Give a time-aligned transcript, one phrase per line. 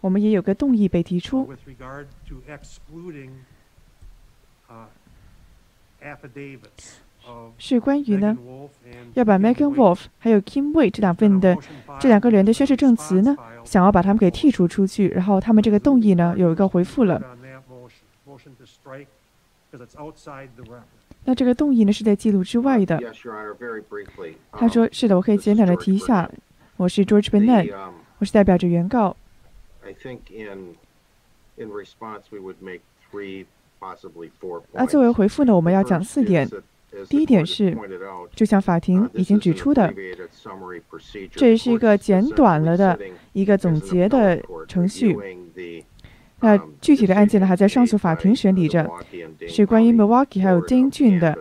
[0.00, 1.48] 我们也有个动议被提出，
[7.58, 8.36] 是关于呢，
[9.14, 11.56] 要把 Megan Wolf 还有 Kim Wei 这两份的
[12.00, 15.08] 这两个人的宣誓证词呢，想要把他们给剔除出去。
[15.10, 17.22] 然后他们这个动议呢，有一个回复了。
[21.24, 23.00] 那这个动议呢，是在记录之外的。
[24.50, 26.28] 他说是的，我可以简短的提一下。
[26.82, 27.72] 我是 george bennet
[28.18, 29.16] 我是代表着原告。
[34.72, 36.48] 那作为回复呢我们要讲四点
[37.08, 37.76] 第一点是
[38.34, 39.94] 就像法庭已经指出的
[41.30, 42.98] 这是一个简短了的
[43.32, 45.16] 一个总结的程序。
[46.40, 48.90] 那具体的案件呢还在上诉法庭审理着
[49.46, 51.38] 是关于 milwaukee 还有 dingjun 的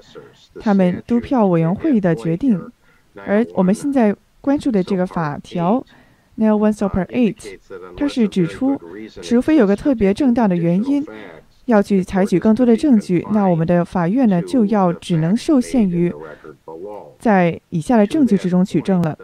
[0.59, 2.71] 他们督票委员会的决定
[3.15, 5.85] 而我们现在关注的这个法条
[6.35, 7.59] n e l one super Eight，
[7.95, 8.79] 它是指出，
[9.21, 11.05] 除非有个特别正当的原因，
[11.65, 16.13] 要去采取更多的证据，那我们的法院呢就要只能受限于
[17.19, 19.17] 在以下的证据之中取证了。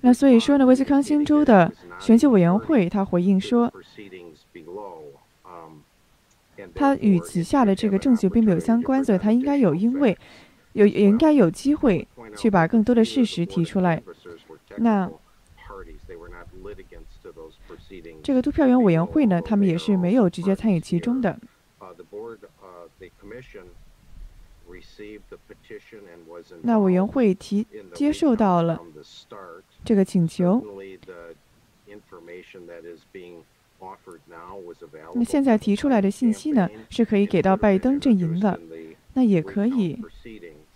[0.00, 3.72] 那所以说呢，威斯康星州的选举委员会他回应说，
[6.74, 10.16] 它与旗下的这个证据并没有相关，所以它应该有因为
[10.74, 14.00] 有也应该有机会去把更多的事实提出来。
[14.76, 15.10] 那
[18.22, 21.38] 这个督票员委员会呢，他们也是没有直接参与其中的。
[26.62, 27.34] 那委员会。
[27.34, 28.80] 提接受到了
[29.84, 30.64] 这个请求。
[35.14, 36.10] 那现在提出来的。
[36.10, 38.58] 信息呢，是可以给到拜登阵营的，
[39.12, 40.00] 那也可以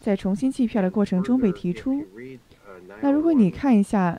[0.09, 2.03] 在重新计票的过程中被提出。
[3.03, 4.19] 那如果你看一下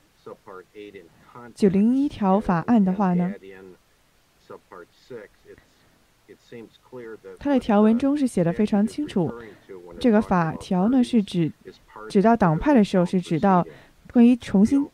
[1.55, 3.33] 九零一条法案的话呢，
[7.39, 9.33] 它的条文中是写的非常清楚，
[9.99, 11.51] 这个法条呢是指
[12.07, 13.65] 指到党派的时候是指到
[14.13, 14.87] 关于重新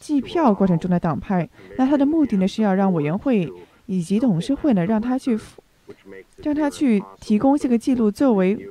[0.00, 1.46] 计票过程中的党派。
[1.76, 3.52] 那它的目的呢是要让委员会
[3.84, 5.38] 以及董事会呢让他去
[6.38, 8.66] 让他去提供这个记录作为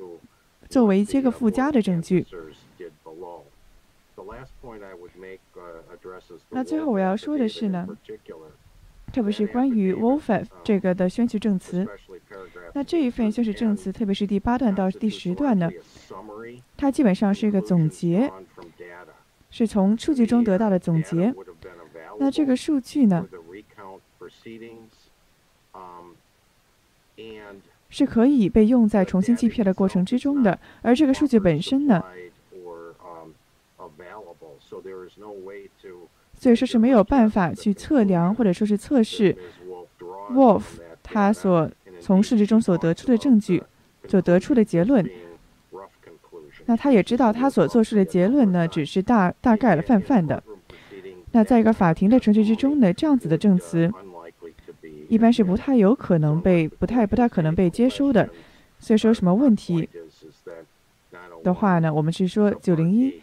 [0.69, 2.25] 作为这个附加的证据。
[6.49, 7.87] 那最后我要说的是呢，
[9.13, 11.87] 特别是关于 Wolf 这个的宣誓证词。
[12.73, 15.69] 那这一份宣誓证词，特别是第八段到第十段呢，
[16.75, 18.31] 它基本上是一个总结，
[19.49, 21.33] 是从数据中得到的总结。
[22.19, 23.25] 那这个数据呢，
[27.97, 32.03] 是可以被用在重新计票的过程之中的，而这个数据本身呢，
[36.35, 39.35] 所以说是没有办法去测量或者说是测试
[40.31, 40.61] Wolf
[41.01, 43.63] 他所从数据中所得出的证据，
[44.07, 45.03] 所得出的结论。
[46.67, 50.43] 那他也知道他所做出的结论呢，只是大大概了泛泛的。
[51.31, 53.91] 那在一个法庭的程序之中呢，这样子的证词
[55.07, 58.29] 一般是不太有可能被不太不太可能被接收的。
[58.79, 59.89] 所以说什么问题
[61.43, 63.21] 的话呢，我们是说九零一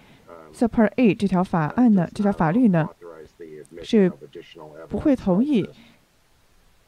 [0.53, 2.89] Super A 这条法案呢，这条法律呢
[3.83, 4.11] 是
[4.89, 5.69] 不会同意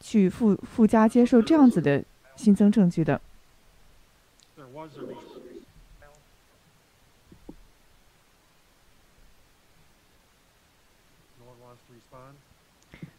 [0.01, 2.03] 去附附加接受这样子的
[2.35, 3.21] 新增证据的。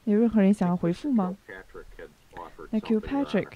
[0.03, 1.35] 有任何人想要回复吗？
[2.69, 3.47] 那 Q Patrick，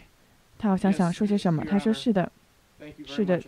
[0.57, 1.63] 他好像想说些什么。
[1.65, 2.31] 他说是的，
[3.05, 3.41] 是的。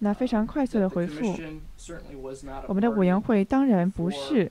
[0.00, 1.34] 那非常快速的回复，
[2.66, 4.50] 我们的委员会当然不是。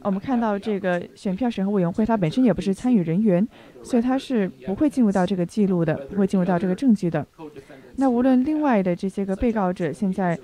[0.00, 3.46] 我们看到这个选票审核委员会，它本身也不是参与人员，
[3.82, 7.26] 所以它是不会进入到这个记录的，不会进入到这个证据的。
[7.96, 10.38] 那无论另外的这些个被告者现在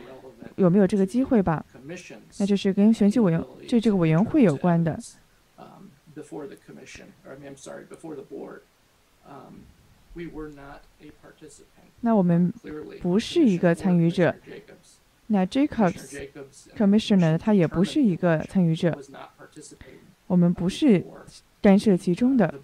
[0.56, 1.64] 有没有这个机会吧，
[2.38, 4.98] 那就是跟选举委员就这个委员会有关的。
[12.00, 12.52] 那我们
[13.00, 14.34] 不是一个参与者。
[15.28, 16.28] 那 Jacobs
[16.76, 18.98] Commissioner 他也不是一个参与者，
[20.26, 21.04] 我们不是
[21.60, 22.54] 干涉其中的。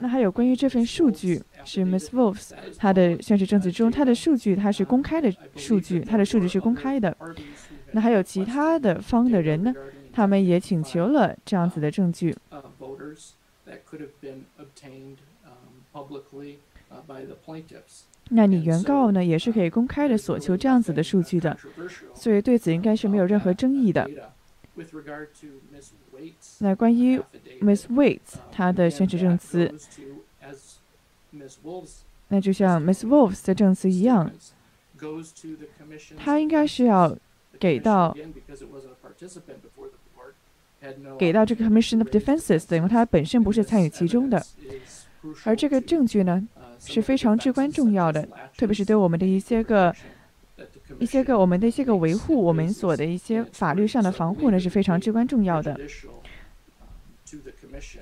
[0.00, 7.16] 那还有关于这份数据，是 Miss Wolf's 他的宣誓证词中，他的数据它是公开的数据，他的数据是公开的。
[7.92, 9.74] 那还有其他的方的人呢，
[10.12, 12.36] 他们也请求了这样子的证据。
[18.30, 21.56] 那你原告呢，也是可以公开的索求这样子的数据的，
[22.14, 24.08] 所以对此应该是没有任何争议的。
[26.58, 27.20] 那关于
[27.60, 29.72] Miss Waits 她的宣誓证词，
[32.28, 34.30] 那就像 Miss Wolf 的证词一样，
[36.16, 37.16] 她应该是要
[37.58, 38.16] 给到
[41.18, 44.44] 给到这个 Commission of Defenses 的，因为她本身不是参与其中的，
[45.44, 46.46] 而这个证据呢。
[46.80, 48.26] 是非常至关重要的，
[48.56, 49.92] 特别是对我们的一些个、
[51.00, 55.76] 一些个我们的一些个维护，我们所的一些法律上的防护呢是非常至关重要的。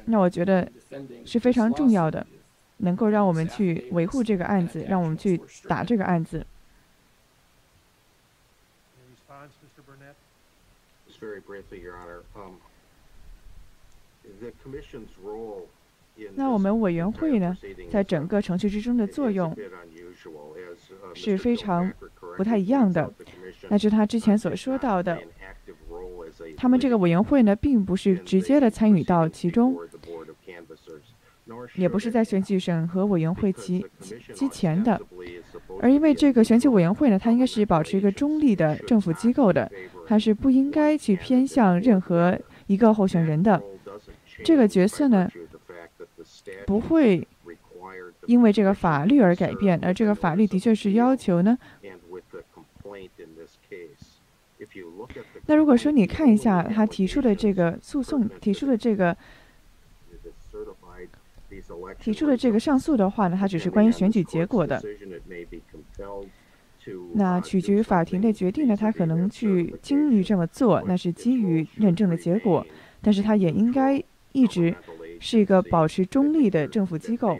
[0.06, 0.70] 那我觉得
[1.24, 2.26] 是非常重要的，
[2.78, 6.46] 能够让我们去维护这个案子，让我们去打这个案子。
[16.34, 17.56] 那我们委员会呢，
[17.90, 19.54] 在整个程序之中的作用
[21.14, 21.92] 是非常
[22.36, 23.12] 不太一样的。
[23.68, 25.20] 那是他之前所说到的，
[26.56, 29.76] 他们这个委员会呢，并不是直接的参与到其中，
[31.74, 33.84] 也不是在选举审核委员会其
[34.34, 35.00] 之前的，
[35.80, 39.70] 而因为这个选举委员会呢，它应该是保持一个中立的政府机构的，
[40.06, 43.62] 它是不应该去偏向任何一个候选人的。
[44.42, 45.30] 这个角色呢。
[46.66, 47.26] 不会
[48.26, 51.56] 因为这个法律而改变，而这个法律的确是要求呢。
[55.46, 59.16] 那如果说你看一下他提出的这个诉讼，提出的这个
[61.98, 64.82] 提出的这个上诉的话呢，它只是关于选举结果的。
[67.14, 72.66] 那取决于法庭的决定呢，他可能去经历这么做，那是基于认证的结果，
[73.00, 74.02] 但是他也应该
[74.32, 74.74] 一直。
[75.18, 77.38] 是一个保持中立的政府机构。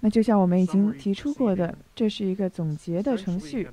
[0.00, 3.68] 那就像我们已经提出过的，这是一个总结的程序。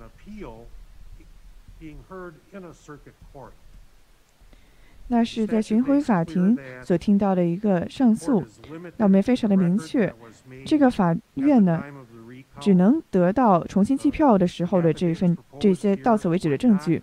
[5.08, 8.46] 那是在巡回法庭所听到的一个上诉。
[8.98, 10.14] 那我们也非常的明确，
[10.66, 11.84] 这个法院呢。
[12.60, 17.02] 只能得到重新计票的时候的这份这些到此为止的证据。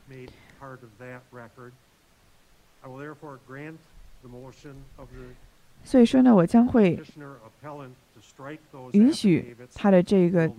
[5.86, 7.00] 所以说呢，我将会
[8.92, 10.50] 允许他的这个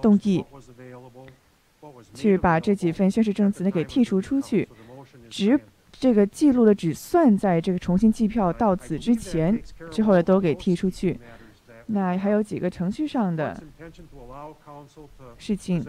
[0.00, 0.42] 动议，
[2.14, 4.66] 去把这几份宣誓证词呢给剔除出去，
[5.28, 5.60] 只
[5.92, 11.20] 这个记录的只算在这个重新计票到此之前，之后的都给剔出去。
[11.86, 13.62] 那还有几个程序上的
[15.36, 15.84] 事情，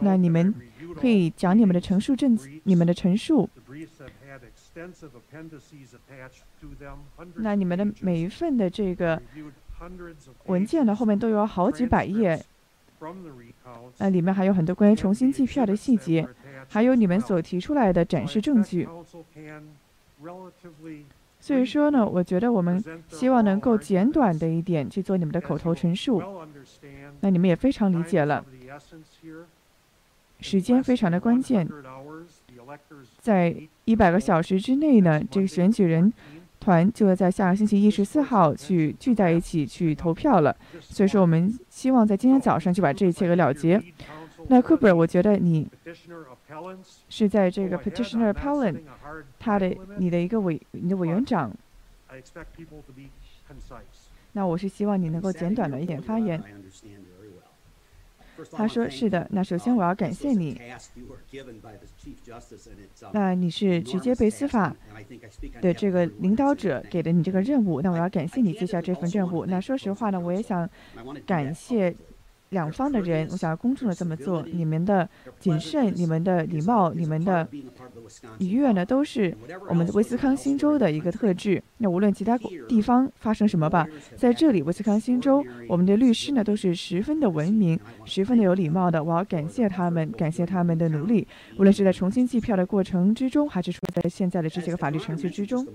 [0.00, 0.54] 那你们
[1.00, 3.48] 可以讲你们的陈述证，你们的陈述。
[7.36, 9.20] 那你们的每一份的这个
[10.46, 12.44] 文件呢，后面都有好几百页，
[13.98, 16.28] 那里面还有很多关于重新计票的细节，
[16.68, 18.86] 还有你们所提出来的展示证据。
[21.38, 26.22] 所以说呢，我觉得我们希望能够简短的一点去做你们的口头陈述，
[27.20, 28.44] 那你们也非常理解了。
[30.40, 31.66] 时间非常的关键，
[33.20, 33.56] 在
[33.86, 36.12] 一百个小时之内呢，这个选举人
[36.58, 40.54] 团就会在下个星期一十四号去聚在一起去投票了。
[40.80, 43.80] 所以说，我们希望在今天早上就把这一切给了结。
[44.48, 45.68] 那 Cooper，我觉得你
[47.08, 48.80] 是在这个 Petitioner Appellant，
[49.38, 51.52] 他的你的一个委你的委员长。
[54.32, 56.42] 那我是希望你能够简短的一点发言。
[58.52, 59.26] 他说是的。
[59.30, 60.60] 那首先我要感谢你。
[63.12, 64.74] 那你是直接被司法
[65.60, 67.80] 的这个领导者给的你这个任务。
[67.80, 69.46] 那我要感谢你接下这份任务。
[69.46, 70.68] 那说实话呢，我也想
[71.26, 71.94] 感谢。
[72.56, 75.06] 两方的人，我想要公正的这么做，你们的
[75.38, 77.46] 谨慎、你们的礼貌、你们的
[78.38, 79.36] 愉悦呢，都是
[79.68, 81.62] 我们威斯康星州的一个特质。
[81.76, 83.86] 那无论其他地方发生什么吧，
[84.16, 89.04] 在这里威斯康星州，我们的律师呢都是十分的文明、十分的有礼貌的。
[89.04, 95.66] 我要感谢他们，感谢他们的努力，无论是在重新计票的过程之中，还是说在现在的这些个法律程序之中。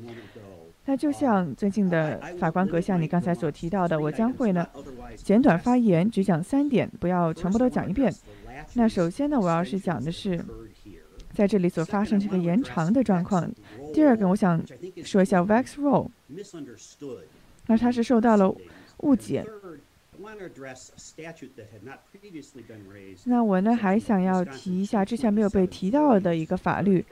[0.92, 4.68] 那就像尊敬的法官阁下，你刚才所提到的，我将会呢
[5.16, 8.14] 简短发言，只讲三点，不要全部都讲一遍。
[8.74, 10.44] 那首先呢，我要是讲的是
[11.34, 13.50] 在这里所发生这个延长的状况。
[13.94, 14.62] 第二个，我想
[15.02, 16.10] 说一下 Vax Roll，
[17.68, 18.54] 那他是受到了
[18.98, 19.46] 误解。
[23.24, 27.06] 那我呢还想要提一下之前没有被提到的一个法律，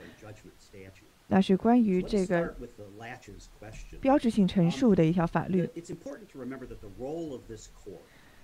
[1.30, 2.54] 那是关于这个
[4.00, 5.68] 标志性陈述的一条法律。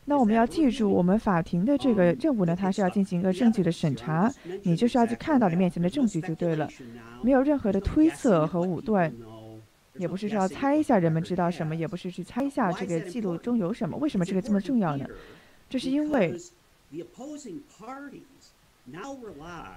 [0.05, 6.71] 那我们要记住，我们法庭的这个任务呢，它是要进行一个证据的审查，你就是要去看到你面前的证据就对了，
[7.23, 9.13] 没有任何的推测和武断，
[9.97, 13.97] 也不是说要猜一下人们知道什么，也不是去猜一下这个记录中有什么。
[13.97, 15.05] 为什么这个这么重要呢？
[15.69, 16.39] 这是因为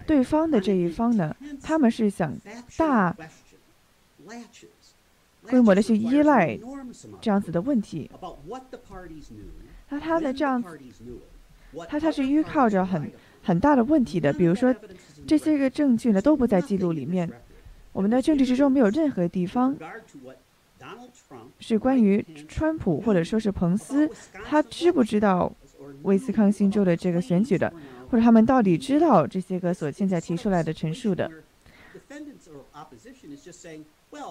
[0.05, 2.35] 对方的这一方呢，他们是想
[2.77, 3.15] 大
[5.43, 6.57] 规模的去依赖
[7.19, 8.09] 这样子的问题。
[9.89, 10.63] 那他的这样，
[11.87, 13.11] 他他是依靠着很
[13.41, 14.75] 很大的问题的，比如说
[15.25, 17.27] 这些个证据呢都不在记录里面，
[17.91, 19.75] 我们的证据之中没有任何地方
[21.59, 24.07] 是关于川普或者说是彭斯，
[24.45, 25.51] 他知不知道
[26.03, 27.73] 威斯康星州的这个选举的，
[28.09, 31.29] 或者他们到底知道这些个所现在提出来的陈述的。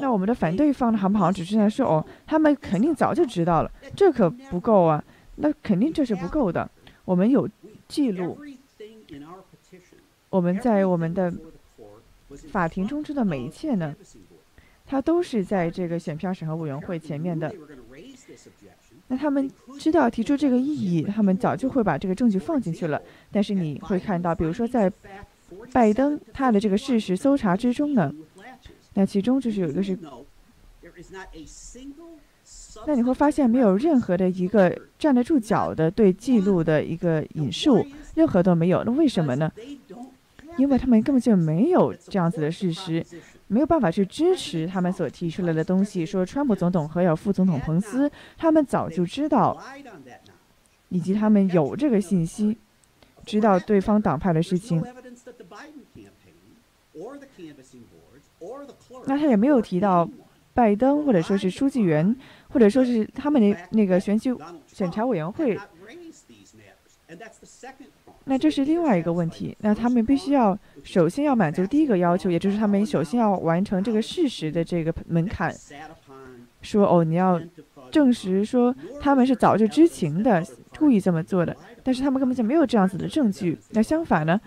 [0.00, 1.30] 那我们的反对方呢，好不好？
[1.30, 5.02] 只是在说哦，他们肯定早就知道了，这可不够啊。
[5.37, 6.68] 那肯定这是不够的。
[7.04, 7.49] 我们有
[7.87, 8.37] 记录，
[10.30, 11.32] 我们在我们的
[12.50, 13.94] 法庭中知道每一切呢，
[14.85, 17.54] 它都是在这个选票审核委员会前面的。
[19.09, 23.00] 那他们知道提出这个异议，他们早就会把这个证据放进去了。
[23.33, 24.93] 但是你会看到，比如说在
[25.73, 28.12] 拜登他的这个事实搜查之中呢，
[28.95, 29.99] 那其中就是有一个是。
[32.87, 37.85] 那你会发现没有任何的一个站得住脚的对记录的一个引述，
[38.15, 38.83] 任何都没有。
[38.85, 39.50] 那为什么呢？
[40.57, 43.05] 因为他们根本就没有这样子的事实，
[43.49, 46.07] 没有办法去支持他们所提出来的东西。
[46.07, 49.61] 说川普总统和有副总统彭斯，他们早就知道，
[50.88, 52.57] 以及他们有这个信息，
[53.25, 54.81] 知道对方党派的事情。
[59.07, 60.09] 那他也没有提到
[60.55, 62.17] 拜登或者说是书记员。
[62.50, 64.35] 或者说是他们的那个选举
[64.67, 65.55] 审查委员会，
[68.28, 69.56] 那这是另外一个问题。
[69.61, 75.52] 那他们必须要首先要满足第一个要求，也就是他们首先要完成这个事实的这个门槛。
[76.61, 77.40] 说哦，你要
[77.90, 80.44] 证实说他们是早就知情的，
[80.78, 83.56] 故意这么做的，但是他们根本就没有这样子的证据。
[83.70, 84.40] 那相反呢，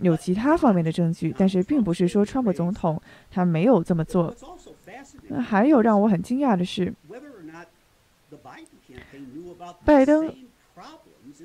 [0.00, 4.34] 有其他方面的证据，但是并不是说川普总统他没有这么做。
[5.28, 6.92] 那还有让我很惊讶的是。
[9.84, 10.32] 拜登，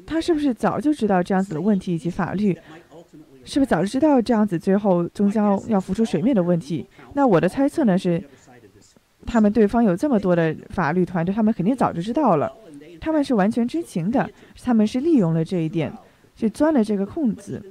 [0.06, 2.58] 他是不是早就知道这样子的问题以及法律？
[3.44, 6.88] 是不是早就知道这样子最后终将要浮出水面的问题？
[7.14, 8.24] 那我的猜测呢是，
[9.26, 12.52] 他们对方有这么多的法律团队，他们肯定早就知道了，
[13.00, 14.30] 他们是完全知情的，
[14.64, 15.92] 他们是利用了这一点，
[16.36, 17.64] 去钻了这个空子。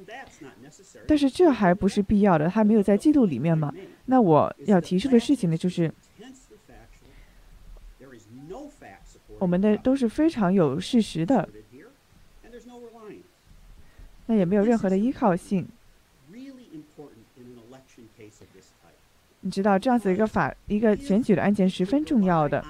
[1.07, 3.73] 但是这还不是必要的，他没有在记录里面嘛？
[4.07, 5.93] 那我要提出的事情呢就是。
[9.39, 11.49] 我们的都是非常有事实的，
[14.31, 15.67] 那也没有任何的依靠性。
[19.41, 22.65] 你知道这样子一个法一个选举的案件十分重要的。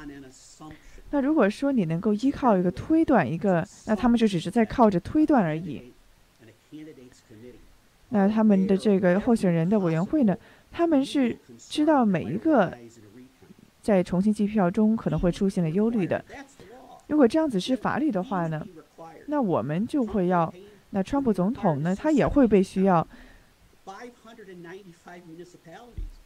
[1.10, 5.92] 那如果说你能够依靠一个推断，一个那他们就只是在靠着推断而已。
[8.08, 10.34] 那他们的这个候选人的委员会呢，
[10.72, 12.74] 他们是知道每一个
[13.82, 16.24] 在重新计票中可能会出现的忧虑的。
[17.08, 18.66] 如果这样子是法律的话呢，
[19.26, 20.52] 那我们就会要，
[20.90, 23.06] 那川普总统呢，他也会被需要，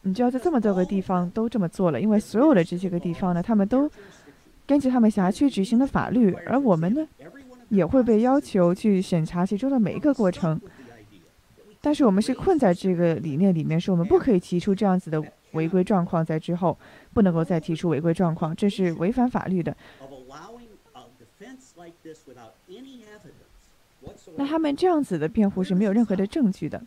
[0.01, 3.89] 你就要在这么多个地方都这么做了，因为所有的这些个地方呢，他们都
[4.65, 7.07] 根据他们辖区执行的法律，而我们呢，
[7.69, 10.59] 也会被要求去审查其中的每一个过程。
[11.81, 16.75] 但是我们是困在这个理念里面，是我们不可以提出这样子的违规状况，在之后
[17.13, 19.77] 不能够再提出违规状况，这是违反法律的。
[24.35, 26.81] 那他们这样子的辩护是没有任何的证据的。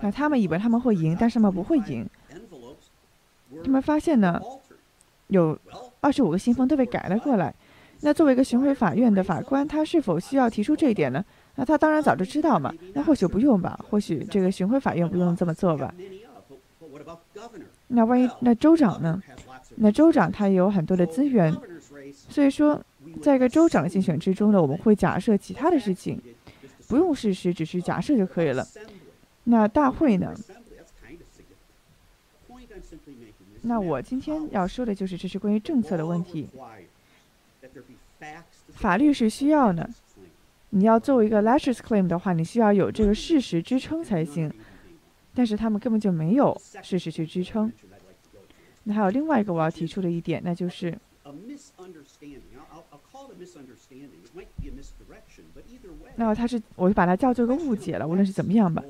[0.00, 2.08] 那他们以为他们会赢，但是他们不会赢。
[3.62, 4.40] 他们发现呢，
[5.28, 5.58] 有
[6.00, 7.54] 二十五个信封都被改了过来。
[8.00, 11.24] 那作为一个巡回法院的法官，他是否需要提出这一点呢？
[11.54, 12.74] 那他当然早就知道嘛。
[12.92, 15.94] 那或许不用吧，或许这个巡回法院不用这么做吧。
[17.88, 19.22] 那万一那州长呢？
[19.76, 21.54] 那州长他也有很多的资源，
[22.28, 22.80] 所以说，
[23.22, 26.20] 在一个州长竞选之中呢，我们会假设其他的事情，
[26.88, 28.66] 不用事实，只是假设就可以了。
[29.44, 30.34] 那大会呢？
[33.62, 36.48] 那我今天要说的就是这是关于政策的问题。
[38.68, 39.88] 法律是需要的，
[40.70, 44.52] 你要作为一个 laches claim 的话，你需要有这个事实支撑才行。
[45.34, 47.72] 但是他们根本就没有事实去支撑。
[48.84, 50.96] 那还有另外一个我要提出的一点，那就是，
[56.16, 58.84] 那么它是，我就把它叫做个误解了，无论是怎么样吧。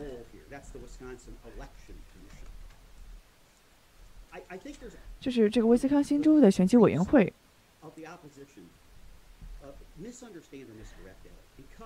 [5.21, 7.33] 就是这个威斯康星州的选举委员会。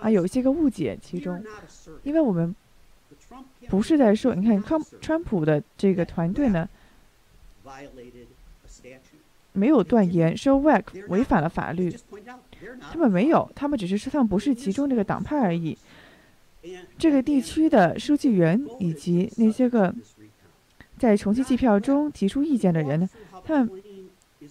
[0.00, 1.44] 啊，有一些个误解其中，
[2.02, 2.54] 因为我们
[3.68, 6.68] 不是在说，你看川川普的这个团队呢，
[9.52, 11.92] 没有断言说 WAC 违反了法律，
[12.80, 15.76] 他们没有，他们只是说他们不是其中这个党派而已。
[16.98, 19.94] 这个地区的书记员以及那些个
[20.98, 23.08] 在重新计票中提出意见的人呢，
[23.44, 23.70] 他们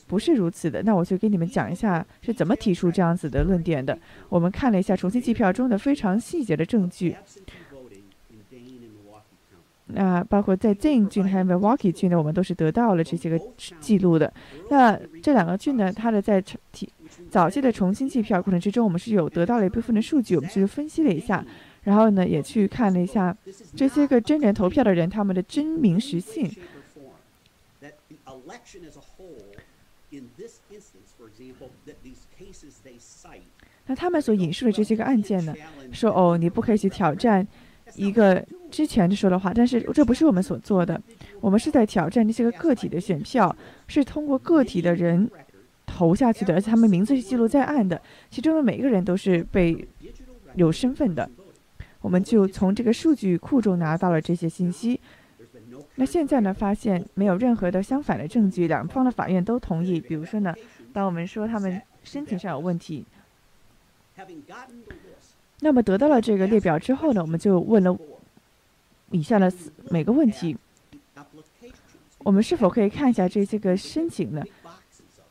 [0.08, 0.82] 不是如此的。
[0.84, 3.98] 那我就给你们讲一下是怎么提出这样子的论点的。
[4.30, 7.16] 我们看了一下重新计票中的非常细节的证据。
[9.88, 13.40] 那包括在 Dane 郡还有 Milwaukee 郡呢，我们都是得到了这些个
[13.80, 14.32] 记录的。
[14.70, 16.42] 那这两个郡呢，它的在
[16.72, 16.90] 提
[17.30, 21.46] 早期的重新计票过程之中，我们是有得到了一部分的数据，我们去分析了一下，
[21.84, 23.36] 然后呢，也去看了一下
[23.76, 26.52] 这些个真人投票的人他们的真名实姓。
[33.86, 35.56] 那他们所引述的这些个案件呢，
[35.94, 37.48] 说哦，你不可以去挑战
[37.98, 41.02] 一个之前说的话，但是这不是我们所做的，
[41.42, 43.54] 我们是在挑战这些个个体的选票，
[43.88, 45.30] 是通过个体的人
[45.86, 49.88] 投下去的，而且他们名字是记录在案的，其中的每一个人都是被
[50.56, 51.30] 有身份的，
[52.02, 55.00] 我们就从这个数据库中拿到了这些信息。
[55.96, 60.00] 那现在呢，发现没有任何的相反的证据，两方的法院都同意。
[60.00, 60.54] 比如说呢，
[60.94, 63.06] 当我们说他们申请上有问题。
[65.60, 67.98] 那么得到了这个列表之后呢，我们就问了
[69.12, 69.52] 以下的
[69.90, 70.56] 每个问题：
[72.20, 74.44] 我们是否可以看一下这些个申请呢？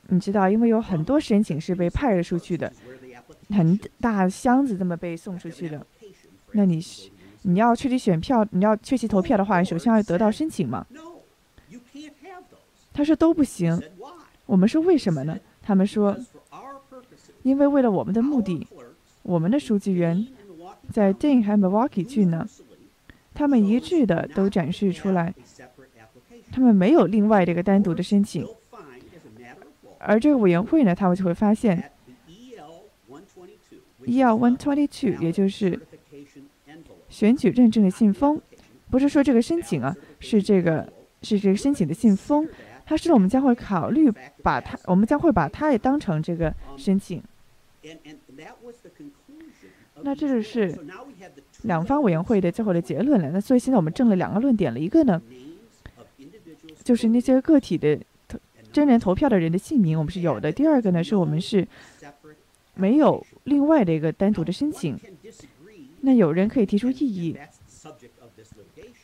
[0.09, 2.73] 你知道，因为有很多申请是被派出去的，
[3.51, 5.87] 很大箱子这么被送出去的。
[6.53, 7.11] 那你是
[7.43, 10.85] 你要确定选票，你要确定投票的话，首先要得到申请嘛？
[12.93, 13.81] 他说都不行。
[14.47, 15.39] 我们说为什么呢？
[15.63, 16.17] 他们说，
[17.43, 18.67] 因为为了我们的目的。
[19.27, 20.25] 我们的书记员
[20.93, 22.47] 在 Dane 和 Milwaukee 去呢，
[23.35, 25.35] 他们一致的都展示出来，
[26.53, 28.47] 他们没有另外这个单独的申请。
[29.99, 31.91] 而这个委员会呢，他们就会发现
[34.05, 35.81] ，EL one twenty two，也就是
[37.09, 38.41] 选举认证的信封，
[38.89, 42.49] 不是说这个申请啊，是这个是这个申请的信封，
[42.85, 44.09] 他说我们将会考虑
[44.45, 47.21] 把它，我们将会把它也当成这个申请。
[50.03, 50.79] 那这就是
[51.63, 53.31] 两方委员会的最后的结论了。
[53.31, 55.21] 那所以现在我们证了两个论点了，一个呢，
[56.85, 57.99] 就是那些个体的
[58.71, 61.67] 真人投票的人的姓名我们是有的；第二个呢，是我们是
[62.75, 64.99] 没有另外的一个单独的申请。
[66.03, 67.37] 那有人可以提出异议，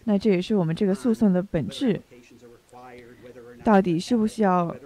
[0.05, 2.01] 那这也是我们这个诉讼的本质，
[3.65, 4.77] 到底需不需要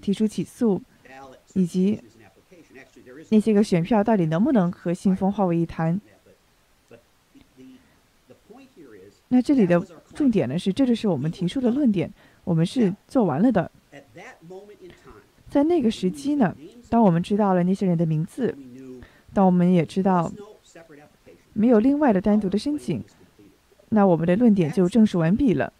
[0.00, 0.82] 提出起诉，
[1.54, 2.00] 以及。
[3.30, 6.00] 那些个选票到底能不能和信封化为一谈？
[9.28, 9.78] 那这里的
[10.14, 12.10] 重点呢是，这就是我们提出的论点，
[12.44, 13.70] 我们是做完了的。
[15.50, 16.56] 在那个时机呢，
[16.88, 18.56] 当我们知道了那些人的名字，
[19.34, 20.32] 当我们也知道
[21.52, 23.04] 没有另外的单独的申请，
[23.90, 25.70] 那我们的论点就证实完毕了。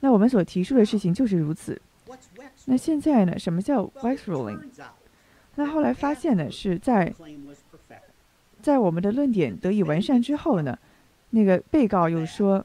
[0.00, 1.80] 那我们所提出的事情就是如此。
[2.64, 4.58] 那现在呢，什么叫 wax rolling？
[5.56, 7.12] 那后来发现呢，是在
[8.62, 10.78] 在我们的论点得以完善之后呢，
[11.30, 12.64] 那个被告又说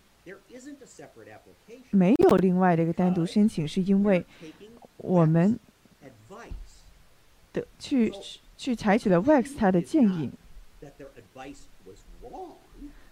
[1.91, 4.25] 没有另外的一个单独申请，是因为
[4.97, 5.59] 我们
[7.53, 8.13] 的去
[8.57, 10.31] 去采取了 Wax 他的建议。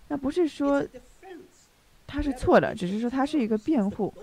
[0.08, 0.86] 那不是说
[2.06, 4.14] 他是错的，只是说他是一个辩护。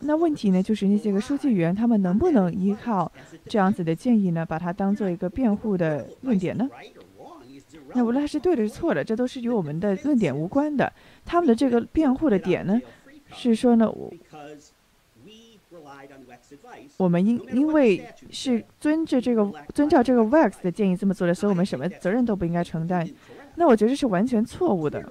[0.00, 3.10] 那问题呢，就是那些个书记员，他们能不能依靠
[3.46, 6.68] 这样子的建议呢，把它当做一个辩护的论点呢？
[7.94, 10.92] 那无论他是对的是错的，这都是与我们的论点无关的。
[11.24, 12.80] 他们的这个辩护的点呢，
[13.32, 14.12] 是说呢，我
[16.96, 23.08] 我们因因为是遵着这个遵照这个 Wax 的建议这么做的，所以我们什么责任都不应该承担。
[23.56, 25.04] 那我觉得是完全错误的。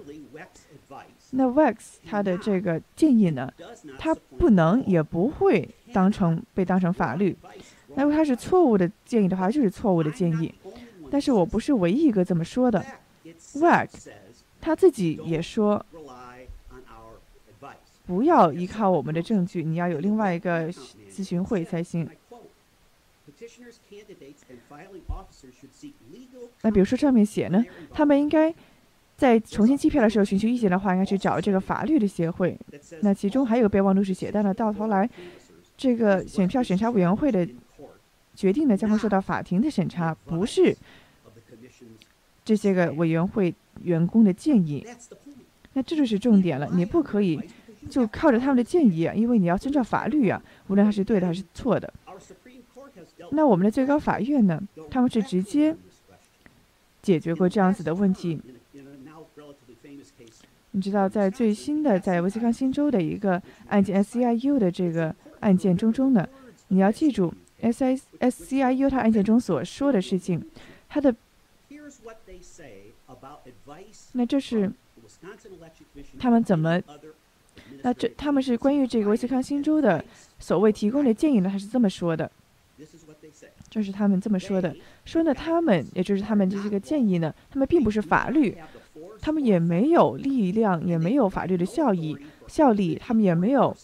[1.31, 3.51] 那 Wax 它的这个建议呢，
[3.99, 7.35] 它不能也不会当成被当成法律。
[7.95, 10.53] 那如果它是错误的建议的话，就是错误的建议。
[11.09, 12.85] 但是我不是唯一一个这么说的
[13.55, 14.09] ，Wax
[14.59, 15.85] 他自己也说，
[18.05, 20.71] 不要依靠我们的证据，你要有另外一个
[21.09, 22.09] 咨询会才行。
[26.61, 27.63] 那比如说上面写呢，
[27.93, 28.53] 他们应该
[29.17, 32.55] 在重新计票的时候寻求意见的话，应该去找这个法律的协会。
[33.01, 35.09] 那其中还有备忘录是写，但呢，到头来
[35.75, 37.45] 这个选票审查委员会的
[38.35, 40.77] 决定呢，将会受到法庭的审查，不是
[42.45, 43.51] 这些个委员会
[43.81, 44.85] 员工的建议。
[45.73, 47.41] 那这就是重点了，你不可以
[47.89, 51.91] 就靠着他们的建议啊，因为你要遵照法律啊，无论他是对的还是错的。
[53.31, 54.61] 那我们的最高法院呢？
[54.91, 55.75] 他们是直接
[57.01, 58.39] 解决过这样子的问题。
[60.77, 66.29] 你知道，在最新的在威斯康星州的一个案件 SCIU 的这个案件中中呢，
[66.67, 70.39] 你要记住 SI SCIU 它案件中所说的事情，
[70.87, 71.15] 它的
[74.11, 74.71] 那这是
[76.19, 76.79] 他们怎么？
[77.81, 80.05] 那这他们是关于这个威斯康星州的
[80.37, 81.49] 所谓提供的建议呢？
[81.51, 82.29] 他是这么说的。
[83.69, 88.55] 这是他们这么说的，说呢，他们也就是他们这些个建议呢，他们并不是法律，
[89.21, 93.75] 他们也没有力量，也没有法律的效益效力，他们也没有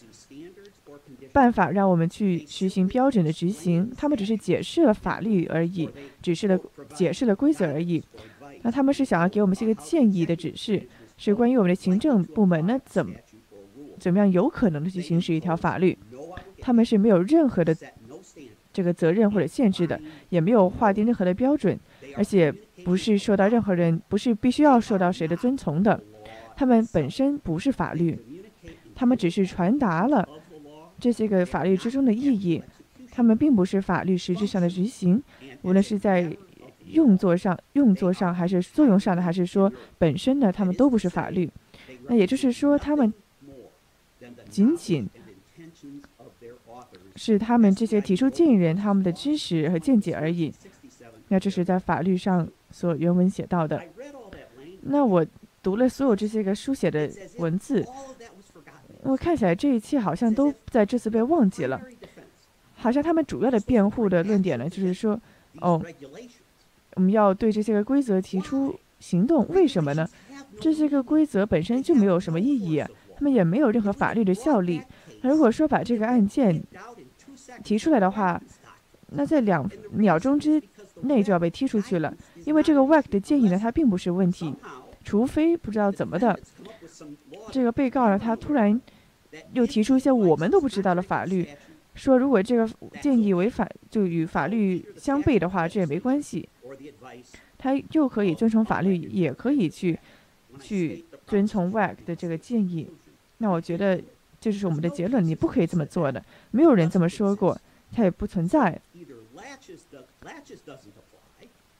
[1.32, 5.88] 办法让我们去实行标准的执行，他们只是解释了法律而已，
[6.22, 6.58] 只是了
[6.94, 8.02] 解释了规则而已。
[8.62, 13.12] 那他们是想要给我们一些个建议的指示，是关于我们的行政部门呢怎么
[13.98, 15.98] 怎么样有可能的去行使一条法律，
[16.60, 17.76] 他们是没有任何的。
[18.72, 21.78] 这个责任或者限制的，也没有划定任何的标准，
[22.16, 22.52] 而且
[22.84, 26.00] 不是受到任何人，不是必须要受到谁的遵从的。
[26.56, 28.18] 他们本身不是法律，
[28.94, 30.28] 他们只是传达了
[31.00, 32.62] 这些个法律之中的意义。
[33.10, 35.22] 他们并不是法律实质上的执行，
[35.62, 36.36] 无论是在
[36.86, 41.50] 用作上、用作上，还是作用上的，还是说本身的，他们都不是法律。
[42.08, 43.12] 那也就是说，他们
[44.48, 45.08] 仅仅。
[47.16, 50.52] 是他们这些提出建议人他们的知识和见解而已。
[51.28, 53.80] 那这是在法律上所原文写到的。
[54.82, 55.24] 那我
[55.62, 57.08] 读了所有这些个书写的
[57.38, 57.86] 文字，
[59.04, 61.80] 我看起来这一切好像都在这次被忘记了。
[62.74, 65.18] 好像他们主要的辩护的论点呢，就是说，
[65.60, 65.80] 哦，
[66.96, 69.46] 我们要对这些个规则提出行动。
[69.50, 70.04] 为什么呢？
[70.60, 72.82] 这些个规则本身就没有什么意义，
[73.16, 74.82] 他们也没有任何法律的效力。
[75.22, 76.60] 如果说把这个案件，
[77.62, 78.42] 提出来的话，
[79.10, 80.60] 那在两秒钟之
[81.02, 82.12] 内就要被踢出去了，
[82.44, 84.54] 因为这个 WAC 的建议呢，它并不是问题，
[85.04, 86.38] 除非不知道怎么的，
[87.50, 88.80] 这个被告呢，他突然
[89.52, 91.48] 又提出一些我们都不知道的法律，
[91.94, 92.68] 说如果这个
[93.00, 96.48] 建议违反就与法律相悖的话，这也没关系，
[97.58, 99.98] 他又可以遵从法律，也可以去
[100.60, 102.88] 去遵从 WAC 的这个建议，
[103.38, 104.00] 那我觉得。
[104.40, 107.58] 这就是我们的结论，你不可以这么做的，没有人这么说过，
[107.90, 108.78] 它也不存在。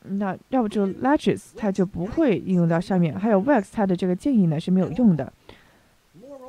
[0.05, 5.33] 那要不就 latches 它就不会应用到上面，还有 wax 它的这个建议呢是没有用的，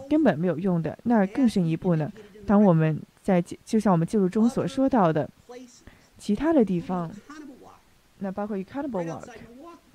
[0.09, 0.97] 根本没有用的。
[1.03, 2.11] 那更深一步呢，
[2.45, 5.29] 当我们在就像我们记录中所说到的，
[6.17, 7.11] 其他的地方，
[8.19, 9.29] 那包括 accountable walk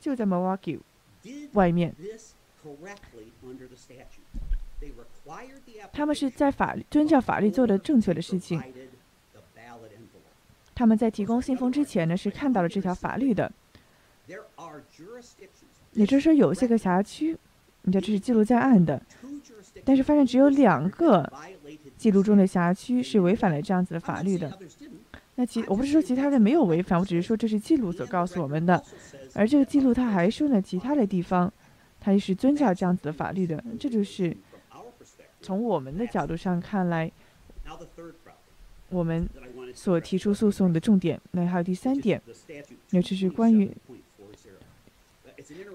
[0.00, 0.78] 就在 Milwaukee
[1.52, 1.94] 外面。
[5.92, 8.62] 他们是在法律遵照法律做的正确的事情。
[10.80, 13.52] 他们在提供信封之前呢，是看到了这条法律的。
[15.92, 17.36] 也就是说，有些个辖区，
[17.82, 19.02] 你这这是记录在案的，
[19.84, 21.30] 但是发现只有两个
[21.98, 24.58] 记录中的辖区是违反了这样子的法律的。
[25.34, 28.82] 那其我不是说其他的没有违反，我只是说这是记录所告诉我们的。
[29.34, 31.52] 而这个记录他还说呢，其他的地方，
[32.00, 33.62] 他也是遵照这样子的法律的。
[33.78, 34.34] 这就是。
[35.42, 37.10] 从我们的角度上看来，
[38.90, 39.26] 我们
[39.74, 42.20] 所提出诉讼的重点，那还有第三点，
[42.90, 43.70] 尤其是关于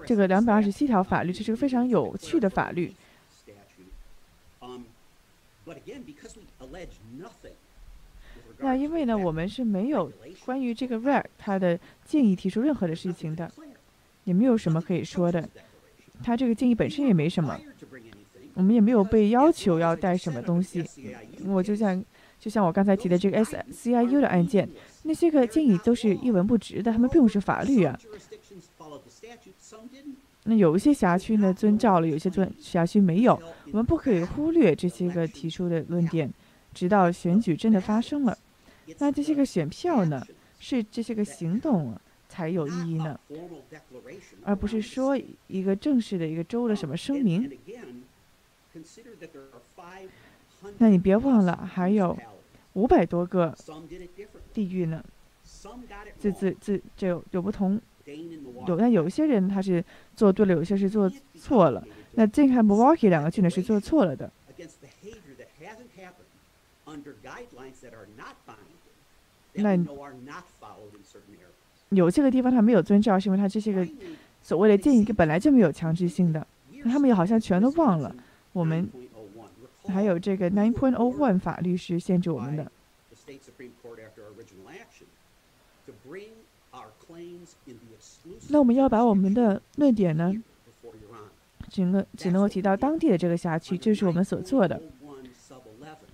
[0.06, 2.94] 这个两百二十七条法律，这是个非常有趣的法律。
[8.58, 10.10] 那因为呢，我们是没有
[10.44, 13.50] 关于这个 r a r 他的建议提出任何的事情的，
[14.24, 15.48] 也没有什么可以说的，
[16.22, 17.60] 他这个建议本身也没什么。
[18.54, 20.82] 我们也没有被要求要带什么东西，
[21.44, 22.02] 我就像
[22.38, 24.68] 就像我刚才提的这个 SCIU 的案件，
[25.02, 27.98] 那些个建议都是一文不值的，他们并不是法律啊。
[30.44, 33.40] 那有一些辖区呢遵照了，有些遵辖区没有。
[33.66, 36.32] 我们不可以忽略这些个提出的论点，
[36.72, 38.38] 直到选举真的发生了。
[38.98, 40.24] 那这些个选票呢，
[40.60, 43.18] 是这些个行动才有意义呢，
[44.44, 45.18] 而不是说
[45.48, 47.50] 一个正式的一个州的什么声明。
[50.78, 52.16] 那你别忘了，还有
[52.74, 53.54] 五百多个
[54.52, 55.04] 地域呢，
[56.20, 57.80] 这、这、这就有不同。
[58.68, 61.82] 有那有一些人他是做对了，有些是做错了。
[62.12, 64.30] 那这看 Milwaukee 两个郡呢是做错了的。
[69.54, 69.76] 那
[71.90, 73.86] 有这个地方他没有遵照，是因为他这些个
[74.40, 76.46] 所谓的建议本来就没有强制性的。
[76.84, 78.14] 那他们也好像全都忘了。
[78.52, 78.88] 我们
[79.88, 82.70] 还有这个 Nine Point O One 法律是限制我们的。
[88.48, 90.32] 那我们要把我们的论点呢，
[91.70, 94.80] 只能只能够提到当地的这个辖区，这是我们所做的。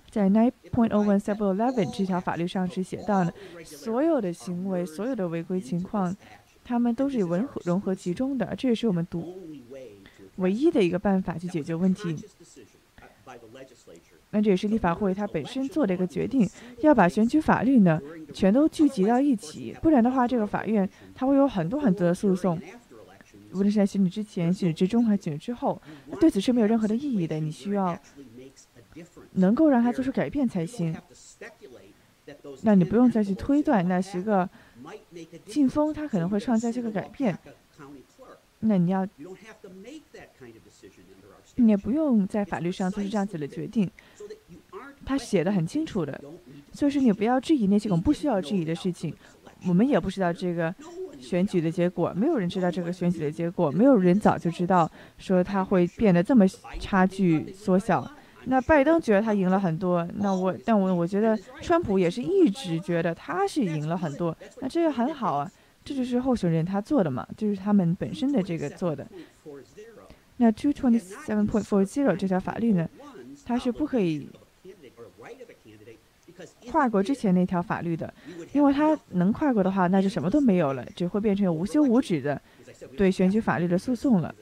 [0.09, 3.33] 在 Nine Point O One Sub Eleven 这条法律上是写到的，
[3.65, 6.15] 所有的行为、所有的违规情况，
[6.63, 8.55] 他们都是融合融合其中的。
[8.55, 9.39] 这也是我们独
[10.37, 12.15] 唯一的一个办法去解决问题。
[14.31, 16.49] 那这也是立法会它本身做的一个决定，
[16.81, 18.01] 要把选举法律呢
[18.33, 22.59] 全都聚集到一起，不然的话，这个法院它会有很多很多的诉讼，
[23.53, 25.81] 无论是在选举之前、选举之中还是选举之后，
[26.19, 27.39] 对此是没有任何的意义的。
[27.39, 27.97] 你需要
[29.33, 30.95] 能够让它做出改变才行。
[32.61, 34.49] 那你不用再去推断那十个
[35.45, 37.37] 禁风它可能会创造这个改变，
[38.59, 39.05] 那你要，
[41.55, 43.89] 你也不用在法律上做出这样子的决定。
[45.05, 46.19] 他写的很清楚的，
[46.71, 49.13] 所以说你不要质疑那些我们不需要质疑的事情。
[49.67, 50.73] 我们也不知道这个
[51.19, 56.45] 选举的结果，没有人知道这个选举的结果，没有人早就知道说他会变得这么
[56.79, 58.09] 差距缩小。
[58.45, 64.35] 那拜登觉得他赢了很多，那我但我我觉得川普也是一直觉得他是赢了很多。
[64.59, 65.49] 那这个很好啊，
[65.85, 69.07] 这就是候选人他做的嘛，就是他们本身的这个做的。
[70.43, 72.89] 那 Two Twenty Seven Point Four Zero 这条法律呢，
[73.45, 74.27] 它是不可以。
[76.69, 78.11] 跨过之前那条法律的，
[78.51, 82.41] 因为它能跨过的话，那就什么都没有了，只会变成无休无止的
[82.97, 84.33] 对选举法律的诉讼了。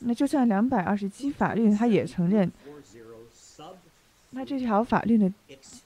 [0.00, 2.50] 那就算两百二十七法律，它也承认。
[4.30, 5.34] 那这条法律呢，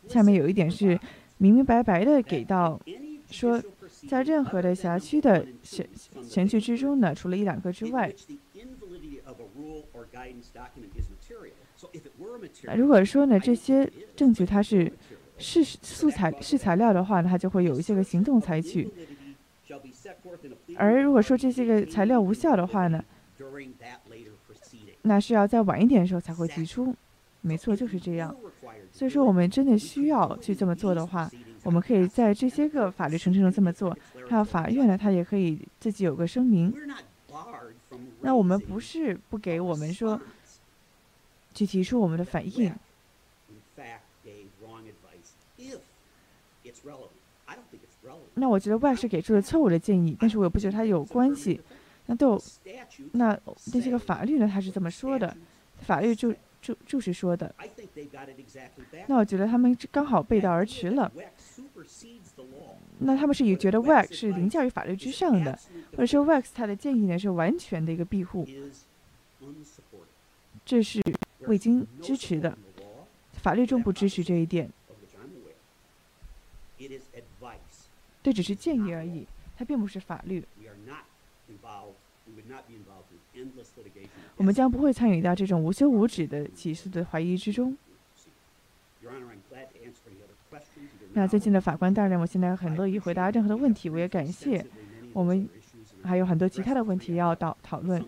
[0.09, 1.01] 下面有一点是
[1.38, 2.81] 明明白白的给到
[3.31, 3.62] 说。
[4.07, 5.88] 在任何的辖区的选
[6.22, 8.14] 选举之中呢，除了一两个之外，
[12.77, 14.92] 如果说呢这些证据它是
[15.38, 18.88] 是素材是材料的话，呢，它就会有一些个行动采取。
[20.77, 23.05] 而如果说这些个材料无效的话呢，
[25.03, 26.94] 那是要在晚一点的时候才会提出。
[27.40, 28.37] 没错，就是这样。
[28.98, 31.30] 所以说，我们真的需要去这么做的话。
[31.62, 33.96] 我们可以在这些个法律程序中这么做，
[34.28, 36.74] 还有法院呢，他也可以自己有个声明。
[38.22, 40.20] 那我们不是不给我们说
[41.54, 42.74] 去提出我们的反应。
[48.34, 51.61] 那我觉得万是给出了错误的建议，但是我也不觉得它有关系。
[52.06, 52.40] 那都
[53.12, 53.38] 那
[53.72, 55.37] 那些个法律呢，他是这么说的，
[55.82, 57.55] 法律就就就是说的。
[59.07, 61.11] 那我觉得他们刚好背道而驰了。
[62.99, 65.57] 那他们是也觉得 Wax 是凌驾于法律之上的，
[65.92, 68.47] 或者说 Wax 他的建议呢是完全的一个庇护，
[70.64, 71.01] 这是
[71.40, 72.59] 未经支持的，
[73.35, 74.68] 法律中不支持这一点，
[78.23, 80.44] 这只是建议而已，它并不是法律。
[84.38, 87.77] 我们将不会参与到这种无休无止的起诉的怀疑之中。
[91.12, 93.90] 那最近的法官大人，我现在很乐意回答任何的问题。
[93.90, 94.64] 我也感谢
[95.12, 95.48] 我们
[96.05, 98.05] 还有很多其他的问题要讨讨论。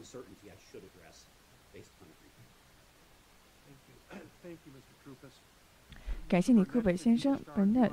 [6.28, 7.90] 感谢你，库本先生，Bernard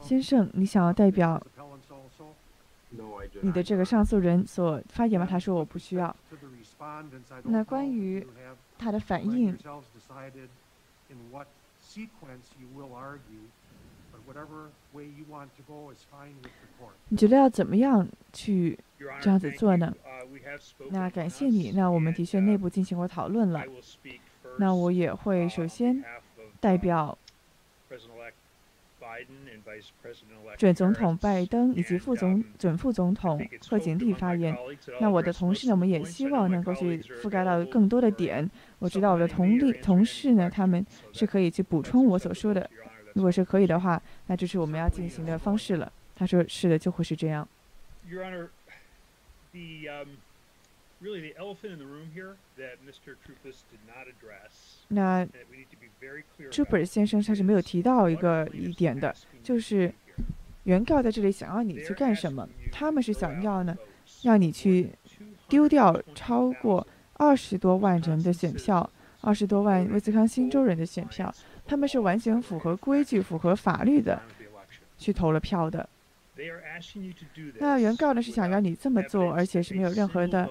[0.00, 1.44] 先生，你想要代表
[3.40, 5.26] 你的这个上诉人所发言吗？
[5.28, 6.14] 他说我不需要。
[7.44, 8.26] 那关于
[8.78, 9.56] 他的反应。
[17.08, 18.78] 你觉得要怎么样去
[19.20, 19.94] 这样子做呢？
[20.90, 21.70] 那感谢你。
[21.72, 23.64] 那我们的确内部进行过讨论了。
[24.58, 26.02] 那我也会首先
[26.60, 27.16] 代表
[30.56, 34.56] 准总统拜登以及副总准副总统贺锦丽发言。
[35.00, 38.48] 那我的同事呢，我们也希望能够去覆盖到更多的点。
[38.78, 42.68] 我知道我的同力同事呢，他们是可以去补充我所说的。
[43.14, 45.90] 如果是可以的话，那就是我们要进行的方式了。
[46.14, 47.48] 他说是的，就会是这样。
[54.88, 55.26] 那
[56.50, 59.92] Trooper 先生他是没有提到一个一点的，就是
[60.64, 62.48] 原告在这里想要你去干什么？
[62.70, 63.76] 他们是想要呢，
[64.22, 64.90] 让你去
[65.48, 68.88] 丢掉超过二十多万人的选票，
[69.20, 71.34] 二十多万威斯康星州人的选票，
[71.66, 74.20] 他们是完全符合规矩、符合法律的
[74.98, 75.88] 去投了票的。
[77.58, 80.48] 那原告呢是想要你这么做，而且是没有任何的。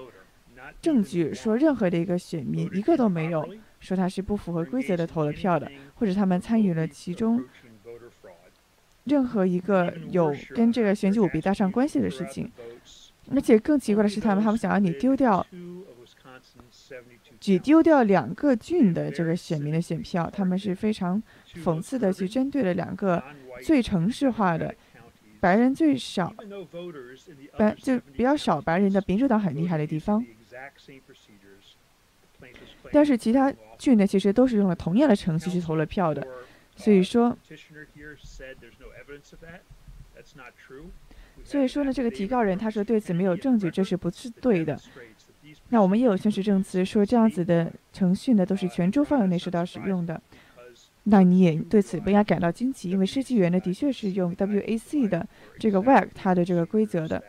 [0.80, 3.48] 证据说，任何的一个选民一个都没有
[3.80, 7.44] 说他是不符合规则的投了票的，或者他们参与了其中
[9.04, 12.50] 任何一个有跟这个选举舞弊搭上关系的事情。
[13.34, 15.44] 而且更奇怪的是，他们他们想要你丢掉，
[17.40, 21.20] 只丢掉两个郡的这个选民的选票，他们是非常
[21.56, 23.22] 讽刺的去针对了两个
[23.64, 24.74] 最城市化的。
[25.38, 26.34] 白人最少，
[27.58, 30.24] 白就比较少白人的民主党很厉害的地方，
[32.92, 36.26] 但是其他郡呢，其实都是用了同样的程序去投了票的，
[36.76, 37.36] 所以说，
[41.44, 44.78] 所以说呢，这个提告人他说对此没有证据，这是不是对的？
[45.70, 50.20] 那我们也有宣誓证词说这样子的程序呢，都是全州范围内受到使用的。
[51.04, 55.26] 那你也对此不应该感到惊奇，因为设计员呢的确是用 WAC 的
[55.58, 57.22] 这个 WAG 它的这个规则的。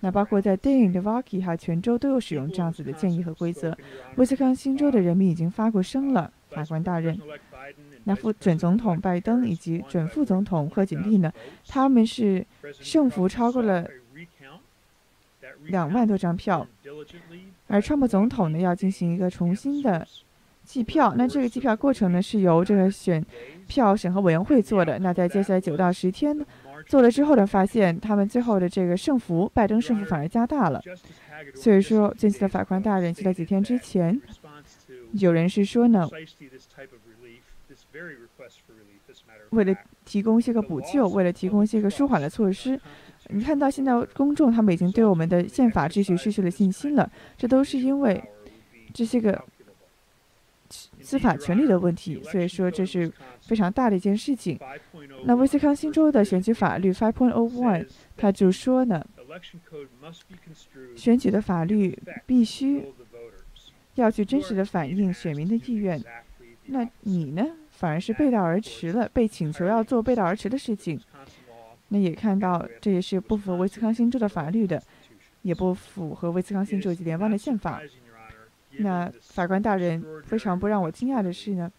[0.00, 3.76] 那包括在 Dane、v a k i 还全州都有使用这样子的建议和规则。
[4.16, 7.18] 威斯康星州的人民已经发过声了，法官大人。
[8.04, 11.30] 那副准总统拜登以及准副总统贺锦丽呢，
[11.68, 13.86] 他们是胜负超过了
[15.66, 16.66] 两万多张票，
[17.66, 20.06] 而川普总统呢要进行一个重新的。
[20.62, 23.24] 计票，那这个计票过程呢是由这个选
[23.66, 24.98] 票审核委员会做的。
[25.00, 26.38] 那在接下来九到十天
[26.90, 30.82] 做了之后呢，发现他们最后的这个胜负，拜登胜负反而加大了。
[31.54, 34.20] 所以说，近期的法官大人就在几天之前，
[35.12, 36.08] 有人是说呢，
[39.50, 39.72] 为了
[40.04, 42.80] 提供一些个补救，为了提供一些个舒缓的措施，
[43.28, 48.20] 你看到现在公众他们已经对我们的宪法秩序失去了信心了，这都是因为
[48.92, 49.40] 这些个。
[51.10, 54.56] 司法权利的问题，所以说这是非常大的一件事情。
[55.24, 57.84] 那威斯康星州的选举法律 Five Point O One，
[58.16, 59.04] 他就说呢，
[60.94, 62.84] 选举的法律必须
[63.96, 66.00] 要去真实的反映选民的意愿。
[66.66, 71.00] 那你呢，反而是背道而驰了，被请求要做背道而驰的事情。
[71.88, 74.80] 那也看到这也是不符合威斯康星州的法律的，
[75.42, 77.82] 也不符合威斯康星州及联邦的宪法。
[78.78, 81.70] 那法官大人非常不让我惊讶的是呢，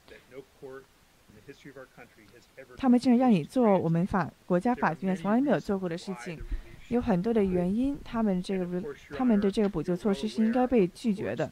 [2.78, 6.40] 他们竟然让你做我们法国家法院从来没有做过的事情，
[6.90, 8.84] 有很多的原因，他们这个
[9.16, 11.52] 他们的这个补救措施是应该被拒绝的。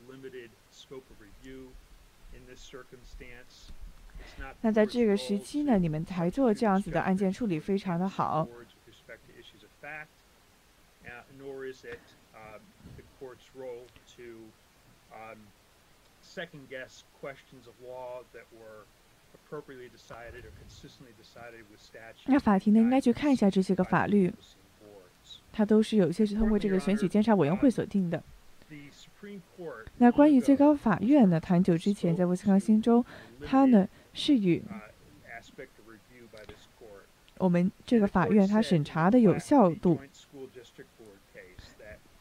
[4.61, 8.47] 那在这个时期呢，你们才做这样子的案件处理非常的好。
[22.25, 24.33] 那法庭呢，应该去看一下这些个法律，
[25.51, 28.23] 它都是有些是通过这个选举监察委员会所定的。
[29.97, 33.03] 那关于最高法院呢，很久之前在威斯康星州，
[33.45, 34.63] 它呢是与
[37.37, 39.99] 我们这个法院它审查的有效度，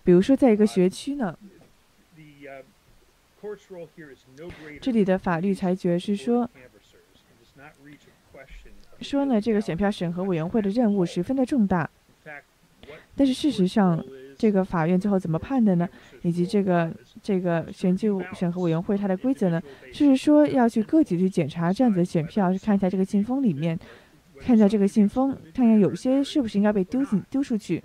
[0.03, 1.39] 比如说在一个学区呢。
[4.81, 6.48] 这里的法律裁决是说，
[9.01, 11.89] 说呢，这个选票审核委员会的任务十分的重大。
[13.14, 14.03] 但是事实上，
[14.36, 15.89] 这个法院最后怎么判的呢？
[16.22, 19.62] 以及这个这个选举审核委员会它的规则呢？
[19.93, 23.78] 就是说要去个体去检查这样子的选票，看一下这个信封里面，
[24.41, 27.82] 看一下这个信封，看看有些是不是应该被丢进丢出去。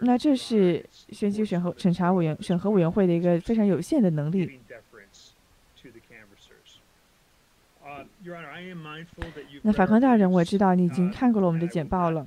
[0.00, 4.60] 那这是选举审核审查委员审核委员会的一个非常有限的能力。
[9.62, 12.26] 那法官大人，我知道你已经看过了我们的简报了，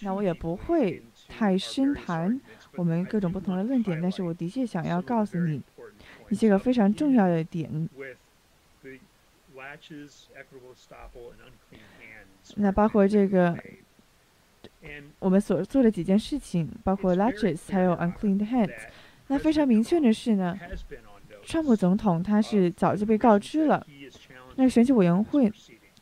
[0.00, 2.40] 那我也不会太深谈
[2.76, 5.62] 我们各种不同的论点，但是我的确想要告诉你
[6.30, 7.88] 一些个非常重要的点。
[12.56, 13.56] 那包括这个
[15.18, 18.72] 我们所做的几件事情，包括 latches 还有 unclean hands。
[19.28, 20.58] 那非常明确的是呢，
[21.44, 23.86] 川普总统他是早就被告知了，
[24.56, 25.50] 那选举委员会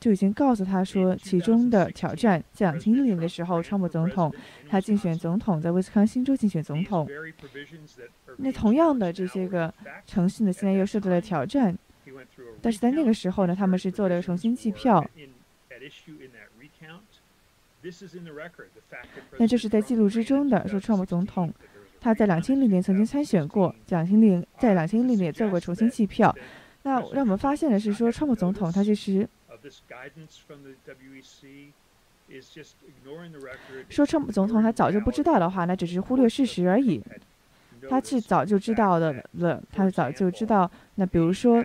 [0.00, 4.34] 就已经告诉他说，其中的挑战在两千一年的时候，川普总统
[4.68, 7.08] 他竞选总统，在威斯康星州竞选总统。
[8.38, 9.72] 那同样的这些个
[10.04, 11.78] 程序呢，现在又受到了挑战，
[12.60, 15.08] 但是在那个时候呢，他们是做了重新计票。
[19.38, 21.52] 那这是在记录之中的，说川普总统
[22.00, 26.34] 他在两千零年曾经参选过，两千零在两千零年做过重新计票。
[26.82, 29.28] 那让我们发现的是说，川普总统他其实
[33.88, 37.02] 说川普总统他早就不知道的话，那只是忽略事实而已。
[37.90, 40.70] 他是早就知道的了，他早就知道。
[40.94, 41.64] 那比如说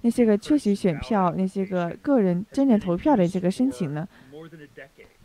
[0.00, 4.08] 那些个缺席选票、那些个个人真正投票的这个申请呢？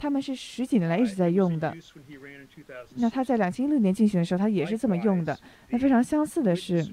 [0.01, 1.77] 他们是十几年来一直在用的。
[2.95, 5.37] 那他在两千一六年竞选的时候，他也是这么用的。
[5.69, 6.83] 那非常相似的是，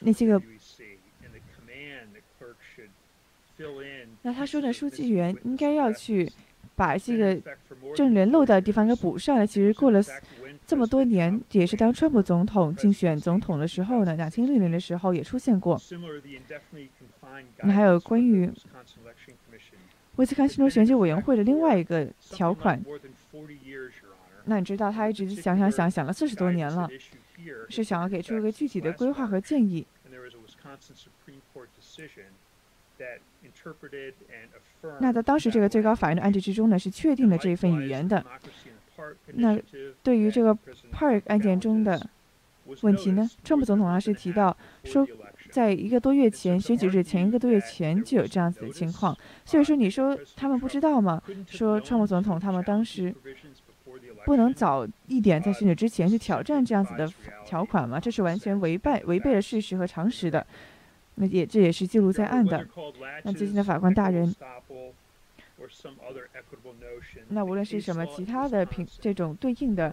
[0.00, 0.42] 那些个，
[4.20, 6.30] 那他说的书记员应该要去
[6.74, 7.40] 把这个
[7.94, 9.46] 证人漏掉的地方给补上来。
[9.46, 10.02] 其实过了
[10.66, 15.80] 这么多年，也是当川普总统竞选总统的时候呢，两千一六年的时候也出现过。
[17.62, 18.52] 那还有关于。
[20.16, 22.82] 威斯康星州选举委员会的另外一个条款，
[24.46, 26.88] 那你知道他一直想想想想了四十多年了，
[27.68, 29.86] 是想要给出一个具体的规划和建议。
[35.00, 38.24] 那在当时这个最高法院的案例之中呢，是确定了这一份语言的。
[39.34, 39.60] 那
[40.02, 40.56] 对于这个
[40.92, 42.08] Park 案件中的
[42.80, 45.06] 问题呢，川普总统啊是提到说。
[45.56, 51.22] 在一个多月前，选举日前一个多月前就有这样子的情况，所以说你说他们不知道吗？
[51.48, 53.14] 说川普总统他们当时
[54.26, 57.10] 不能早一点在选举之前去挑战这样子的
[57.46, 57.98] 条款吗？
[57.98, 60.46] 这是完全违背违背了事实和常识的。
[61.14, 62.62] 那也这也是记录在案的。
[63.22, 64.34] 那最近的法官大人，
[67.28, 69.90] 那无论是什么其他的平这种对应的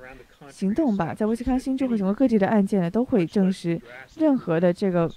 [0.50, 3.82] 行动吧，在威斯康星州和全国各地的案件呢，都会证实
[4.18, 5.10] 任何的这个。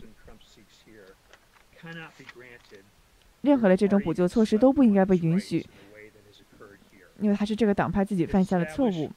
[3.43, 5.65] 任何的这种补救措施都不应该被允许，
[7.21, 9.11] 因为他是这个党派自己犯下的错误。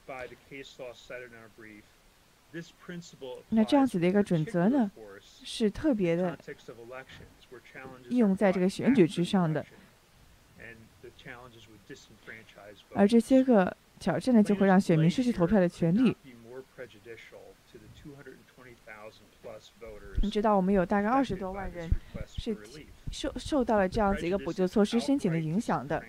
[3.50, 4.90] 那这样子的一个准则呢，
[5.20, 6.38] 是特别的
[8.08, 9.64] 应用在这个选举之上的，
[12.94, 16.16] 而这些个挑战呢，就会让选民失去投票的权利。
[20.22, 21.88] 你知道，我们有大概二十多万人
[22.26, 22.56] 是
[23.10, 26.02] 受受到了这样子一个补救措施申请的影响的。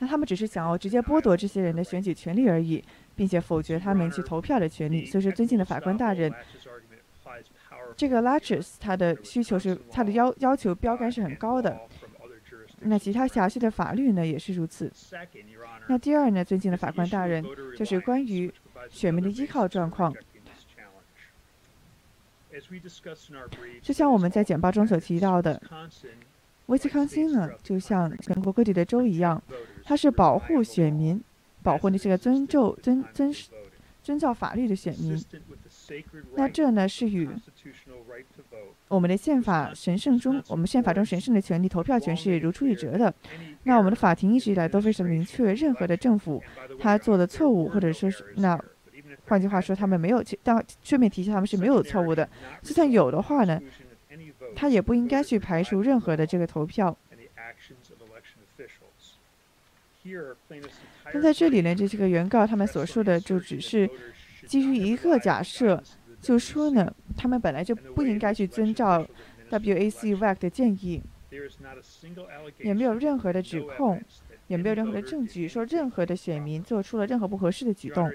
[0.00, 2.82] 那他们只是想要直接剥夺这些人的选举权利而已，
[3.16, 5.04] 并且否决他们去投票的权利。
[5.04, 6.32] 所以说，尊敬的法官大人，
[7.96, 11.76] 这个 latches 它的需求是他的要要求标杆是很高的。
[12.80, 14.88] 那其他辖区的法律呢也是如此。
[15.88, 17.44] 那第二呢，尊敬的法官大人，
[17.76, 18.52] 就是关于
[18.88, 20.14] 选民的依靠状况。
[23.82, 25.60] 就像我们在简报中所提到的，
[26.66, 29.42] 威斯康星呢，就像全国各地的州一样，
[29.84, 31.22] 它是保护选民，
[31.62, 33.32] 保护那些个遵照、遵遵
[34.02, 35.22] 遵照法律的选民。
[36.34, 37.28] 那这呢，是与
[38.88, 43.12] 我们的宪法神圣中，我们宪法中神圣的权利——投票权是如出一辙的。
[43.64, 46.42] 那我们的法庭一直以来都非常明确，任何的政府
[46.78, 48.58] 他做的错误，或者说是那。
[49.28, 52.28] 换句话说，他们没有，当顺便提醒他们是没有错误的。
[52.62, 53.60] 就算有的话呢，
[54.56, 56.96] 他也不应该去排除任何的这个投票。
[61.12, 63.88] 那在这里呢，这些个原告他们所说的就只是
[64.46, 65.82] 基于一个假设，
[66.22, 69.06] 就说呢，他们本来就不应该去遵照
[69.50, 71.02] WAC-WAC 的建议，
[72.58, 74.02] 也没有任何的指控。
[74.48, 78.10] 也没有任何的证据说任何的选民做出了任何不合适的举动。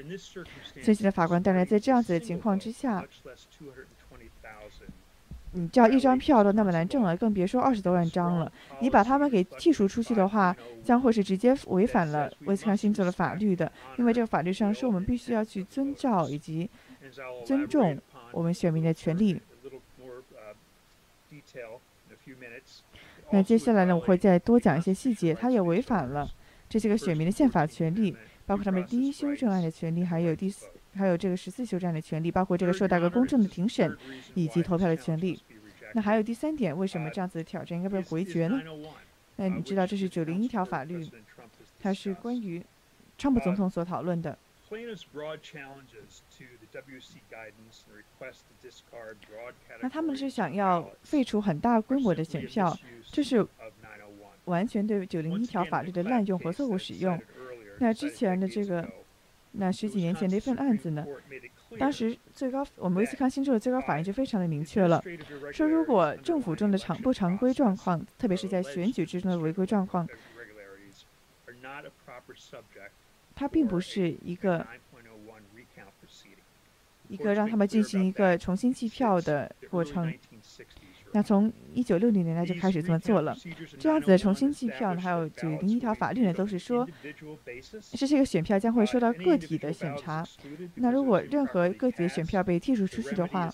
[0.83, 3.03] 最近的法官当然在这样子的情况之下，
[5.55, 8.51] 你叫一张票都那么难挣了，更别说二十多万张了。
[8.81, 16.67] 你把他们给剔除出去的话，将会是直接违反了威斯康星州的法律的，因为这个法律上是我们必须要去遵照以及
[17.45, 17.95] 尊重
[18.31, 19.39] 我们选民的权利。
[23.33, 25.33] 那接下来呢，我会再多讲一些细节。
[25.33, 26.29] 他也违反了
[26.69, 28.15] 这些个选民的宪法权利，
[28.45, 33.97] 包括他们第一修正案的权利，还有第四，还有这个十四修正案的权利，包括这个受到个公正的庭审
[34.35, 35.41] 以及投票的权利。
[35.93, 38.61] 那还有第三点，为什么这样子的挑战应该被回绝呢？
[39.37, 41.09] 那你知道这是九零一条法律，
[41.81, 42.63] 它是关于
[43.17, 44.37] 川普总统所讨论的。
[49.81, 52.75] 那他们是想要废除很大规模的选票，
[53.11, 53.45] 这是
[54.45, 57.21] 完全对九零一条法律的滥用和错误使用。
[57.77, 58.87] 那之前的这个，
[59.51, 61.05] 那十几年前的一份案子呢？
[61.77, 65.03] 当时最高我们威斯康星州的最高法院就非常的明确了，
[65.51, 70.07] 说如果政府中的常不常规状况，特别是在选举之中的违规状况，
[73.35, 74.65] 它并不是一个。
[77.13, 80.11] 一个让他们进行一个重新计票的过程。
[81.15, 83.37] 那从一九六零年代就开始这么做了。
[83.77, 86.87] 这样子的重新计票呢，还有九零一条法律呢，都是说，
[87.79, 90.25] 是这个选票将会受到个体的审查。
[90.73, 93.47] 那如果任何个体的选票被剔除出去的话，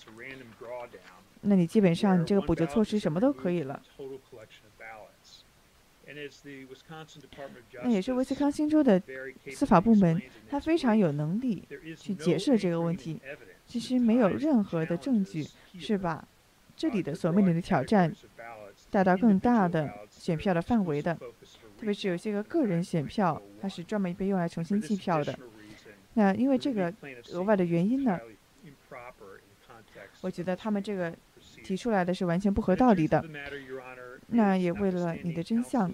[1.42, 3.82] 那你基本上你这个补救措施什么都可以了。
[7.82, 9.00] 那也是威斯康星州的
[9.50, 13.20] 司法部门，他非常有能力去解释这个问题。
[13.66, 15.46] 其实没有任何的证据
[15.78, 16.26] 是把
[16.76, 18.12] 这里的所面临的挑战
[18.90, 25.38] 带到更大的选票的范围的，特别是有些个个人选票，它是专门被用来重新计票的。
[26.14, 26.92] 那因为这个
[27.32, 28.18] 额外的原因呢，
[30.20, 31.14] 我觉得他们这个
[31.62, 33.24] 提出来的是完全不合道理的。
[34.30, 35.92] 那也为了你的真相，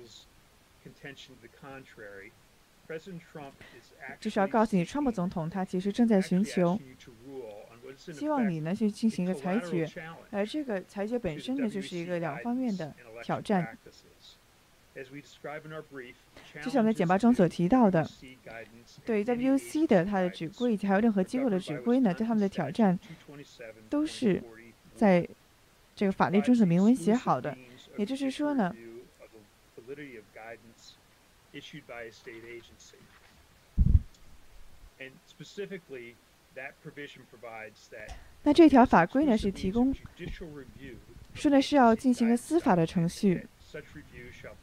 [4.21, 6.79] 就是要告诉你，川普总统他其实正在寻求，
[7.97, 9.91] 希望你呢去进行一个裁决，
[10.31, 13.77] 而这个裁决本身呢就是一个两方面的挑战。
[16.63, 18.09] 就像我们在简报中所提到的，
[19.05, 22.99] 对 WC 的他的指挥以及还有任何机构的指挥呢，对他们的挑战，
[23.91, 24.43] 都是
[24.95, 25.29] 在
[25.95, 27.57] 这个法律中所明文写好的。
[27.97, 28.75] 也就是说呢，
[38.43, 39.95] 那这条法规呢是提供，
[41.35, 43.47] 说呢是要进行一个司法的程序，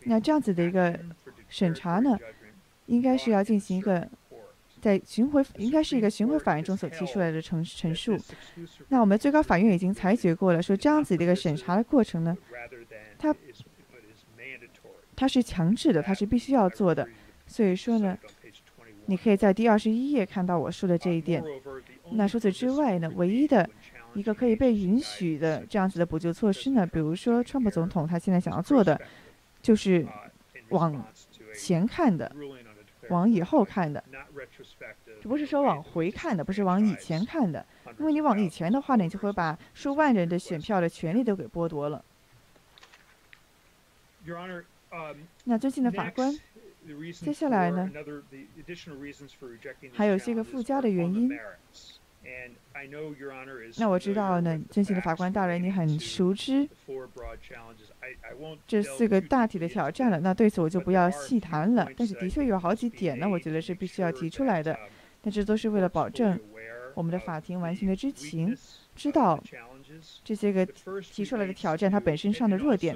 [0.03, 0.99] 那这样子的一个
[1.49, 2.17] 审查呢，
[2.85, 4.07] 应该是要进行一个。
[4.81, 8.17] 在巡回应该是一个巡回法院中所提出来的陈陈述，
[8.89, 12.37] 那我们最高法院已经裁决过了，说这样子的一个审查的过程呢，
[13.23, 13.33] 它
[15.15, 17.07] 它是强制的，它是必须要做的，
[17.47, 18.17] 所以说呢，
[19.05, 21.41] 你可以在第二十一页看到我说的这一点。
[22.11, 23.69] 那除此之外呢，唯一的
[24.13, 28.99] 一个可以被允许的这样子的补救措施呢，比如说川普总统他现在想要做的，
[29.61, 30.05] 就是
[30.69, 31.05] 往
[31.55, 32.29] 前看的。
[33.09, 34.01] 往以后看的，
[35.21, 37.65] 这不是说往回看的，不是往以前看的。
[37.99, 42.03] 因为你往以前的话呢，你就会把数万人的选票的权利都给剥夺了。
[45.45, 46.33] 那尊敬的法官，
[47.13, 47.91] 接下来呢，
[49.93, 51.29] 还有些个附加的原因。
[53.77, 56.67] 那我知道呢，尊敬的法官大人，你很熟知
[58.65, 60.19] 这四个大体的挑战了。
[60.21, 61.87] 那对此我就不要细谈了。
[61.97, 64.77] 但是的确有好几点呢，我觉得是必须要提出来的。
[65.21, 66.39] 但这都是为了保证
[66.95, 68.55] 我们的法庭完全的知情，
[68.95, 69.41] 知道
[70.23, 70.65] 这些个
[71.01, 72.95] 提出来的挑战它本身上的弱点，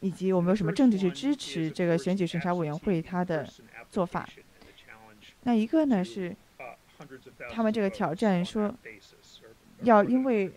[0.00, 3.48] 以及我们有什么证据去支持这个选举审查委员会它的
[3.90, 4.28] 做法。
[5.44, 6.34] 那一个呢是，
[7.50, 8.74] 他们这个挑战说，
[9.82, 10.50] 要因为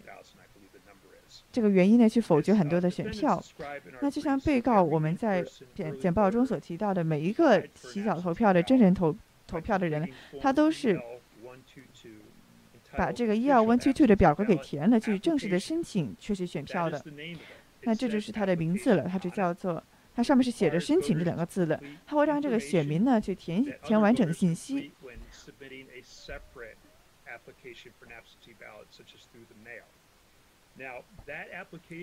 [1.52, 3.42] 这个原因呢去否决很多的选票。
[4.02, 9.16] 那就像被告我们在简简报中所提到的，每一个提早投票的真人投
[9.46, 10.10] 投票的人，
[10.42, 11.00] 他都是
[12.98, 17.02] 把这个一二 one two two 的表格给填了，去正式的申请确实选票的。
[17.82, 19.84] 那这就是他的名字了，他就叫做。
[20.16, 24.92] 它上面是写着“申请”这两个字的，它会让这个选民呢去填填完整的信息。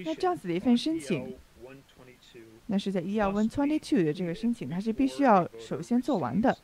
[0.05, 1.37] 那这样子的一份申请，
[2.67, 6.57] 那是在 ER One Twenty Two 的这个申请，它是必须要首先做完的。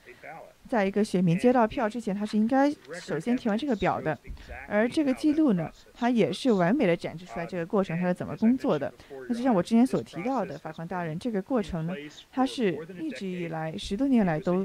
[0.70, 4.16] 在一个选民接到票之前，他是应该首先填完这个表的，
[4.68, 8.92] 而这个记录呢，它也是完美的展示出来这个过程它是怎么工作的。
[9.28, 11.94] 那就像我之前所提到的，法官大人，这个过程呢，
[12.30, 14.64] 它是一直以来十多年来都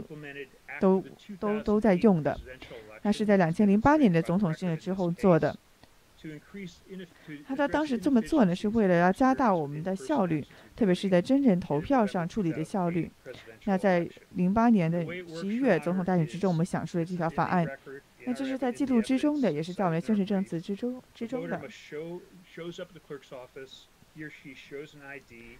[0.79, 1.03] 都
[1.39, 2.39] 都都在用的，
[3.01, 5.57] 那是在两千零八年的总统选举之后做的。
[7.47, 10.45] 他他当时这么做呢，是为了要加大我们的效率，
[10.75, 13.11] 特别是在真人投票上处理的效率。
[13.65, 17.67] 那在零八年的十一月总统大选之中，我们想出了这条法案。
[18.25, 21.61] 那这是在记录之中的，也是在我们的宣誓证词之中之中的。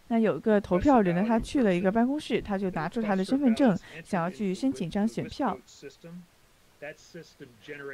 [0.07, 5.57] 那有个投票人呢，他去了一个办公室，他就拿出他的身份证，想要去申请一张选票。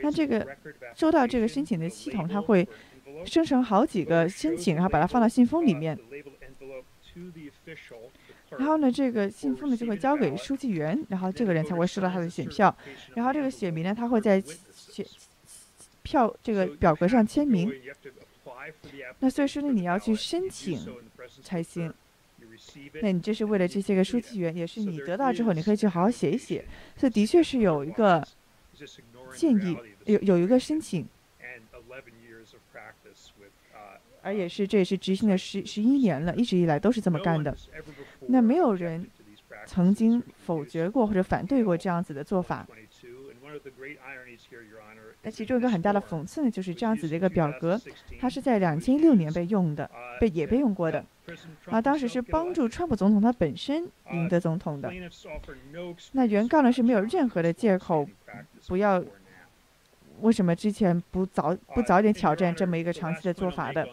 [0.01, 0.47] 那这个
[0.95, 2.67] 收到这个申请的系统，它会
[3.25, 5.97] 生成好几个申请，然后把它放到信封里面。
[8.57, 12.75] 然后呢，这个信封呢就会交给书记员，然后这个人才会收到他的选票。
[13.15, 14.41] 然后这个选民呢，他会在
[14.75, 15.05] 选
[16.03, 17.71] 票这个表格上签名。
[19.19, 20.79] 那所以说呢，你要去申请
[21.43, 21.93] 才行。
[23.01, 26.63] 那你这是为了这些个书记员，也是你得到之后，你可以去好好写一写。
[26.97, 28.25] 所以的确是有一个
[29.33, 31.07] 建议，有有一个申请，
[34.21, 37.55] 而也是这也是执行了十十一年了，一直以来都是这么干的。
[38.27, 39.07] 那没有人
[39.65, 42.67] 曾经否决过或者反对过这样子的做法。
[45.23, 47.79] 那其中一个很大的讽刺呢，就是这样子的一个表格，
[48.19, 49.87] 它是在两千一六年被用的，
[50.19, 51.05] 被也被用过的，
[51.65, 54.91] 啊，当时是帮助川普总统他本身赢得总统的。
[56.13, 58.07] 那原告呢是没有任何的借口，
[58.67, 59.03] 不要
[60.21, 63.87] 为什么之前不早不早点挑战这么一个长期的做法的？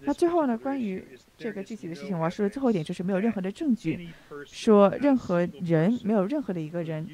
[0.00, 1.04] 那最后呢，关于
[1.38, 4.10] 这个具体的事情，我要说的最后一点就是没有任何的证据，
[4.44, 7.08] 说任何人没有任何的一个人，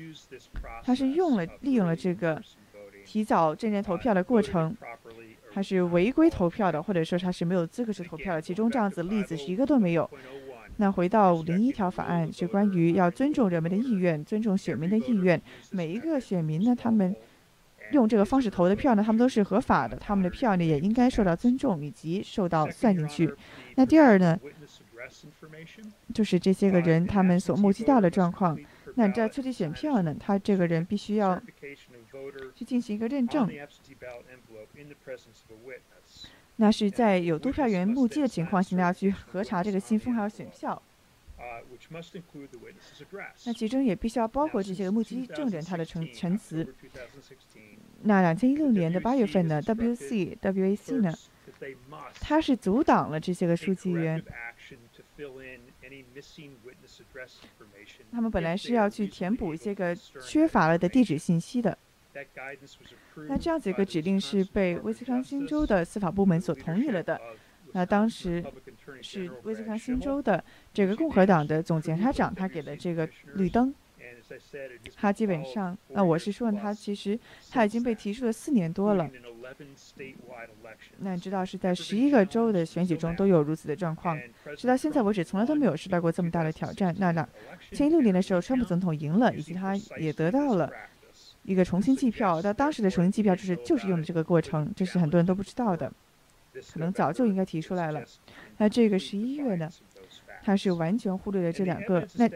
[0.82, 2.42] 他是用了利用了这个。
[3.08, 4.76] 提早证件投票的过程，
[5.50, 8.42] 他是违规投票的，或者说他是没有资格去投票的。
[8.42, 10.08] 其中这样子例子是一个都没有。
[10.76, 15.40] 那回到五零一条法案，是关于要尊重人们的意愿，尊重选民的意愿。
[15.70, 17.16] 每一个选民呢，他们
[17.92, 23.32] 用这个方式投的票呢，他们都是合法的，他们的票呢也应该受到尊重以及受到算进去。
[23.76, 24.38] 那第二呢，
[26.12, 28.58] 就是这些个人他们所目击到的状况。
[28.96, 31.40] 那在出具选票呢，他这个人必须要。
[32.54, 33.48] 去进行一个认证，
[36.56, 40.82] 那是在有多票员目击的情况下，要去核查这个信封还有选票。
[43.44, 46.74] 那其中也必须要包括这些个目击证人他的陈陈词。
[48.02, 51.14] 那两千一六年的八月份呢，WC WAC 呢，
[52.20, 54.22] 他是阻挡了这些个书记员。
[58.10, 61.78] 他们本来是要去填补一些个缺乏了的地址信息的。
[63.28, 67.20] 那这样子一个指令是被威斯康星州的司法部门所同意了的。
[67.72, 68.42] 那当时
[69.02, 70.42] 是威斯康星州的
[70.72, 73.74] 这个共和党的总检察长，他给了这个绿灯。
[74.96, 77.18] 他基本上，那我是说，他其实
[77.50, 79.08] 他已经被提出了四年多了。
[80.98, 84.18] 那你知道是在十一个州的选举中都有如此的状况，
[84.56, 86.94] 直到现在为止从来都没有受到过这么大的挑战。
[86.98, 87.28] 那两
[87.72, 90.70] 千一六年的时候，川普总统赢了，以及他也得到了。
[91.48, 95.90] 一个重新计票，那当时的重新计票就是就是用的这个过程，这是很多人都不知道的，
[96.74, 98.04] 可能早就应该提出来了。
[98.58, 99.66] 那这个十一月呢，
[100.42, 102.28] 他是完全忽略了这两个，那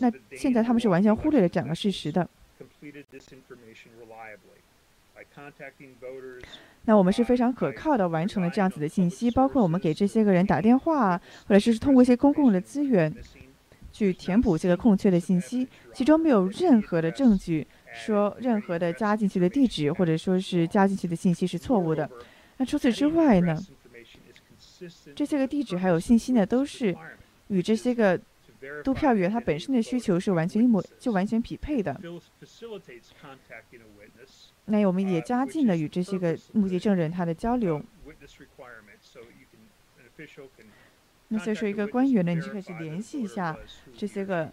[0.00, 2.28] 那现在他们是完全忽略了这两个事实的。
[6.84, 13.10] 那我们是非常可靠的完成了这样子的信息，包括我们给这些个人打电话，或者是通过一些公共的资源
[13.92, 17.66] 去填补这个空缺的信息，其中没有任何的证据。
[17.92, 22.08] 说任何的加进去的地址或者说是加进去的信息是错误的。
[22.58, 23.58] 那除此之外呢？
[25.16, 26.96] 这些个地址还有信息呢，都是
[27.48, 28.20] 与这些个
[28.84, 32.00] 督票员他本身的需求是完全一模就完全匹配的。
[34.66, 37.82] 那我们也加进了与这些个目击证人他的交流。
[41.28, 43.56] 那所以说，一个官员呢，你就可以去联系一下
[43.96, 44.52] 这些个。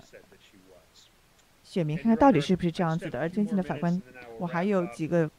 [1.75, 3.19] 选民看看到底是不是这样子的。
[3.19, 4.01] 而尊敬的法官，
[4.39, 5.29] 我还有几个，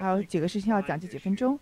[0.00, 1.58] 还有几个事情要讲，这几分钟。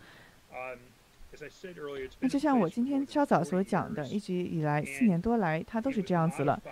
[2.21, 6.63] 那就像我今天稍早所讲的，一直以来四年多来，它都是这样子了。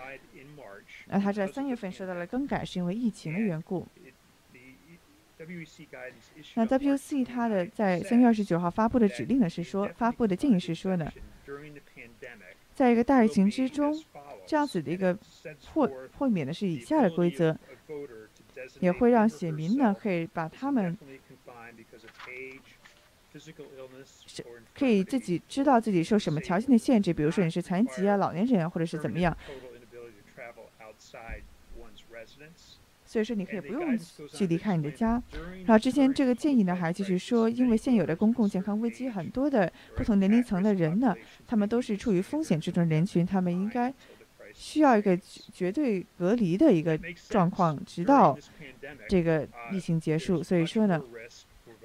[1.09, 3.85] 那它在三月份受到了更改，是因为疫情的缘故。
[6.55, 11.13] 那 WC 它的在三月二十九号发布的指令呢，是说发布的建议是说呢，
[12.73, 14.01] 在一个大疫情之中。
[14.47, 15.17] 这样子的一个
[15.73, 17.57] 豁豁免的是以下的规则，
[18.81, 20.97] 也会让选民呢可以把他们
[24.75, 29.37] 可以自己知道自己受什么条件的限制，比如说你是残疾啊、老年人啊，或者是怎么样。
[33.07, 35.23] 所以说你可以不用去离开你的家。
[35.65, 41.15] 然后之前这个建议呢还继续说，因为现有的公共健康危机，很多的不同年龄层的人呢，
[41.47, 43.95] 他们都是处于风险之中的人群，他们应该。
[44.61, 46.97] 需要一个绝绝对隔离的一个
[47.31, 48.39] 状况，直到
[49.09, 50.43] 这个疫情结束。
[50.43, 51.03] 所以说呢，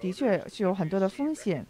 [0.02, 1.66] 的确是有很多的风险。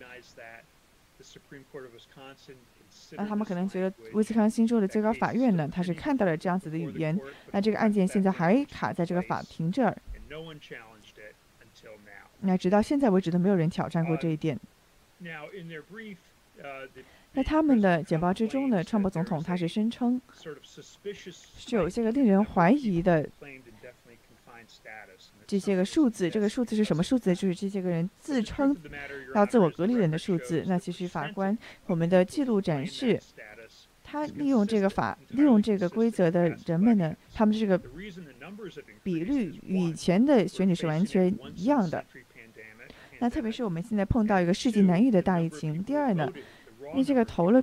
[3.12, 7.16] 那他们可能觉得威斯康星州的最高法院呢，他是看到了这样子的语言，
[7.52, 9.96] 那这个案件现在还卡在这个法庭这儿。
[12.40, 14.60] 那直到现在为止都没有人挑战过这一点。
[17.36, 20.22] 在他们的简报之中呢，川普总统他是声称
[21.58, 23.30] 是有些个令人怀疑的
[25.46, 26.30] 这些个数字。
[26.30, 27.36] 这个数字是什么数字？
[27.36, 28.74] 就是这些个人自称
[29.34, 30.64] 要自我隔离人的数字。
[30.66, 31.56] 那其实法官
[31.88, 33.22] 我们的记录展示，
[34.02, 37.78] 他利用这个法利用这个规则的人们呢，他们这个
[39.04, 42.06] 比率与以前的选举是完全一样的。
[43.20, 45.84] 那特别是我们现在碰到一个世纪难遇的大疫情。
[45.84, 46.32] 第二呢？
[46.96, 47.62] 那这个投了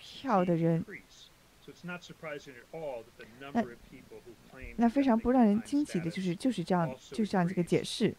[0.00, 0.84] 票的人，
[3.52, 3.64] 那
[4.76, 8.14] 那非常不让人惊奇的就是就是这样就是这样这个解释，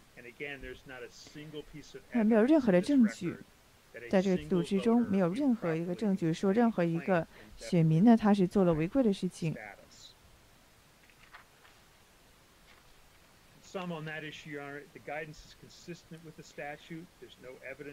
[2.12, 3.36] 那没有任何的证据，
[4.10, 9.56] 在这个记录之中没有任何一个证据说任何一个选民呢他是做了违规的事情。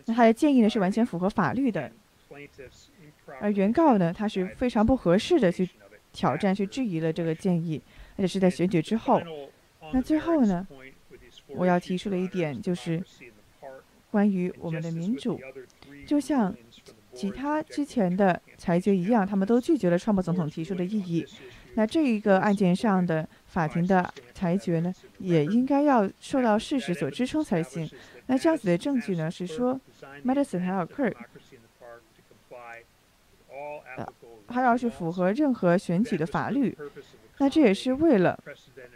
[0.06, 1.92] 那他的建议呢是完全符合法律的。
[3.40, 5.68] 而原告呢，他是非常不合适的去
[6.12, 7.80] 挑战、去质疑了这个建议，
[8.16, 9.20] 而且是在选举之后。
[9.92, 10.66] 那最后呢，
[11.46, 13.02] 我要提出的一点就是
[14.10, 15.40] 关于我们的民主，
[16.06, 16.54] 就像
[17.14, 21.24] 其他之前的裁决一样，他们都拒绝了川普总统提出的异议。
[21.74, 27.88] 那这一个案件上的法庭的裁决呢，也应该要受到事实所支撑才行。
[28.26, 29.80] 那这样子的证据呢，是说
[30.24, 31.14] ，Madison 还有 Kirk。
[34.46, 36.76] 他要是符合任何选举的法律，
[37.38, 38.38] 那这也是为了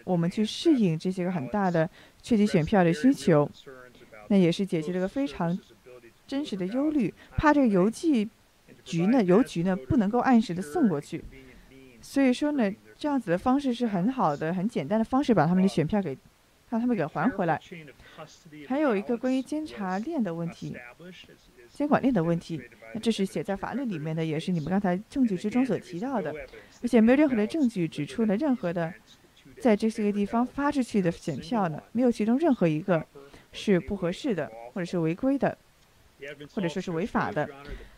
[0.04, 1.88] 我们去适应这些个很大的
[2.22, 3.48] 确级选票的需求，
[4.28, 5.58] 那也是解决了个非常
[6.26, 8.28] 真实的忧虑，怕这个邮寄
[8.84, 11.22] 局呢，邮局呢不能够按时的送过去，
[12.00, 16.16] 所以说呢，这样子的方式是很好的、很简单的方式，把他们的选票给
[16.70, 17.60] 让他们给还回来。
[18.66, 20.74] 还有一个关于监察链的问题。
[21.72, 22.60] 监管链的问题，
[22.94, 26.32] 那这是写在法律里面的，也是你们刚才证据之中所提到的，
[26.82, 28.92] 而且没有任何的证据指出了任何的
[29.58, 33.04] 在这些个地方发出去的选票呢，没有其中任何一个
[33.52, 35.56] 是不合适的，或者是违规的，
[36.54, 37.48] 或者说是违法的。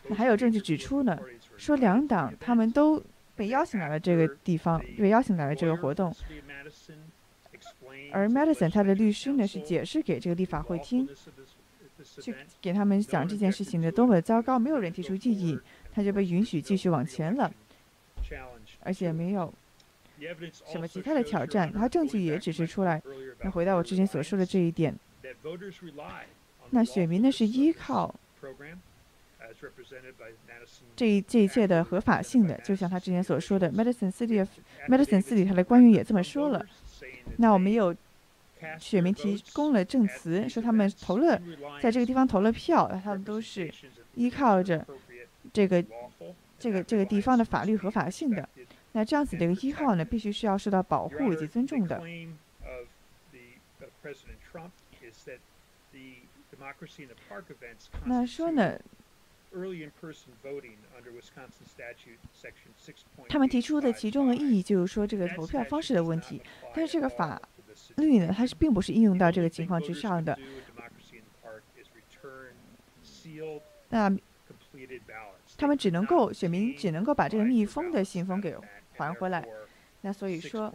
[0.07, 1.19] 那还有证据指出呢，
[1.57, 3.03] 说两党他们都
[3.35, 6.15] 被邀请来了这个地方，被邀请来了这个活动，
[8.13, 11.07] 而 Madison 他的律师呢是解释给这个立法会听。
[12.21, 15.59] 去给他们讲这件事情的多么糟糕，没有人提出异议，
[15.93, 17.51] 他就被允许继续往前了，
[18.81, 19.53] 而且没有
[20.71, 21.71] 什么其他的挑战。
[21.71, 23.01] 他证据也指示出来。
[23.41, 24.95] 那回到我之前所说的这一点，
[26.69, 28.13] 那选民呢是依靠
[30.95, 34.49] 这一这一切的合法性的，就像他之前所说的，Medicine City of
[34.87, 36.65] Medicine City，他的官员也这么说了。
[37.37, 37.95] 那我们有。
[38.79, 41.39] 选民提供了证词，说他们投了，
[41.81, 43.71] 在这个地方投了票，他们都是
[44.15, 44.85] 依靠着
[45.53, 45.83] 这个、
[46.57, 48.47] 这个、这个地方的法律合法性的。
[48.93, 52.01] 那这样子的一个依靠呢，必须是要受到保护以及尊重的。
[58.05, 58.79] 那说呢？
[63.29, 66.41] 他们提出的其中的意义就是说这个投票方式的问题，
[66.73, 67.41] 但是这个法。
[67.95, 70.37] 律呢，它是并不是应用到这个情况之上的。
[73.89, 74.13] 那
[75.57, 78.55] 他们只能够选民只能够把这个密封的信封给
[78.97, 79.47] 还回来。
[80.01, 80.73] 那所以说，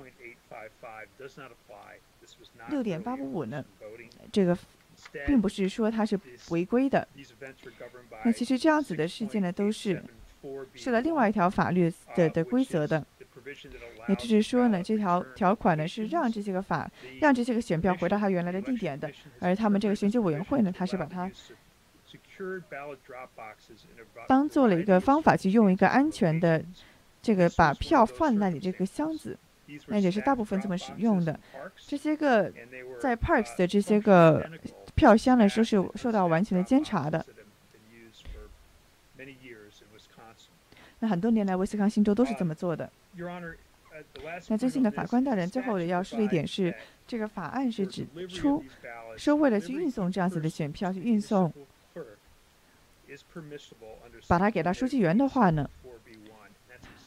[2.70, 3.64] 六点八五五呢，
[4.32, 4.56] 这个
[5.26, 6.18] 并不是说它是
[6.50, 7.06] 违规的。
[8.24, 10.02] 那其实这样子的事件呢，都是
[10.74, 13.04] 受到另外一条法律的的规则的。
[14.08, 19.10] 也就是说呢，这条条款呢是让这些个法，让这些个选票回到它原来的地点的，
[19.40, 21.30] 而他们这个选举委员会呢，它是把它
[24.26, 26.64] 当做了一个方法去用一个安全的
[27.22, 29.38] 这个把票放那里这个箱子，
[29.86, 31.38] 那也是大部分这么使用的。
[31.76, 32.52] 这些个
[32.98, 34.50] 在 Parks 的这些个
[34.94, 37.24] 票箱呢，说是受到完全的监察的。
[41.02, 42.90] 那很多年来，威斯康星州都是这么做的。
[44.48, 46.74] 那最近的法官大人最后要说的一点是，
[47.06, 48.64] 这个法案是指出，
[49.16, 51.52] 说为了去运送这样子的选票去运送，
[54.28, 55.68] 把它给到书记员的话呢，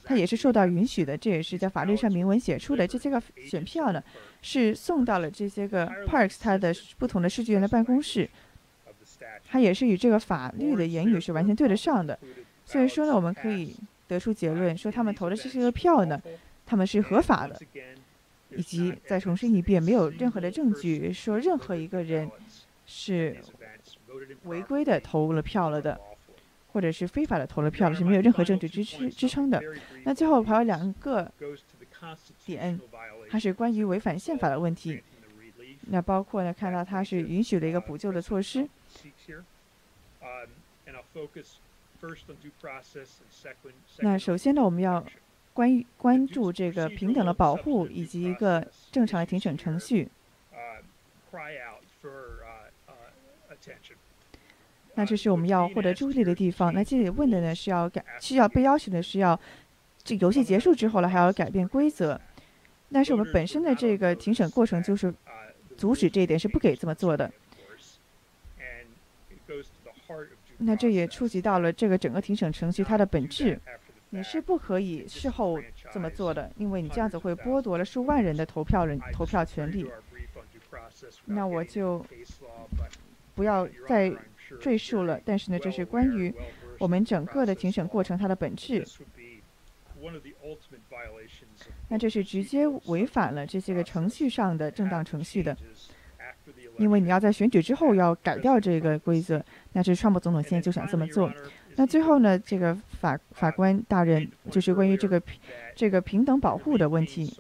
[0.04, 2.86] 它也是受到允许的，这也是在法律上明文写出的。
[2.86, 4.04] 这些个选票呢，
[4.41, 8.30] 是送到了这些个 Parks 它的不同的书记员的办公室，
[9.47, 12.20] 它也是与这个法律的言语是完全对得上的。
[12.66, 13.76] 所以说呢，我们可以
[14.14, 16.22] 得出结论，说他们投的这些个票呢，
[16.66, 17.59] 他们是合法的，
[18.51, 22.30] 以及再重申一遍，没有任何的证据说任何一个人
[22.86, 23.38] 是
[24.43, 25.99] 违规的投了票了的。
[26.74, 29.61] 或者是非法的投了票是没有任何证据支持支撑的。
[30.05, 31.32] 那最后还有两个
[32.47, 32.80] 点，
[33.30, 34.99] 它是关于违反宪法的问题。
[35.82, 38.68] 那包括呢，看到它是允许了一个补救的措施。
[43.99, 45.06] 那首先呢，我们要
[45.54, 50.10] 关于关注这个平等的保护以及一个正常的庭审程序。
[54.95, 56.74] 那这是我们要获得注意力的地方。
[56.74, 59.39] 那这里问的呢是要改，需要被要求的是要，
[60.04, 62.20] 这游戏结束之后了还要改变规则。
[62.91, 65.12] 但是我们本身的这个庭审过程就是
[65.78, 67.32] 阻止这一点，是不给这么做的。
[70.58, 73.60] 那这也触及到了这个整个庭审程序它的本质。
[74.10, 75.60] 你是不可以事后
[75.91, 79.89] 这么做的，因为你这样子会剥夺了数万人的投票人投票权利。
[81.26, 82.06] 那我就
[83.36, 84.14] 不要再。
[84.62, 86.32] 赘述了，但是呢，这是关于
[86.78, 88.86] 我们整个的庭审过程它的本质。
[91.88, 95.58] 那这是直接违反了这些个程序上的正当程序的，
[96.78, 99.43] 因为你要在选举之后要改掉这个规则。
[99.74, 101.32] 那这川普总统现在就想这么做。
[101.76, 105.21] 那最后呢，这个法法官大人就是关于这个
[105.76, 107.36] 这个平等保护的问题。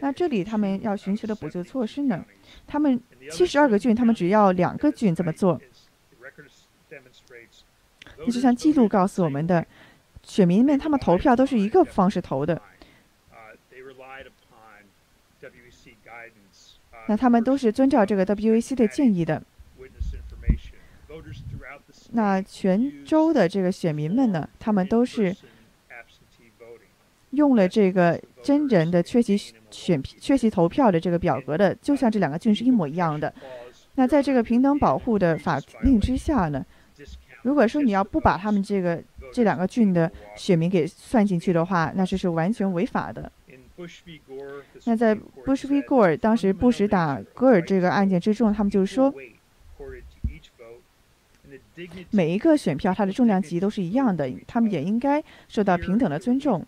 [0.00, 2.24] 那这里他们要寻求的补救措施呢？
[2.66, 2.98] 他们
[3.30, 5.60] 七十二个郡，他们只要两个郡这么做。
[8.18, 9.66] 那就像记录告诉我们的，
[10.22, 12.60] 选民们他们投票都是一个方式投的。
[17.10, 19.42] 那他们都是遵照这个 WAC 的建议的。
[22.12, 25.34] 那全州的这个选民们呢，他们都是
[27.30, 29.36] 用了这个真人的缺席
[29.72, 33.34] 选缺席投票的这个表格的，就像这两个郡是一模一样的。
[33.96, 36.64] 那在这个平等保护的法令之下呢，
[37.42, 39.02] 如果说你要不把他们这个
[39.34, 43.32] 这两个郡的选民给算进去的话，那这是完全违法的。
[44.84, 45.82] 那在 Bush v.
[45.82, 49.12] Gore 当时布什打戈尔这个案件之中，他们就是说，
[52.10, 56.66] 每一个选票它的重量级都是一样的，他们也应该受到平等的尊重。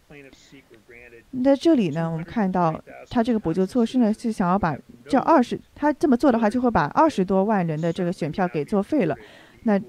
[1.43, 9.17] 在这里呢，我们看到他这个补救措施呢，是想要把这二十，他这么做的话，就会把二十多万人的这个选票给作废了，
[9.63, 9.81] 那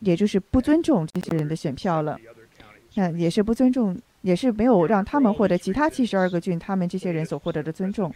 [0.00, 2.18] 也就是不尊重这些人的选票了，
[2.96, 3.98] 那也是不尊重，
[4.28, 8.14] 也是没有让他们获得其他七十二个郡他们这些人所获得的尊重。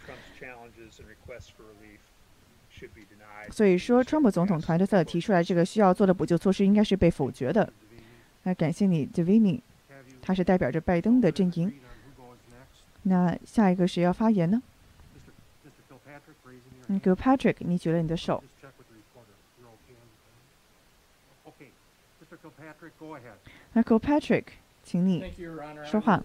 [3.49, 7.73] 所以说，川普总统团队所提出来这个需要做的补救措施，应该是被否决的。
[8.43, 9.63] 那感谢你 d e v i n i
[10.21, 11.73] 他是代表着拜登的阵营。
[13.01, 14.61] 那下一个谁要发言呢？
[16.87, 18.43] 嗯，Gilpatrick，你举了你的手。
[23.73, 24.45] 那 Gilpatrick，
[24.83, 25.23] 请你
[25.83, 26.23] 说话。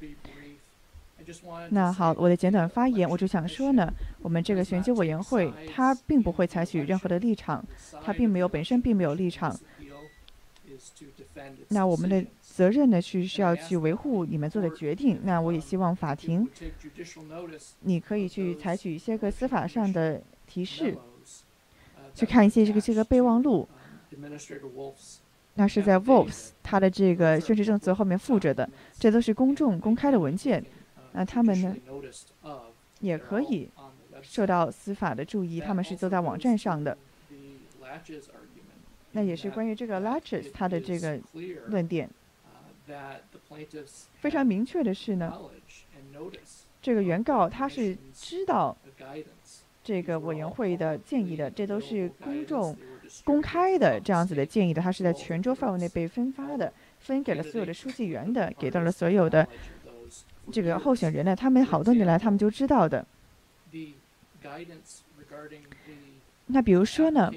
[1.70, 7.64] 那好，我的简短发言，我就想说呢，我们这个选举委员会，它并不会采取任何的立场，
[8.02, 9.58] 它并没有本身并没有立场。
[11.68, 12.24] 那我们的。
[12.58, 15.20] 责任呢是需要去维护你们做的决定。
[15.22, 16.44] 那我也希望法庭，
[17.82, 20.98] 你可以去采取一些个司法上的提示，
[22.16, 23.68] 去看一些这个这个备忘录。
[25.58, 30.64] 那是在 Wolfs 他的这个宣誓证词后面附着的，这都是公众公开的文件。
[31.10, 31.74] 那他们呢
[33.00, 33.68] 也可以
[34.22, 36.96] 受到司法的注意，他们是都在网站上的。
[39.12, 41.18] 那也是关于这个 Latches 他的这个
[41.66, 42.08] 论点。
[44.20, 45.36] 非常明确的是呢，
[46.80, 48.76] 这个原告他是知道
[49.82, 52.76] 这个委员会的建议的，这都是公众
[53.24, 59.46] 公开的这样子的建议的，它是在全州范围内被分发的，分给了所有的书记员的，给到了所有的
[60.52, 63.06] 这个候选人的，他们好多年来他们就知道的。
[66.46, 67.30] 那比如说呢，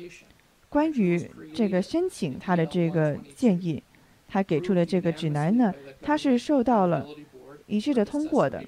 [0.70, 3.82] 关于这个申请他的这个建议。
[4.34, 7.06] 他给出的这个指南呢，它是受到了
[7.68, 8.64] 一致的通过的，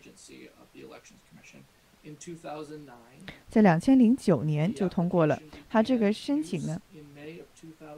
[3.47, 5.41] 在两千零九年就通过了。
[5.69, 6.81] 他这个申请呢，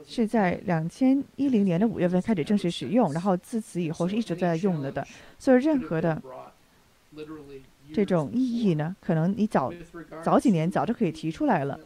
[0.06, 5.06] 是在两千一零年的五月份开始正式使用，然后自此以后是一直在用了的。
[5.38, 6.22] 所以任何的
[7.92, 9.72] 这种异议呢，可能你早
[10.22, 11.78] 早几年早就可以提出来了。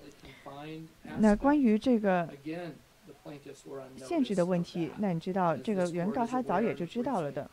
[1.18, 2.28] 那关于这个
[3.96, 7.50] 限制的问题，那你知道这个原告他早也就知道了的。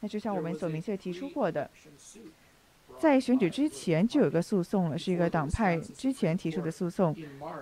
[0.00, 1.70] 那就像我们所明确提出过的，
[2.98, 7.14] 在选举之前就有个诉讼了，是一个党派之前提出的诉讼，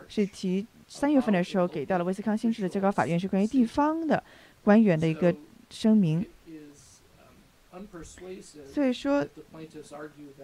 [0.09, 4.23] 是提三月份的时候给到了威斯康星市的最高法院，是关于地方的
[4.65, 5.35] 官员的一个
[5.71, 6.27] 声明。
[8.67, 9.25] 所以说，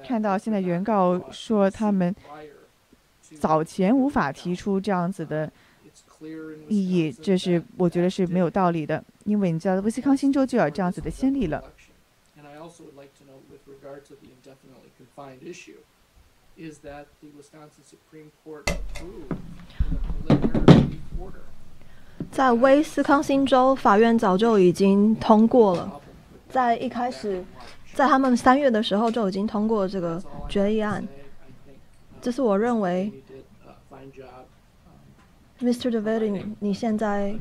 [0.07, 2.14] 看到现在原告说他们
[3.40, 5.51] 早前无法提出这样子的
[6.68, 11.64] 异议，这是我觉得是没有道理的，因为你知道威斯康星州就有这样子的先例了。
[22.31, 26.01] 在威斯康星州法院早就已经通过了。
[26.49, 27.45] 在一开始，
[27.93, 31.07] 在他们三月的时候就已经通过这个决议案。
[32.21, 33.13] 这是我认为
[35.61, 35.91] ，Mr.
[35.91, 37.35] David，你现在，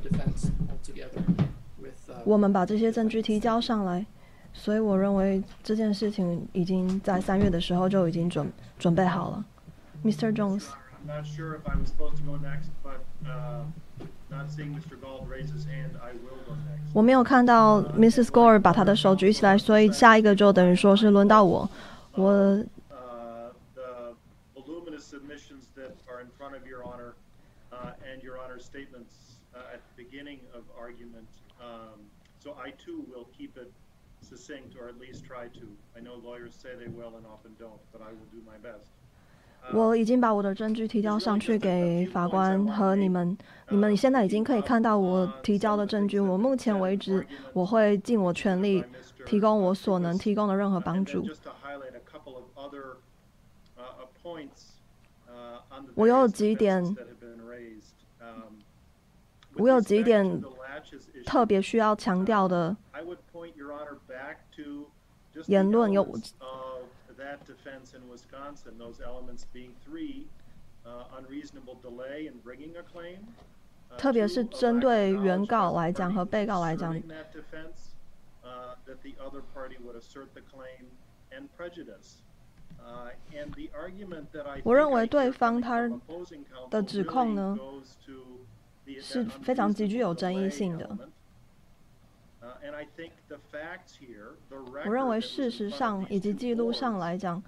[2.25, 4.05] 我们把这些证据提交上来，
[4.53, 9.45] 所以我认为这件事情已经在三月的时候就已经准准备好了
[10.03, 10.33] ，Mr.
[10.33, 10.67] Jones。
[16.93, 18.27] 我没有看到 Mrs.
[18.27, 21.69] Gore 把他的手举起来，所以下一个就等于说是轮到我。
[22.15, 22.63] 我。
[39.73, 43.37] 我已经把我的证据提交上去给法官和你们，
[43.69, 46.19] 你们现在已经可以看到我提交的证据。
[46.19, 48.83] 我目前为止，我会尽我全力
[49.25, 51.25] 提供我所能提供的任何帮助。
[55.95, 56.83] 我有几点，
[59.55, 60.43] 我有几点
[61.25, 62.75] 特别需要强调的
[65.47, 66.03] 言论有
[73.97, 76.93] 特别是针对原告来讲和被告来讲
[84.63, 85.89] 我认为对方他
[86.69, 87.57] 的指控呢？
[89.01, 90.97] 是非常极具有争议性的。
[94.85, 97.41] 我认为，事实上以及记录上来讲，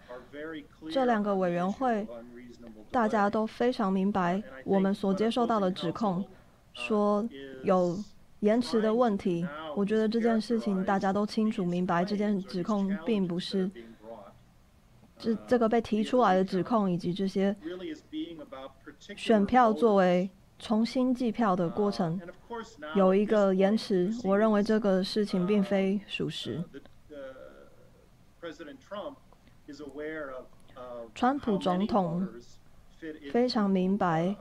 [0.91, 2.07] 这两个委员会
[2.91, 6.23] 大家都非常明白我们所接受到的指控，
[6.73, 7.27] 说
[7.63, 7.97] 有
[8.41, 9.45] 延迟的问题。
[9.75, 13.69] 我觉得这件事情大家都清楚明白，这件指控并不是
[15.17, 17.55] 这这个被提出来的指控，以及这些
[18.99, 20.29] 选票作为。
[20.57, 22.19] 重新计票的过程
[22.95, 26.63] 有一个延迟，我认为这个事情并非属实。
[31.13, 32.27] 川普总统
[33.31, 34.35] 非常明白，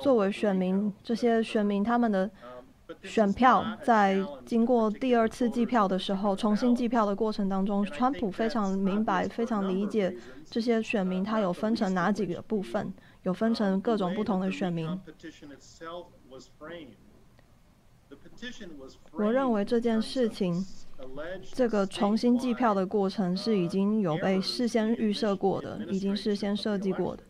[0.00, 2.30] 作为选民，这些选民他们的。
[3.02, 10.16] 选票在经过第二次计票的时候，重新计票的过程当中，川普非常明白、非常理解
[10.50, 14.88] 这些选民，他有分成哪几个部分，有分成各种不同的选民。
[19.12, 20.64] 我认为这件事情，
[21.52, 27.22] 这个重新计票的过程是已经有被事先预设过的，已经事先设计过的。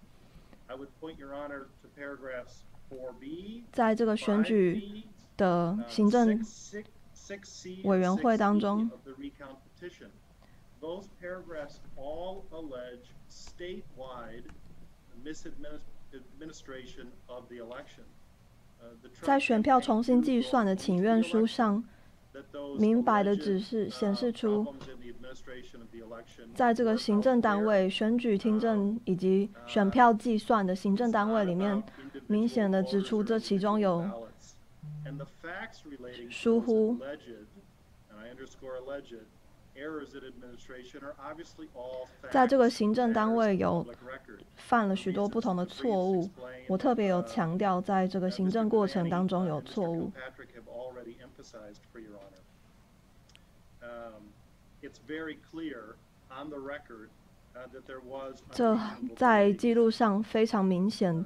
[3.73, 5.05] 在这个选举。
[5.41, 6.39] 的行政
[7.85, 8.91] 委员会当中，
[19.23, 21.83] 在选票重新计算的请愿书上，
[22.79, 24.75] 明白的指示显示出，
[26.55, 31.83] 在这个行政单位、选举听证以及选票计算的行政单位里面，
[32.27, 34.29] 明显的指出这其中有。
[36.31, 36.99] 疏忽，
[42.31, 43.87] 在这个行政单位有
[44.57, 46.29] 犯了许多不同的错误。
[46.69, 50.13] 我特别有强调，在这个行政过程当中有错误。
[58.53, 58.79] 这
[59.17, 61.25] 在记录上非常明显。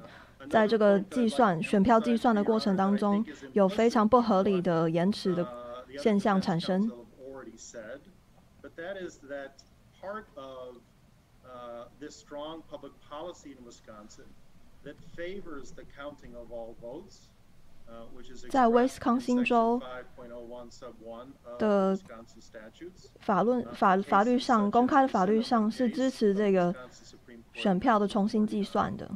[0.49, 5.47] 在这个计算选票计算的过程当中，有非常不合理的延迟的
[5.97, 6.91] 现象产生。
[18.49, 19.79] 在威斯康星州
[21.59, 21.97] 的
[23.19, 26.75] 法论法法律上，公开的法律上是支持这个
[27.53, 29.09] 选票的重新计算的，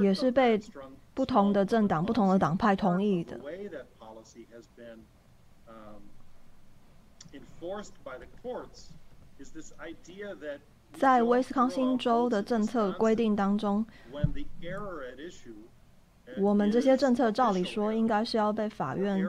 [0.00, 0.60] 也是被
[1.14, 3.38] 不同的政党、不同的党派同意的。
[10.92, 13.84] 在威斯康星州的政策规定当中，
[16.38, 19.26] 我们这些政策照理说应该是要被法院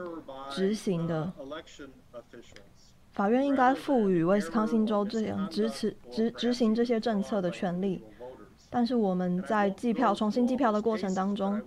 [0.49, 1.31] 执行的。
[3.13, 8.03] 法院应该赋予威斯康星州这样支持执执行这些政策的权利。
[8.73, 11.61] 但是我们在计票重新计票的过程当中，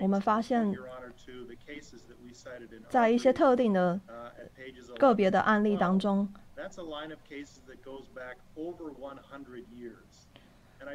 [0.00, 0.74] 我们发现，
[2.88, 4.00] 在一些特定的
[4.98, 6.26] 个别的案例当中。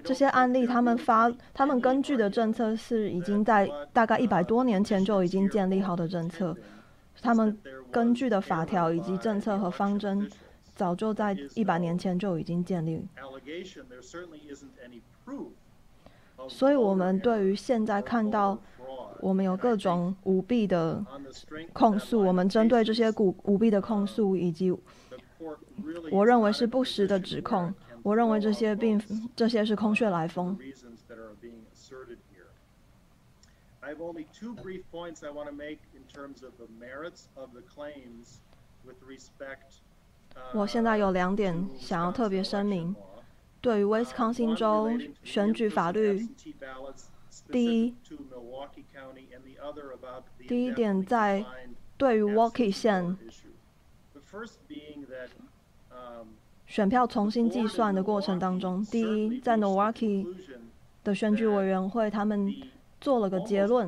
[0.04, 6.58] 这些案例，他们发，他们根据的政策是已经在大概一百多年前就已经建立好的政策，
[7.22, 7.58] 他们
[7.91, 10.30] 根据的法条以及政策和方针，
[10.78, 13.05] 早就在一百年前就已经建立。
[16.47, 18.57] 所以，我们对于现在看到
[19.19, 21.03] 我们有各种舞弊的
[21.73, 24.71] 控诉，我们针对这些舞舞弊的控诉以及。
[26.11, 27.73] 我认为是不实的指控。
[28.01, 29.01] 我认为这些并
[29.36, 30.57] 这些是空穴来风。
[40.54, 42.96] 我现在有两点想要特别声明：
[43.62, 44.90] 对于威斯康星州
[45.24, 46.28] 选举法律，
[47.52, 47.96] 第一，
[50.48, 51.46] 第一点在
[51.98, 53.18] 对于 Walkie 县。
[56.66, 60.36] 选票重新计算的过程当中，第一，在 Milwaukee
[61.02, 62.54] 的选举委员会，他们
[63.00, 63.88] 做了个结论。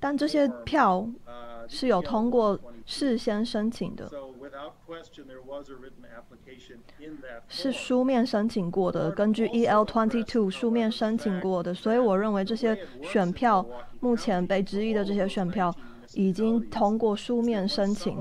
[0.00, 1.08] 但这些票
[1.68, 4.10] 是有通过事先申请的，
[7.48, 13.64] 是书面申请过的，根据 EL twenty two 书面申请过的，所以我认为这些选票
[14.00, 15.74] 目前被质疑的这些选票
[16.14, 18.16] 已经通过书面申请。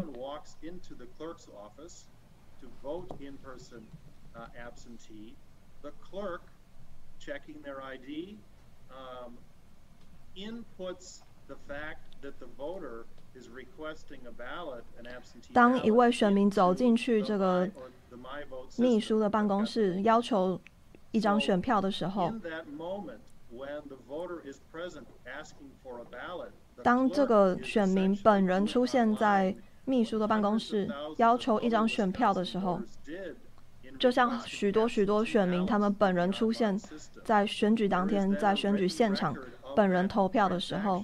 [15.54, 17.70] 当一位选民走进去这个
[18.78, 20.60] 秘书的办公室，要求
[21.12, 22.34] 一张选票的时候，
[26.84, 29.56] 当这个选民本人出现在
[29.86, 32.82] 秘书的办公室，要求一张选票的时候，
[34.00, 36.80] 就像许多许多选民他们本人出现
[37.24, 39.36] 在选举当天，在选举现场。
[39.76, 41.04] 本人投票的时候，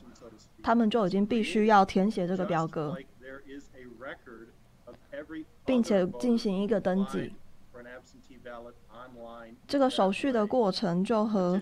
[0.61, 2.97] 他们就已经必须要填写这个表格，
[5.65, 7.33] 并且进行一个登记。
[9.67, 11.61] 这个手续的过程就和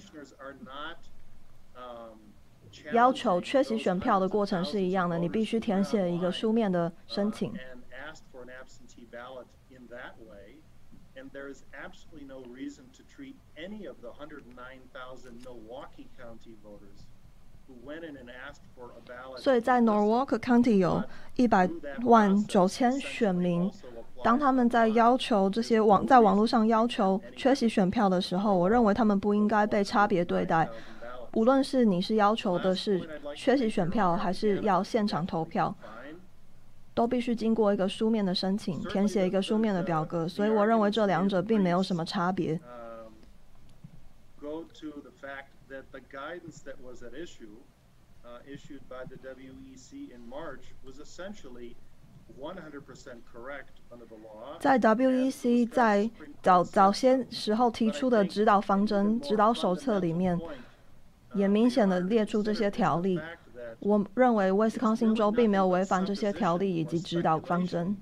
[2.94, 7.54] 要求缺席选票的过程是一样的，你必须填写一个书面的申请。
[19.38, 21.04] 所以在 Norwalk County 有
[21.36, 21.70] 一百
[22.04, 23.70] 万九千选民，
[24.24, 30.70] 当他们在要求这些网在网络上要求缺席选票的时候，我认为他们不应该被差别对待。
[31.34, 35.76] 无论是你是要求的是缺席选票，还是要现场投票，
[36.94, 40.28] 都必须经过一个书面的申请，填写一个书面的表格。
[40.28, 42.60] 所以我认为这两者并没有什么差别。
[54.60, 56.10] 在 WEC 在
[56.42, 60.40] 早早些时候提出的指导方针、指导手册里面，
[61.34, 63.20] 也明显的列出这些条例。
[63.80, 67.96] 我认为威斯康星州并没有违反这些条例以及指导方针。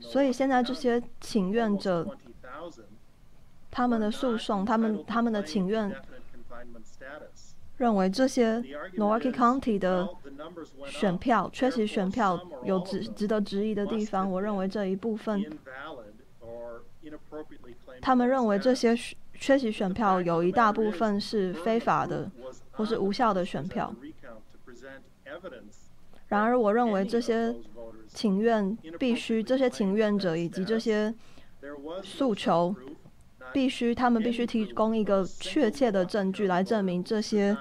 [0.00, 2.06] 所以现在这些请愿者，
[3.70, 5.94] 他们的诉讼，他们他们的请愿，
[7.76, 8.58] 认为这些
[8.96, 10.08] Milwaukee County 的
[10.86, 14.30] 选票缺席选票有值值得质疑的地方。
[14.30, 15.44] 我认为这一部分，
[18.00, 18.96] 他们认为这些
[19.34, 22.30] 缺席选票有一大部分是非法的
[22.72, 23.94] 或是无效的选票。
[26.34, 27.54] 然而，我认为这些
[28.08, 31.14] 请愿必须，这些请愿者以及这些
[32.02, 32.74] 诉求
[33.52, 37.56] 必须，他们必须提供一个确切的证据来证明这些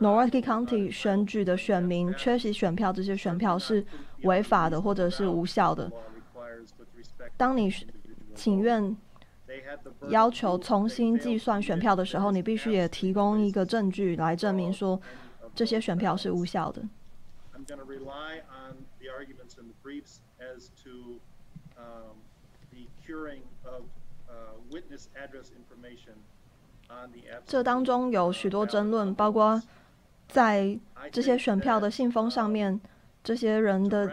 [0.00, 3.86] Milwaukee County 选举的选民缺席选票，这些选票是
[4.24, 5.88] 违法的或者是无效的。
[7.36, 7.72] 当你
[8.34, 8.96] 请愿
[10.08, 15.00] 要求重新计算选票的时候，你必须也提供一个证据来证明说
[15.54, 16.82] 这些选票是无效的。
[17.70, 21.20] Going to rely on the arguments in the briefs as to
[21.78, 22.16] um,
[22.72, 23.82] the curing of
[24.28, 24.32] uh,
[24.70, 26.14] witness address information
[26.90, 29.62] on the 这当中有许多争论，包括
[30.26, 30.76] 在
[31.12, 32.80] 这些选票的信封上面，
[33.22, 34.10] 这些人的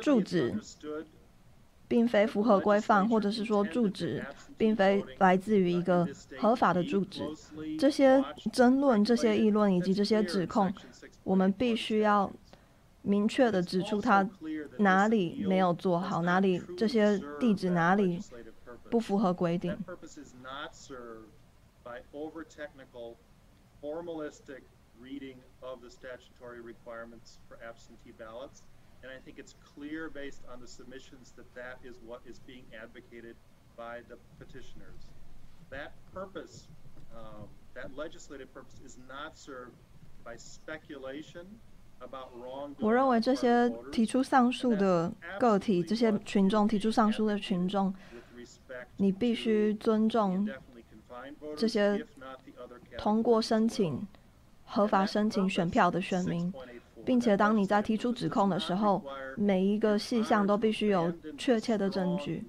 [0.00, 0.54] 住址
[1.88, 4.24] 并非符合规范，或者是说住址
[4.56, 6.08] 并非来自于一个
[6.38, 7.22] 合法的住址。
[7.78, 10.72] 这些争论、这些议论以及这些指控。
[11.23, 12.31] 我们必须要
[13.01, 14.29] 明确的指出他
[14.79, 18.21] 哪里没有做好，哪里这些地址哪里
[18.89, 19.77] 不符合规定。
[24.99, 28.63] reading of the statutory requirements for absentee ballots.
[29.03, 32.65] And I think it's clear based on the submissions that that is what is being
[32.73, 33.35] advocated
[33.77, 35.13] by the petitioners.
[35.69, 36.67] That purpose,
[37.15, 39.77] um, that legislative purpose, is not served
[42.78, 47.94] 我认为这些提出上诉的个体，这些群众提出上诉的群众，
[48.96, 50.48] 你必须尊重
[51.56, 52.04] 这些
[52.98, 54.06] 通过申请、
[54.64, 56.52] 合法申请选票的选民，
[57.04, 59.04] 并且当你在提出指控的时候，
[59.36, 62.44] 每一个细项都必须有确切的证据。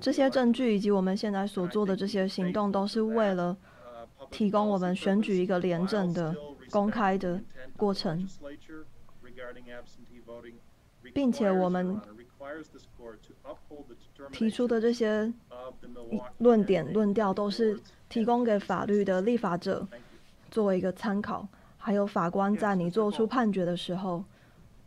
[0.00, 3.56] 这些证据以及我们现在所做的这些行动，都是为了
[4.30, 6.34] 提供我们选举一个廉政的、
[6.70, 7.40] 公开的
[7.76, 8.28] 过程，
[11.14, 11.98] 并且我们
[14.30, 15.32] 提出的这些
[16.38, 19.86] 论点、论调，都是提供给法律的立法者
[20.50, 21.48] 作为一个参考，
[21.78, 24.24] 还有法官在你做出判决的时候。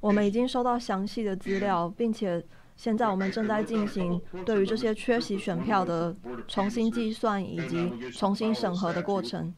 [0.00, 2.44] 我们已经收到详细的资料，并且
[2.76, 6.14] 现在我们正在进行对于这些缺席选票的
[6.46, 9.52] 重新计算以及重新审核的过程。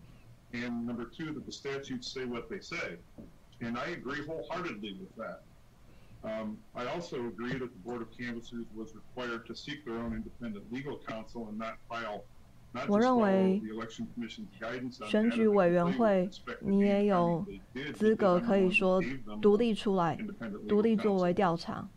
[12.89, 13.61] 我认为
[15.07, 16.29] 选举委员会，
[16.61, 17.45] 你也有
[17.95, 19.03] 资格可以说
[19.41, 20.19] 独立出来，
[20.69, 21.89] 独立作为调查。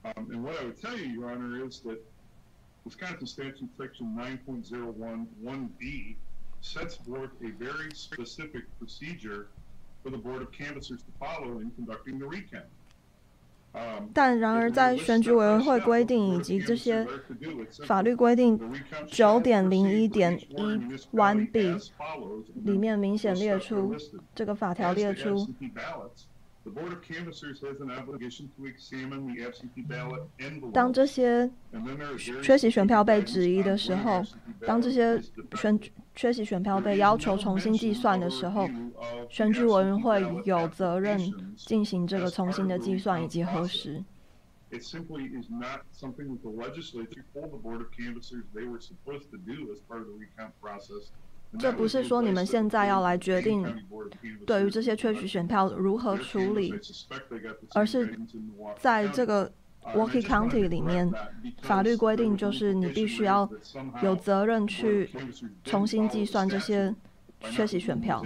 [14.14, 17.08] 但然而，在选举委员会规定以及这些
[17.86, 18.60] 法律规定
[19.08, 20.56] 九点零一点一
[21.14, 21.78] one b
[22.66, 23.96] 里面明显列出，
[24.36, 25.48] 这个法条列出。
[30.72, 31.50] 当这些
[32.44, 34.22] 缺席选票被质疑的时候，
[34.68, 35.20] 当这些
[35.56, 38.68] 选举缺席选票被要求重新计算的时候，
[39.30, 41.18] 选举委员会有责任
[41.56, 44.04] 进行这个重新的计算以及核实。
[51.60, 53.66] 这不是说你们现在要来决定
[54.46, 56.74] 对于这些缺席选票如何处理，
[57.74, 58.18] 而是
[58.80, 59.52] 在这个
[59.94, 61.12] working county 里面
[61.62, 63.50] 法律规定就是你必须要
[64.04, 65.10] 有责任去
[65.64, 66.94] 重新计算这些
[67.42, 68.24] 缺席选票。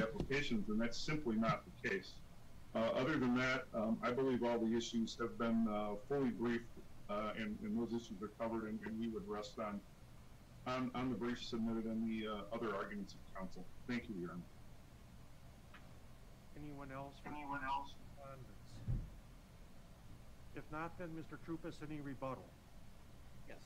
[20.55, 21.37] If not, then Mr.
[21.45, 22.47] Trupus, any rebuttal?
[23.47, 23.59] Yes.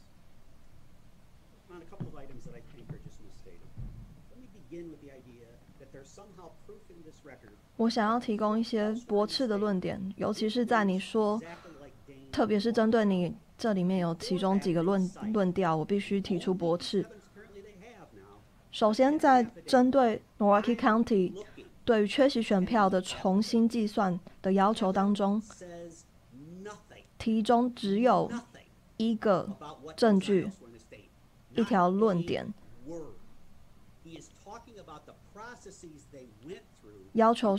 [1.72, 3.70] On a couple of items that I think are just misstated.
[4.32, 5.46] Let me begin with the idea
[7.78, 11.42] 我想要提供一些驳斥的论点，尤其是在你说，
[12.32, 17.04] 特别是针对你这里面有其中几个论论调，我必须提出驳斥。
[18.72, 21.34] 首先，在针对 Milwaukee County
[21.86, 25.42] 对于缺席选票的重新计算的要求当中，
[27.20, 28.32] 题中只有
[28.98, 29.48] 一个
[29.96, 30.50] 证据，
[31.54, 32.52] 一条论点。
[37.14, 37.58] 要求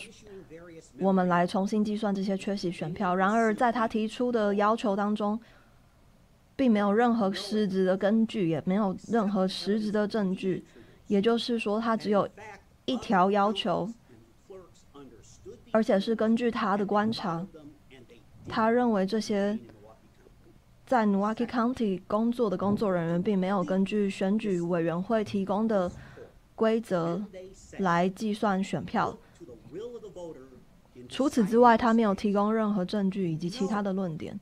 [0.98, 3.14] 我们来重新计算这些缺席选票。
[3.14, 5.38] 然而，在他提出的要求当中，
[6.56, 10.64] 并没有任何实质的根据，也没有任何实质的证据。
[11.06, 12.28] 也就是说，他只有
[12.86, 13.90] 一条要求，
[15.72, 17.46] 而且是根据他的观察，
[18.50, 19.56] 他认为这些
[20.84, 25.90] 在 n e w a k e County 工作的工作人员并没有根据选举委员会提供的
[26.56, 27.24] 规则
[27.78, 29.16] 来计算选票。
[31.08, 34.38] 除此之外，他没有提供任何证据以及其他的论点。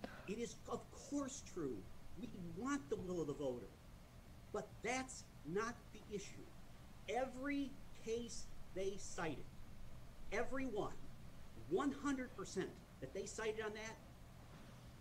[13.01, 13.97] that they cited on that,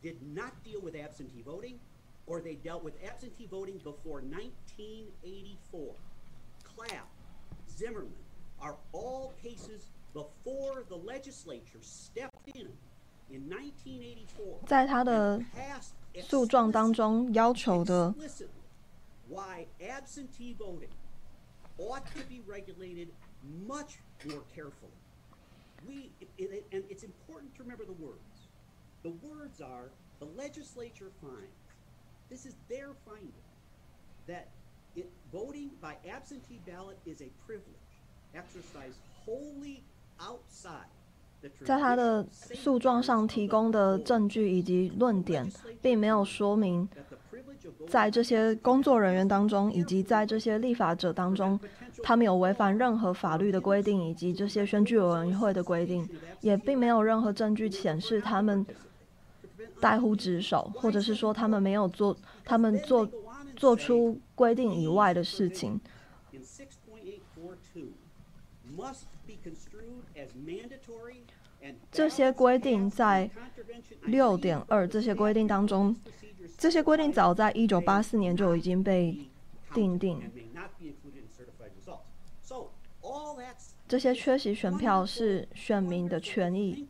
[0.03, 1.79] did not deal with absentee voting,
[2.27, 5.95] or they dealt with absentee voting before 1984.
[6.65, 7.09] Clapp,
[7.69, 8.13] Zimmerman
[8.61, 9.83] are all cases
[14.67, 15.43] 在他的
[16.21, 18.15] 诉状当中要求的。
[25.88, 28.50] we, it, it, and it's important to remember the words.
[29.04, 29.90] The words are
[30.20, 31.48] the legislature finds,
[32.30, 33.32] this is their finding,
[34.28, 34.50] that
[34.96, 37.66] it, voting by absentee ballot is a privilege
[38.36, 39.84] exercised wholly
[40.22, 40.97] outside
[41.64, 45.50] 在他的诉状上提供的证据以及论点，
[45.82, 46.88] 并没有说明，
[47.88, 51.60] 在这些工作人员当中，以及在这些立法者当中，
[52.04, 56.08] 他们有违反任何法律的规定，以及这些选举委员会的规定，
[56.42, 58.66] 也并没有任何证据显示他们
[59.80, 63.08] 怠忽职守，或者是说他们没有做，他们做
[63.56, 65.80] 做出规定以外的事情。
[71.92, 73.30] 这些规定在
[74.04, 75.96] 六点二这些规定当中，
[76.58, 79.30] 这些规定早在一九八四年就已经被
[79.74, 80.22] 定定。
[83.88, 86.86] 这些缺席选票是选民的权益。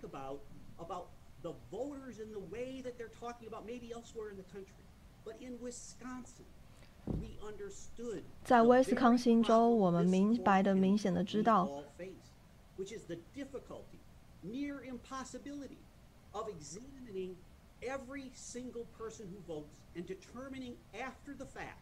[8.43, 11.69] 在威斯康星州，我们明白的、明显的知道。
[14.43, 15.77] Is the near impossibility,
[16.33, 17.35] of examining
[17.81, 21.81] every single person who votes and determining after the fact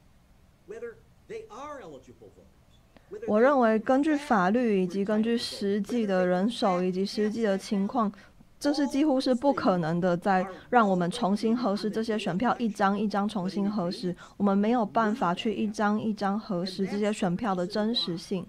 [0.67, 0.95] whether
[1.27, 3.27] they are eligible voters.
[3.27, 8.11] 我认为，根据法律以及根据实际的人手以及实际的情况，
[8.59, 10.17] 这是几乎是不可能的。
[10.17, 18.45] 在让我们重新核实这些选票，一张一张重新核实，我们没有办法去一张一张核实这些选票的真实性。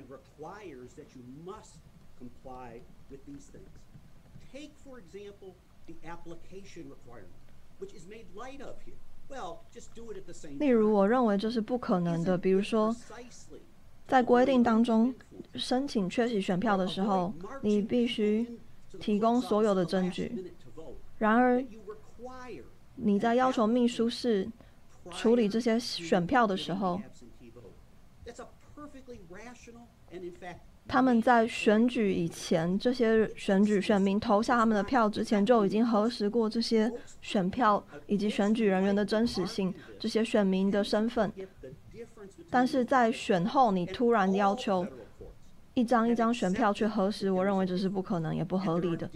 [0.00, 1.76] And requires that you must
[2.18, 3.68] comply with these things.
[4.52, 5.54] Take, for example,
[5.86, 7.36] the application requirement,
[7.78, 8.96] which is made light of here.
[9.28, 12.36] Well, just do it at the same 例如，我认为这是不可能的。
[12.36, 12.94] 比如说，
[14.08, 15.14] 在规定当中，
[15.54, 17.32] 申请缺席选票的时候，
[17.62, 18.58] 你必须
[18.98, 20.52] 提供所有的证据。
[21.18, 21.64] 然而，
[22.96, 24.50] 你在要求秘书室
[25.12, 27.00] 处理这些选票的时候，
[30.88, 36.92] 他们在选举以前，这些选举选民投下他们的票之前，就已经核实过这些
[37.22, 41.32] 选票以及选举人员的真实性，这些选民的身份。
[42.50, 44.84] 但是在选后你突然要求
[45.74, 49.08] 一张一张选票去核实，我认为这是不可能也不合理的。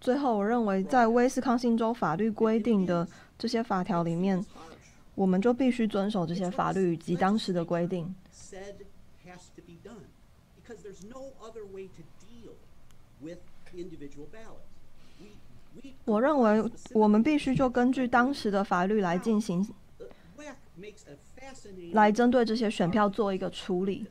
[0.00, 3.06] 最后，我认为在威斯康星州法律规定的
[3.38, 4.44] 这些法条里面，
[5.20, 8.14] 我们就必须遵守这些法律以及当时的规定。
[16.06, 19.62] 我认为我们必须就根据当时的法律来进行，
[21.92, 24.06] 来针对这些选票做一个处理。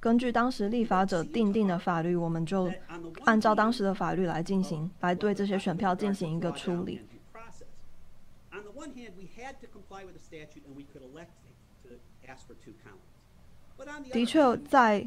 [0.00, 2.72] 根据当时立法者定定的法律，我们就
[3.26, 7.02] 按照当时的法律来进行，来对这些选票进行一个处理。
[14.12, 15.06] 的确，在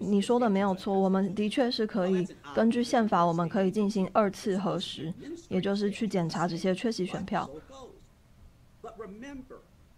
[0.00, 5.12] 你说的没有错，我们的确是可以根据宪法，我们可以进行二次核实，
[5.48, 7.48] 也就是去检查这些缺席选票。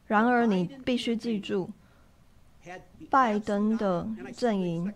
[0.07, 1.71] 然而，你必须记住。
[3.11, 4.07] 拜登的
[4.37, 4.93] 阵营，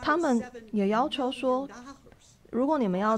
[0.00, 1.68] 他们也要求说，
[2.53, 3.17] 如果你们要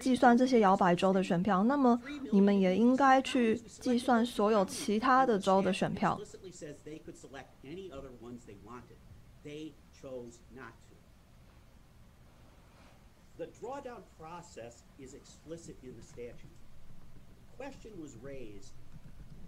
[0.00, 2.00] 计算这些摇摆州的选票，那么
[2.32, 6.18] 你们也应该去计算所有其他的州的选票。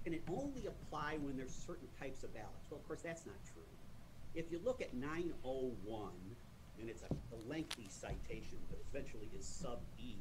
[0.05, 2.71] can it only apply when there's certain types of ballots?
[2.71, 3.63] Well, of course, that's not true.
[4.35, 6.34] If you look at 901,
[6.80, 10.16] and it's a, a lengthy citation, but eventually is sub E.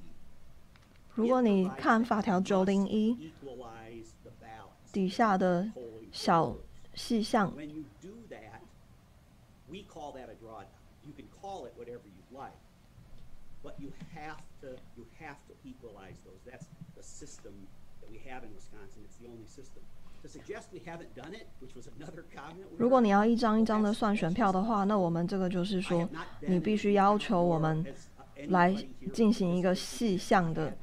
[1.14, 3.30] 如果你看法条九零一
[4.92, 5.70] 底下的
[6.10, 6.56] 小
[6.94, 8.60] 细项，when you do that,
[9.68, 10.66] we call that a drawdown.
[11.04, 12.56] You can call it whatever you like,
[13.62, 16.40] but you have to you have to equalize those.
[16.44, 16.66] That's
[16.96, 17.68] the system
[22.78, 26.08] 如果你要一张一张的算选票的话，那我们这个就是说，
[26.40, 27.84] 你必须要求我们
[28.48, 28.74] 来
[29.12, 30.76] 进行一个细项的、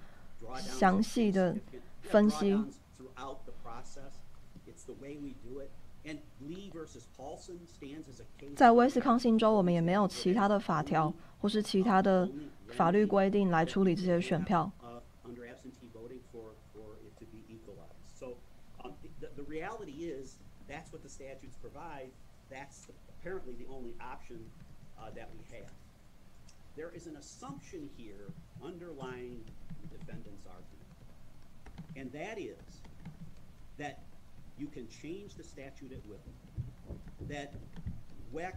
[0.57, 1.55] 详细的
[2.01, 2.63] 分析。
[8.55, 12.29] 在威斯康星州，我们也没有其他的法条或是其他的
[12.69, 14.71] 法律规定来处理这些选票。
[21.61, 22.09] Provide.
[22.49, 24.39] That's the, apparently the only option
[24.99, 25.71] uh, that we have.
[26.75, 28.31] There is an assumption here
[28.63, 29.43] underlying
[29.81, 30.91] the defendant's argument,
[31.95, 32.55] and that is
[33.77, 34.03] that
[34.57, 36.17] you can change the statute at will,
[37.27, 37.53] that
[38.33, 38.53] WEC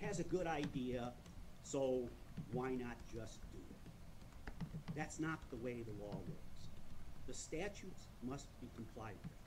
[0.00, 1.12] has a good idea,
[1.62, 2.08] so
[2.52, 4.94] why not just do it?
[4.96, 6.68] That's not the way the law works.
[7.26, 9.43] The statutes must be complied with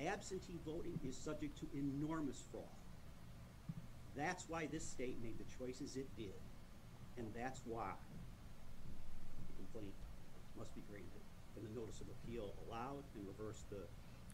[0.00, 2.64] absentee voting is subject to enormous fraud.
[4.16, 6.38] That's why this state made the choices it did,
[7.18, 7.94] and that's why
[9.48, 9.94] the complaint
[10.56, 11.22] must be granted
[11.56, 13.86] and the notice of appeal allowed and reversed the.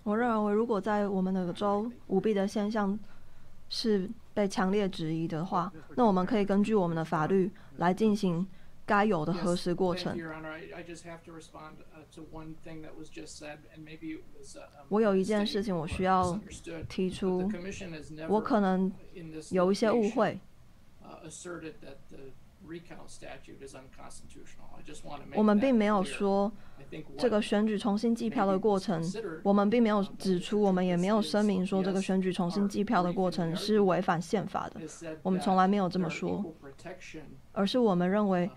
[0.03, 2.99] 我认为，如果在我们的州舞弊的现象
[3.69, 8.47] 是被强烈质疑的话，那我们可以根据我们的法律来进行
[8.91, 10.19] 该有的核实过程。
[14.89, 16.37] 我有一件事情我需要
[16.89, 17.49] 提出，
[18.29, 18.93] 我可能
[19.53, 20.41] 有一些误会。
[25.35, 26.53] 我们并没有说
[27.17, 29.03] 这个选举重新计票的过程，
[29.43, 34.81] 我们并没有指出，我们也没有声明说这个选举重新计票的过程是违反宪法的。
[35.23, 36.45] 我们从来没有这么说，
[37.53, 38.51] 而是我们认为，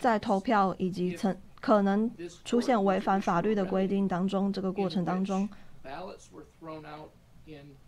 [0.00, 2.10] 在投票以及曾可能
[2.44, 5.48] 出现违反法律的规定当中，这个过程当中，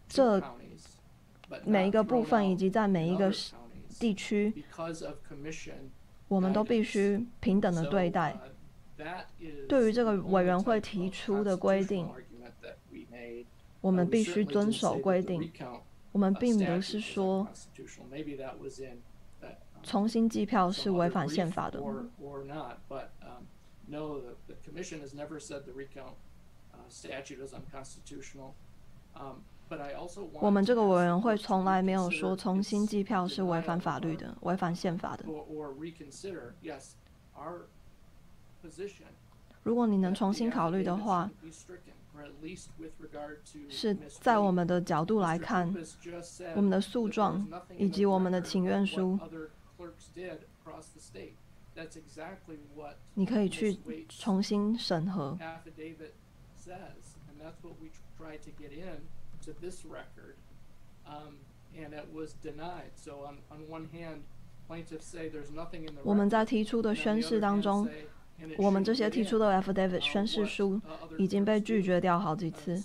[0.09, 0.43] 这
[1.65, 3.33] 每一个部分以及在每一个
[3.99, 4.65] 地区，
[6.29, 8.39] 我们都必须平等的对待。
[9.69, 12.09] 对于这个委员会提出的规定，
[13.81, 15.51] 我们必须遵守规定。
[16.13, 17.49] 我们并不是说
[19.83, 21.83] 重新计票是违反宪法的。
[30.41, 35.25] 我们这个委员会从来没有说重新计票是违反法律的、违反宪法的。
[39.63, 41.31] 如果你能重新考虑的话，
[43.69, 45.75] 是在我们的角度来看，
[46.55, 47.47] 我们的诉状
[47.77, 49.19] 以及我们的请愿书，
[53.15, 53.79] 你可以去
[54.09, 55.37] 重新审核。
[66.05, 67.89] 我们在提出的宣誓当中，
[68.59, 70.81] 我们这些提出的 affidavit 宣誓书
[71.19, 72.83] 已经被拒绝掉好几次。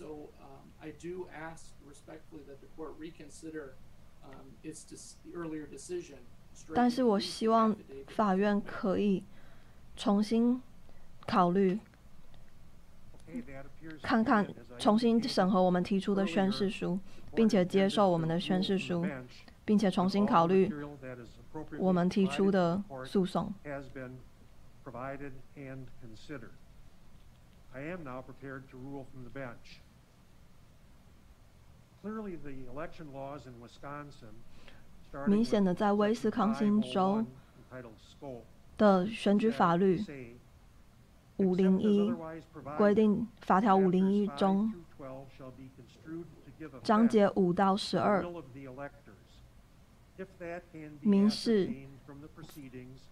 [6.74, 7.76] 但是我希望
[8.08, 9.24] 法院可以
[9.96, 10.62] 重新
[11.26, 11.80] 考虑，
[14.02, 14.48] 看看
[14.78, 17.00] 重新审核我们提出的宣誓书，
[17.36, 19.06] 并且接受我们的宣誓书，
[19.66, 20.72] 并且重新考虑
[21.78, 23.54] 我们提出的诉讼。
[35.28, 37.26] 明显的，在威斯康星州
[38.78, 40.02] 的选举法律
[41.38, 42.14] 五零一
[42.78, 44.74] 规定，法条五零一中
[46.84, 48.24] 章节五到十二
[51.02, 51.74] 明示，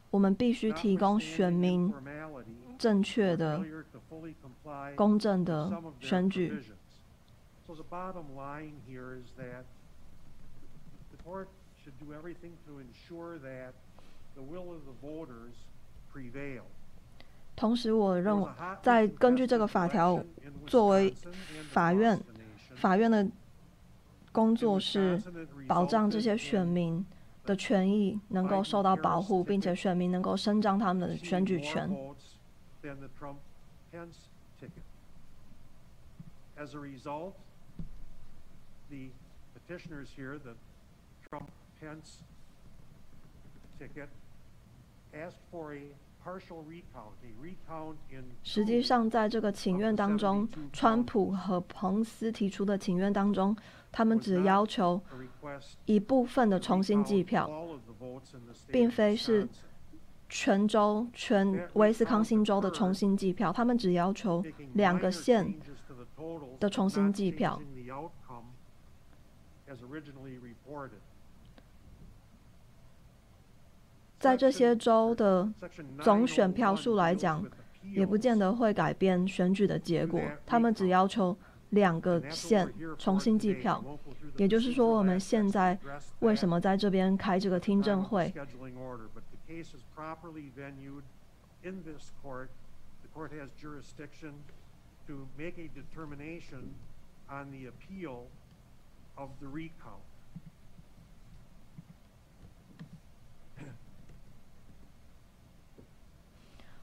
[0.09, 1.93] 我们必须提供选民
[2.77, 3.63] 正确的、
[4.95, 6.61] 公正的选举。
[17.55, 18.47] 同时，我认为，
[18.83, 20.23] 在根据这个法条，
[20.67, 21.11] 作为
[21.69, 22.19] 法院，
[22.75, 23.27] 法院的
[24.31, 25.19] 工作是
[25.67, 27.03] 保障这些选民
[27.47, 31.89] 的权益能够受到保护，并且选民能够伸张他们的选举权。
[48.43, 53.55] 实际上，在这个请愿当中，川普和彭斯提出的请愿当中，
[53.97, 55.01] 他们只要求
[55.85, 57.49] 一部分的重新计票，
[58.67, 59.49] 并非是
[60.29, 63.51] 全州、全威斯康星州的重新计票。
[63.51, 64.45] 他们只要求
[64.75, 65.51] 两个县
[66.59, 67.59] 的重新计票。
[74.19, 75.51] 在这些州的
[76.03, 77.43] 总选票数来讲，
[77.95, 80.21] 也不见得会改变选举的结果。
[80.45, 81.35] 他们只要求
[81.71, 83.83] 两个县重新计票，
[84.37, 85.77] 也就是说，我们现在
[86.19, 88.33] 为什么在这边开这个听证会？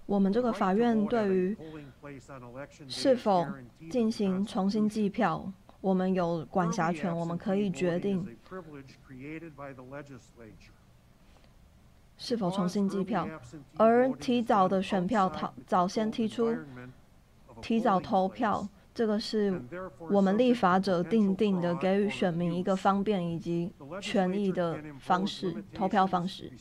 [0.06, 1.56] 我们这个法院对于
[2.88, 3.46] 是否
[3.90, 5.50] 进行重新计票，
[5.80, 8.26] 我们有管辖权，我们可以决定
[12.18, 13.26] 是否重新计票。
[13.78, 16.54] 而提早的选票，早早先提出
[17.62, 19.60] 提早投票，这个是
[19.98, 23.72] 我们立法者定定的，给予选民一个方便以及
[24.02, 26.52] 权益的方式，投票方式。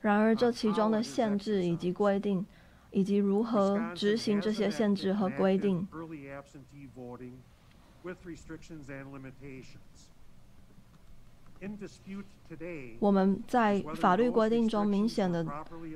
[0.00, 2.46] 然而，这其中的限制以及规定，
[2.92, 5.86] 以及如何执行这些限制和规定，
[13.00, 15.44] 我们在法律规定中明显的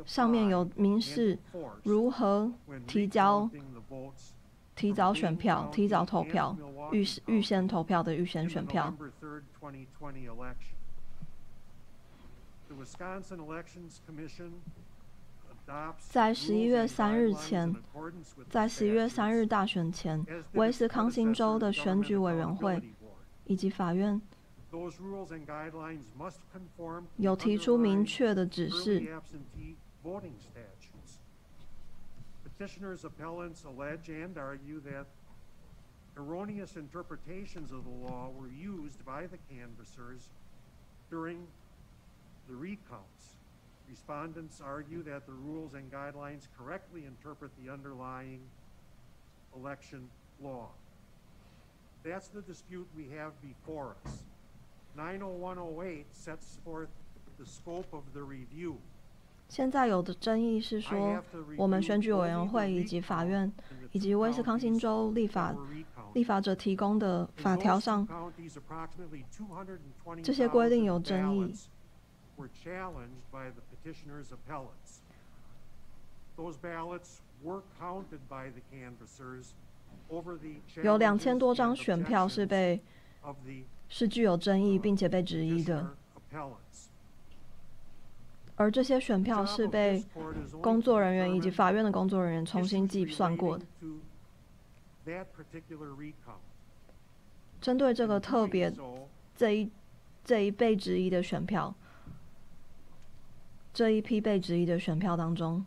[0.04, 1.38] 上面有明示
[1.84, 2.52] 如何
[2.88, 3.48] 提交、
[4.74, 6.56] 提早选票、提早投票、
[6.90, 8.92] 预预先投票的预先选票。
[16.10, 17.74] 在十一月三日前，
[18.50, 22.82] 在十一月三日大选前，威斯康星州的选举委员会
[23.46, 24.20] 以及法院
[27.16, 29.22] 有提出明确的指示。
[30.02, 30.10] the
[42.54, 43.36] recounts.
[43.88, 48.40] Respondents argue that the rules and guidelines correctly interpret the underlying
[49.54, 50.08] election
[50.42, 50.70] law.
[52.02, 54.24] That's the dispute we have before us.
[54.96, 56.88] 90108 sets forth
[57.38, 58.76] the scope of the review.
[59.48, 61.22] 现在有的争议是说，
[61.58, 63.52] 我们选举委员会以及法院
[63.90, 65.54] 以及威斯康星州立法
[66.14, 68.08] 立法者提供的法条上，
[70.22, 71.54] 这些规定有争议。
[72.36, 75.00] Were challenged by the petitioner's appellates.
[76.36, 79.52] Those ballots were counted by the canvassers
[80.10, 82.80] over the 有两 challenges 千多张选票是被
[83.88, 85.94] 是具有争议并且被质疑的，
[88.56, 90.02] 而这些选票是被
[90.62, 93.66] 工作人员以及法院的工作人员重新计算过的。
[97.60, 98.72] 针对这个特别
[99.36, 99.70] 这一
[100.24, 101.74] 这一被质疑的选票，
[103.72, 105.64] 这一批被质疑的选票当中，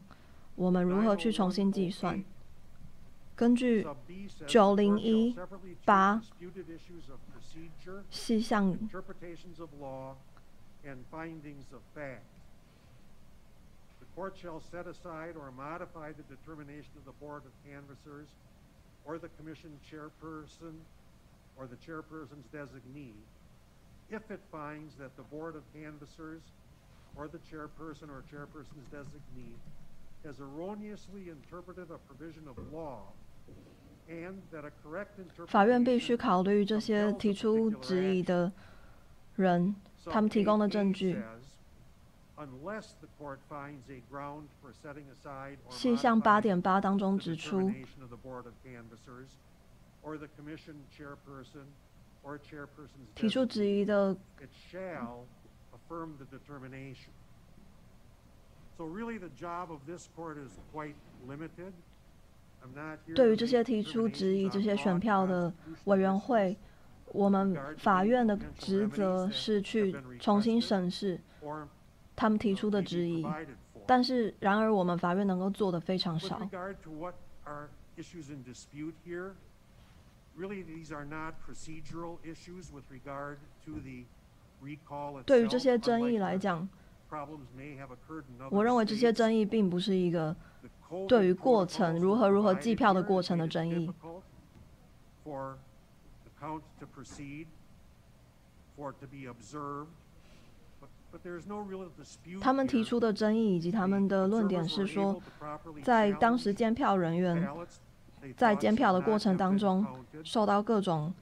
[0.56, 2.24] 我们如何去重新计算？
[3.36, 8.78] 根据 Sub B says the court shall separately treat 八 disputed issues of procedure, 细项
[27.18, 29.56] or the chairperson or chairperson's designee
[30.24, 33.14] has erroneously interpreted a provision of law
[35.48, 38.52] 法院必须考虑这些提出质疑的
[39.36, 39.76] 人，
[40.06, 41.20] 他们提供的证据。
[45.70, 47.72] 细项八点八当中指出，
[53.16, 54.16] 提出质疑的
[55.86, 57.12] it shall affirm the determination.
[58.78, 60.96] So really, the job of this court is quite
[61.28, 61.74] limited.
[62.64, 65.54] I'm not here 对于这些提出质疑这些选票的
[65.86, 66.58] 委员.会，
[67.14, 71.20] 我们法院的职责是去重新审视
[72.16, 73.26] 他们提 uh, 出的质疑。
[73.88, 76.40] 但是，然而我们法院能够做的非常少。
[85.26, 86.68] 对于这些争议来讲
[88.50, 90.36] 我认为这些争议并不是一个
[91.08, 93.90] 对于过程如何如何计票的过程的争议。
[102.42, 105.22] 他们提出的争议以及他们的论点是说
[105.84, 107.48] 在当时监票人员
[108.36, 109.86] 在监票的过程当中
[110.24, 111.14] 受到各种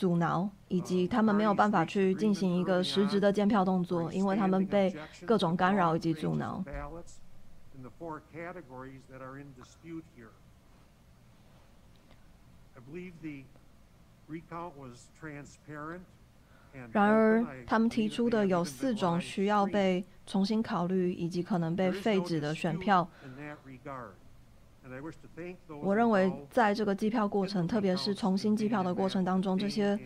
[0.00, 4.96] 阻挠以及他们没有办法去进行一个实质的监票动作因为他们被
[5.26, 6.64] 各种干扰以及阻挠。
[16.92, 23.06] 然而他们提出的有四种需要被重新考虑以及可能被废止的选票。
[25.82, 29.98] 我认为在这个计票过程特别是重新计票的过程当中这些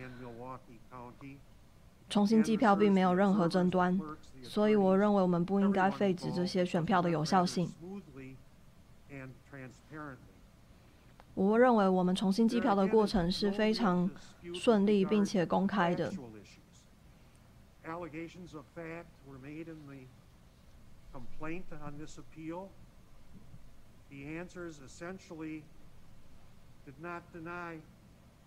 [2.09, 3.99] 重新计票并没有任何争端
[4.43, 7.71] 所以我认为我们不应该废止这些选票的有效性。
[11.33, 14.09] 我认为我们重新计票的过程是非常
[14.53, 16.11] 顺利并且公开的。
[24.09, 25.63] The answers essentially
[26.85, 27.79] did not deny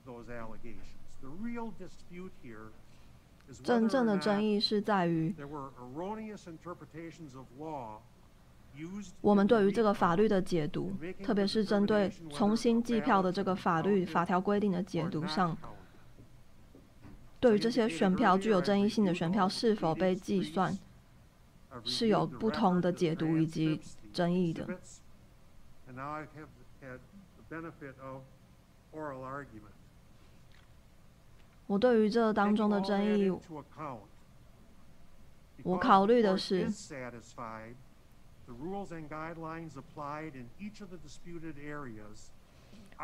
[0.06, 0.96] those allegations.
[1.20, 2.70] The real dispute here
[3.50, 7.98] is 真 whether 正 or 的 not 争议是在于 there were erroneous interpretations of law
[9.20, 10.92] 我们对于这个法律的解读，
[11.24, 15.56] 特别是针对重新计票的这个法律法条规定的解读上，
[17.40, 20.78] 对于这些选票具有争议性的选票是否被计算，
[21.82, 23.80] 是有不同的解读以及
[24.12, 24.68] 争议的。
[31.66, 33.30] 我对于这当中的争议
[35.64, 36.70] 我考虑的是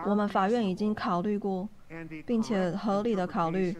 [0.06, 1.68] 我们法院已经考虑过
[2.26, 3.76] 并且合理的考虑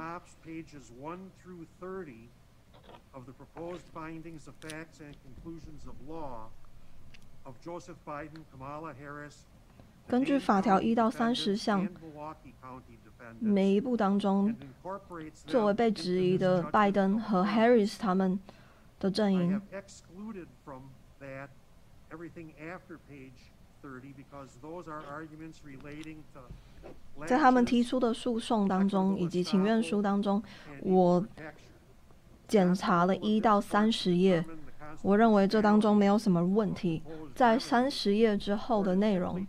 [10.08, 11.88] 根据法条一到三十项。
[13.40, 14.56] 每一步当中，
[15.48, 18.40] 作为被质疑的拜登和 Harris 他们
[19.00, 19.60] 的阵营，
[27.26, 30.44] 在他们提出的诉讼当中以及请愿书当中，
[30.82, 31.26] 我
[32.48, 34.44] 检查了一到三十页，
[35.02, 37.02] 我认为这当中没有什么问题。
[37.34, 39.46] 在三十页之后的内容。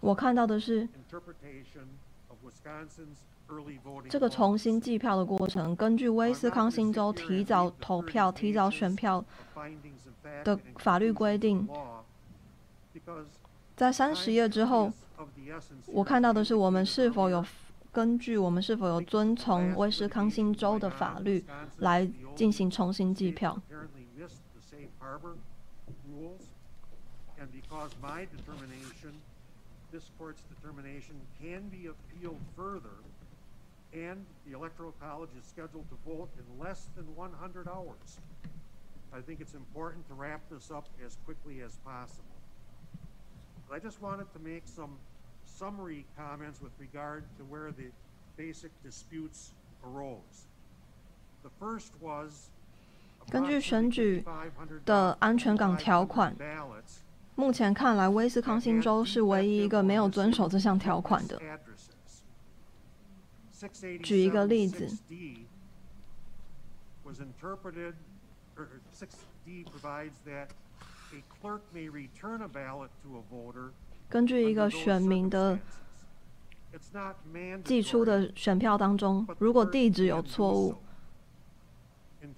[0.00, 0.88] 我看到的是，
[4.08, 9.24] 这个重新计票的过程，根据威斯康星州提早投票、提早选票
[10.42, 11.68] 的法律规定，
[13.76, 14.90] 在三十页之后，
[15.87, 17.43] 我看到的是我们是否有
[17.91, 21.43] 根据我们是否有遵从威斯康星州的法律
[21.77, 23.59] 来进行重新计票。
[27.69, 29.13] because my determination,
[29.91, 32.97] this court's determination, can be appealed further,
[33.93, 38.19] and the Electoral College is scheduled to vote in less than 100 hours.
[39.13, 42.23] I think it's important to wrap this up as quickly as possible.
[43.67, 44.97] But I just wanted to make some
[45.62, 47.88] summary comments with regard to where the
[48.36, 49.52] basic disputes
[49.84, 50.48] arose.
[51.44, 52.50] The first was
[53.30, 54.24] 根据选举
[54.84, 56.34] 的安全港条款，
[57.36, 61.40] 目前看来，威斯康星州是唯一一个没有遵守这项条款的。
[64.02, 64.98] 举一个例子，
[74.11, 75.59] 根据一个选民的
[77.63, 80.75] 寄出的选票当中，如果地址有错误。
[82.21, 82.33] In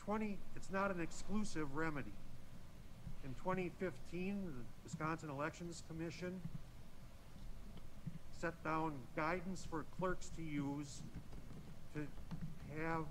[3.35, 6.39] 2015, the Wisconsin Elections Commission
[8.39, 11.01] set down guidance for clerks to use
[11.93, 11.99] to
[12.77, 13.05] have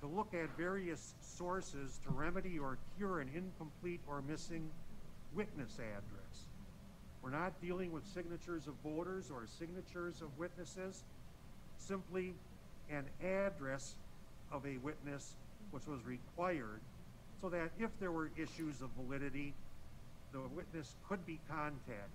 [0.00, 4.70] to look at various sources to remedy or cure an incomplete or missing
[5.34, 6.46] witness address.
[7.21, 11.03] We're not dealing with signatures of voters or signatures of witnesses,
[11.77, 12.33] simply
[12.89, 13.95] an address
[14.51, 15.35] of a witness
[15.71, 16.79] which was required
[17.41, 19.53] so that if there were issues of validity,
[20.31, 22.09] the witness could be contacted.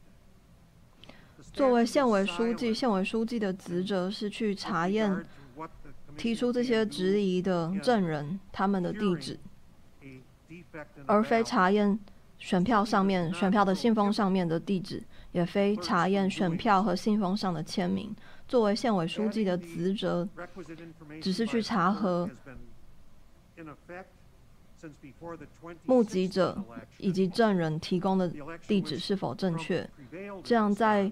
[1.52, 5.26] 作为县委书记，县委书记的职责是去查验
[6.16, 9.39] 提出这些质疑的证人他们的地址，
[11.06, 11.98] 而非查验
[12.39, 15.02] 选票上面选票的信封上面的地址，
[15.32, 18.15] 也非查验选票和信封上的签名。
[18.47, 20.28] 作为县委书记的职责，
[21.23, 22.28] 只是去查核。
[25.85, 26.62] 目击者
[26.98, 28.31] 以及证人提供的
[28.66, 29.89] 地址是否正确？
[30.43, 31.11] 这样在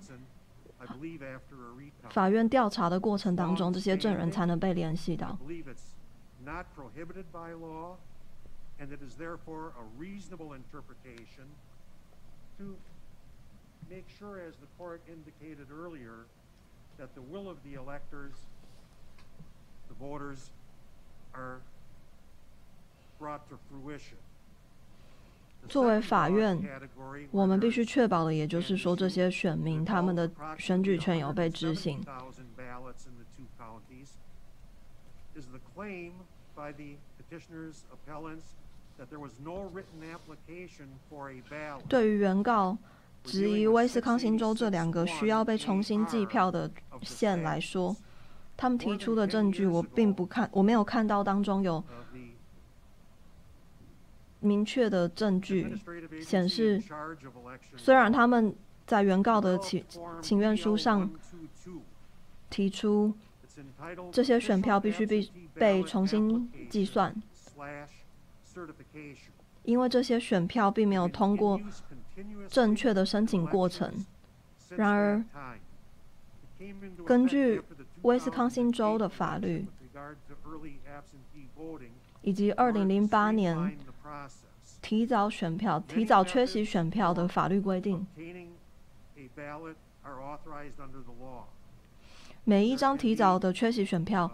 [2.10, 5.38] 法院调查的过程当中，这些证人才能被联系到。
[25.68, 26.60] 作为法院，
[27.30, 30.28] 我们必须确保的，也就是说，这些选民他们的
[30.58, 32.04] 选举权有被执行。
[41.88, 42.76] 对于原告
[43.24, 46.70] 质疑威斯康星州这两个需要被重新计票的
[47.02, 47.96] 县来说，
[48.56, 51.82] 他们提出的证据，我并不看，我没有看到当中有。
[54.44, 55.72] 明确的证据
[56.20, 56.82] 显示，
[57.76, 58.52] 虽然他们
[58.84, 59.84] 在原告的请
[60.20, 61.08] 请愿书上
[62.50, 63.14] 提出，
[64.10, 67.14] 这些选票必须被被重新计算，
[69.64, 71.60] 因为这些选票并没有通过
[72.48, 73.92] 正确的申请过程。
[74.76, 75.24] 然而，
[77.04, 77.62] 根据
[78.02, 79.66] 威斯康星州的法律
[82.22, 83.76] 以及二零零八年
[84.80, 88.06] 提早选票、提早缺席选票的法律规定，
[92.44, 94.30] 每一张提早的缺席选票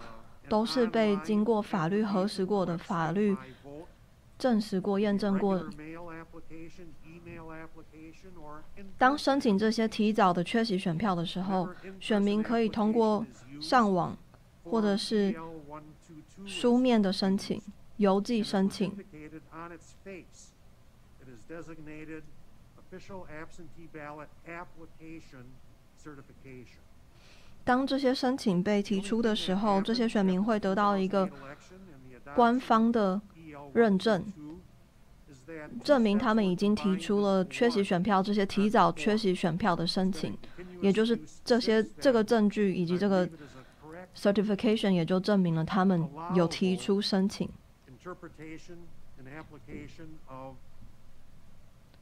[0.48, 3.36] 都是被经过法律核实过的、法律
[4.38, 5.68] 证实过、验证过。
[8.96, 11.68] 当申请这些提早的缺席选票的时候，
[12.00, 13.26] 选民可以通过
[13.60, 14.16] 上网
[14.64, 15.34] 或者是
[16.46, 17.60] 书面的申请、
[17.96, 18.92] 邮寄申请。
[27.64, 31.28] 当这些申请被提出的时候，这些选民会得到一个
[32.34, 33.20] 官方的
[33.78, 34.24] 认证。
[35.82, 40.36] 证明他们已经提出了缺席选票，这些提早缺席选票的申请，
[40.82, 43.28] 也就是这些这个证据以及这个
[44.14, 47.48] certification 也就证明了他们有提出申请。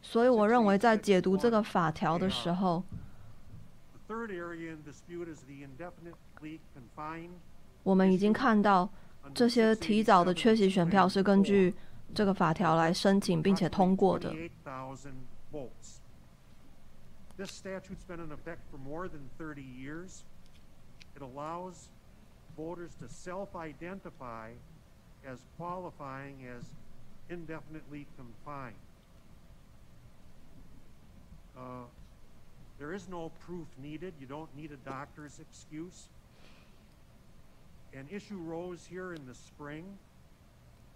[0.02, 2.82] 所以我认为在解读这个法条的时候，
[7.82, 8.88] 我们已经看到
[9.33, 11.73] 这些提早的缺席选票是根据。
[12.13, 14.33] 这个法条来申请并且通过的。
[17.38, 20.25] This statute's been in effect for more than 30 years.
[21.15, 21.89] It allows
[22.55, 24.51] voters to self-identify
[25.25, 26.65] as qualifying as
[27.29, 28.75] indefinitely confined.
[31.57, 31.85] Uh,
[32.77, 34.13] there is no proof needed.
[34.19, 36.09] You don't need a doctor's excuse.
[37.97, 39.85] An issue rose here in the spring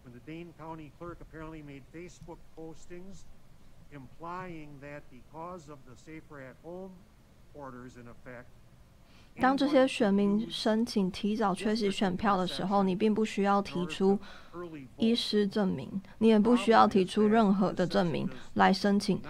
[0.05, 3.25] when the Dane County clerk apparently made Facebook postings
[3.91, 6.91] implying that because of the safer at home
[7.55, 8.45] orders in effect
[9.41, 14.19] 当这些选民申请提早缺席选票的时候，你并不需要提出
[14.99, 19.23] 医师证明，你也不需要提出任何的证明来申请。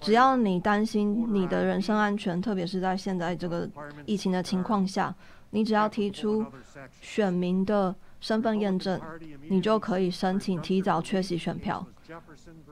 [0.00, 3.70] 只要你担心你的人身安全，特别是在现在这个
[4.06, 5.14] 疫情的情况下，
[5.52, 6.44] 你只要提出
[7.00, 7.94] 选民的。
[8.22, 9.00] 身份验证，
[9.48, 11.84] 你就可以申请提早缺席选票，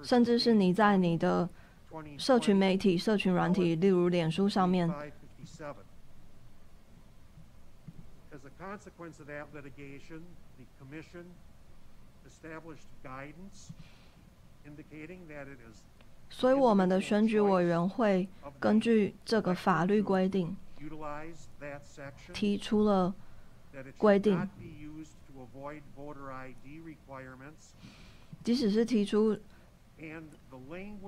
[0.00, 1.48] 甚至是你在你的
[2.16, 4.88] 社群媒体、社群软体，例如脸书上面。
[16.30, 18.28] 所以，我们的选举委员会
[18.60, 20.56] 根据这个法律规定，
[22.32, 23.14] 提出了
[23.98, 24.48] 规定。
[28.42, 29.38] 即使是提出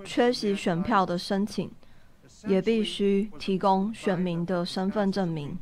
[0.05, 1.71] 缺席选票的申请，
[2.47, 5.59] 也必须提供选民的身份证明。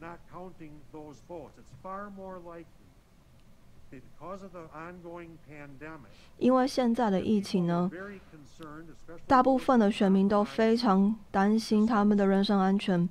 [0.00, 1.56] Not counting those votes.
[1.58, 2.66] It's far more likely
[3.90, 6.10] because of the ongoing pandemic.
[6.38, 7.90] 因为现在的疫情呢，
[9.26, 13.08] 大部分的选民都非常担心他们的人身安全，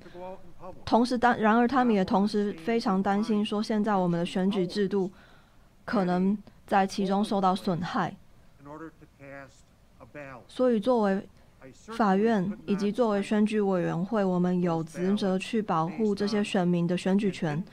[0.86, 5.10] 同时担，然而他们也同时非常担心说，现在我们的选举制度
[5.86, 6.38] 可能
[6.68, 8.16] 在其中受到损害。
[10.48, 11.28] 所以作为
[11.96, 17.64] 法院以及作为选举委员会，我们有职责去保护这些选民的选举权，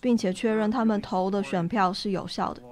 [0.00, 2.62] 并且确认他们投的选票是有效的。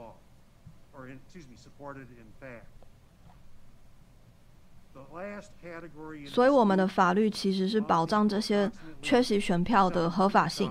[6.27, 8.71] 所以，我们的法律其实是保障这些
[9.03, 10.71] 缺席选票的合法性。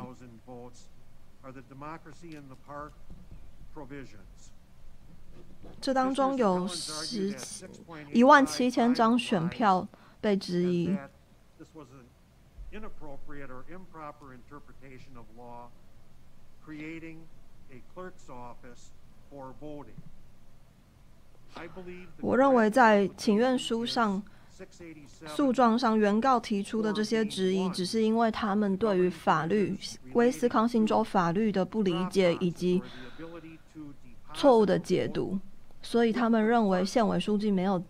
[5.79, 7.33] 这当中有十
[8.11, 9.87] 一万七千张选票
[10.19, 10.97] 被质疑。
[22.21, 24.21] 我认为在请愿书上、
[25.25, 29.77] 诉状上，原告提出的这些质疑，只是因为他们对于法律、
[30.13, 32.81] 威斯康星州法律的不理解以及
[34.33, 35.39] 错误的解读。
[35.89, 37.81] 所以他们认为县委书记没有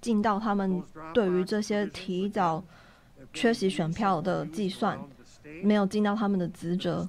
[0.00, 2.64] 尽到他们对于这些提早
[3.34, 4.98] 缺席选票的计算，
[5.62, 7.06] 没有尽到他们的职责。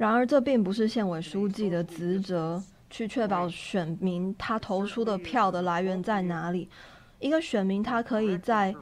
[0.00, 6.66] 然而，这并不是县委书记的职责，去确保选民他投出的票的来源在哪里。
[7.18, 8.74] 一个选民他可以在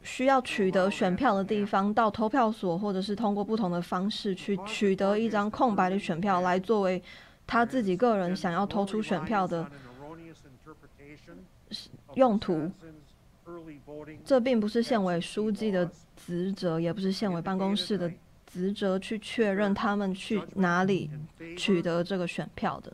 [0.00, 7.02] 需要取得选票的地方，到投票所，或者是通过不同的方式去取得一张空白的选票，来作为
[7.46, 9.70] 他自己个人想要投出选票的
[12.14, 12.70] 用途。
[14.24, 15.86] 这并不是县委书记的
[16.16, 18.10] 职责，也不是县委办公室的
[18.54, 21.10] 职责，去确认他们去哪里
[21.58, 22.92] 取得这个选票的。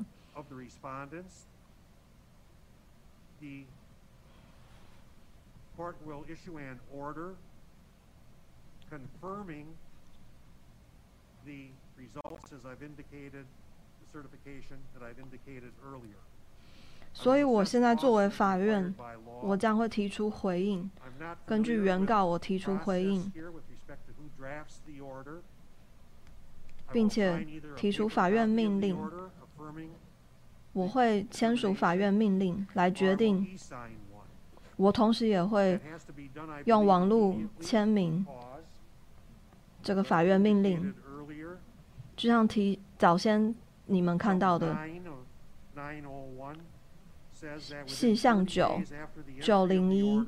[17.13, 18.95] 所以，我现在作为法院，
[19.43, 20.91] 我将会提出回应。
[21.45, 23.31] 根据原告，我提出回应，
[26.93, 27.47] 并且
[27.77, 28.97] 提出法院命令。
[30.73, 33.57] 我会签署法院命令来决定。
[34.77, 35.79] 我同时也会
[36.65, 38.25] 用网络签名
[39.83, 40.95] 这个法院命令，
[42.17, 43.55] 就像提早先
[43.87, 44.77] 你们看到的。
[47.87, 48.81] 细项九
[49.41, 50.25] 九零一，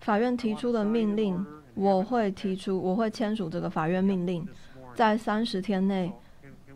[0.00, 1.44] 法院提出的命令，
[1.74, 4.46] 我会提出，我会签署这个法院命令，
[4.94, 6.12] 在三十天内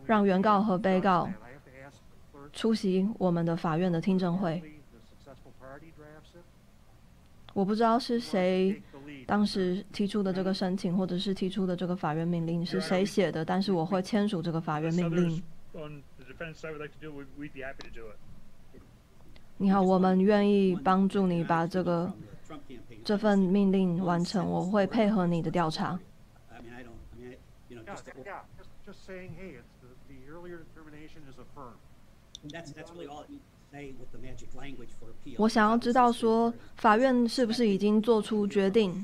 [0.05, 1.29] 让原告和被告
[2.53, 4.61] 出席我们的法院的听证会。
[7.53, 8.81] 我不知道是谁。
[9.25, 13.43] 当时提出的这个申请，或者是提出的这个法院命令是谁写的？
[13.43, 15.43] 但是我会签署这个法院命令。
[19.59, 22.13] 你好，我们愿意帮助你把这个
[23.03, 25.99] 这份命令完成，我会配合你的调查。
[35.37, 39.03] 我想要知道说，法院是不是已经做出决定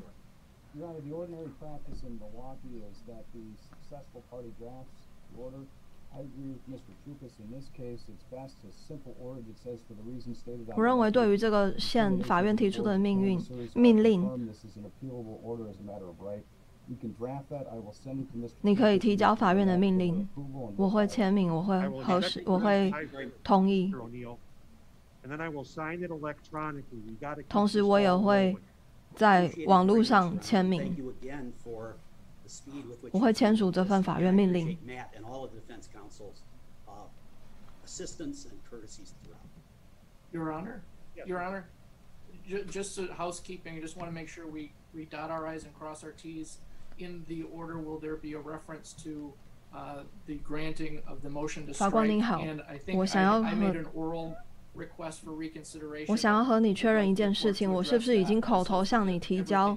[10.76, 13.42] 我认为对于这个县法院提出的命运
[13.76, 14.50] 命令，
[18.62, 20.28] 你可以提交法院的命令，
[20.78, 22.92] 我会签名，我会核实，我会
[23.44, 23.94] 同意。
[27.50, 28.56] 同时我也会
[29.16, 30.96] 在网络上签名，
[33.12, 34.78] 我会签署这份法院命令。
[40.33, 40.83] Your Honor,
[41.27, 41.67] Your Honor,
[42.71, 43.77] just housekeeping.
[43.77, 46.59] I just want to make sure we we dot our i's and cross our t's.
[46.99, 49.33] In the order, will there be a reference to
[50.27, 51.95] the granting of the motion to strike?
[51.95, 54.37] And I think I made an oral.
[56.07, 59.77] 我想要和你确认一件事情，我是不是已经口头向你提交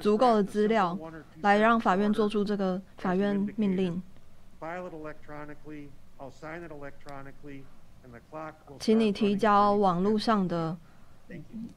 [0.00, 0.98] 足够的资料，
[1.42, 4.02] 来让法院做出这个法院命令？
[8.78, 10.76] 请你提交网络上的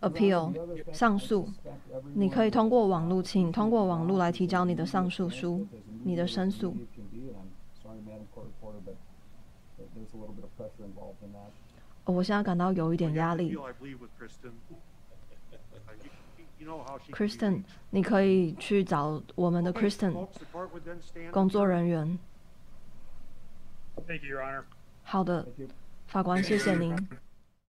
[0.02, 0.53] appeal
[0.94, 1.49] 上诉，
[2.14, 5.68] 你可以通过网络，请通过网络来提交你的上诉书，
[6.03, 6.76] 你的申诉。
[12.06, 13.56] 我现在感到有一点压力。
[17.12, 20.28] Kristen，你可以去找我们的 Kristen
[21.32, 22.18] 工作人员。
[25.04, 25.48] 好的，
[26.08, 26.96] 法官，谢谢您。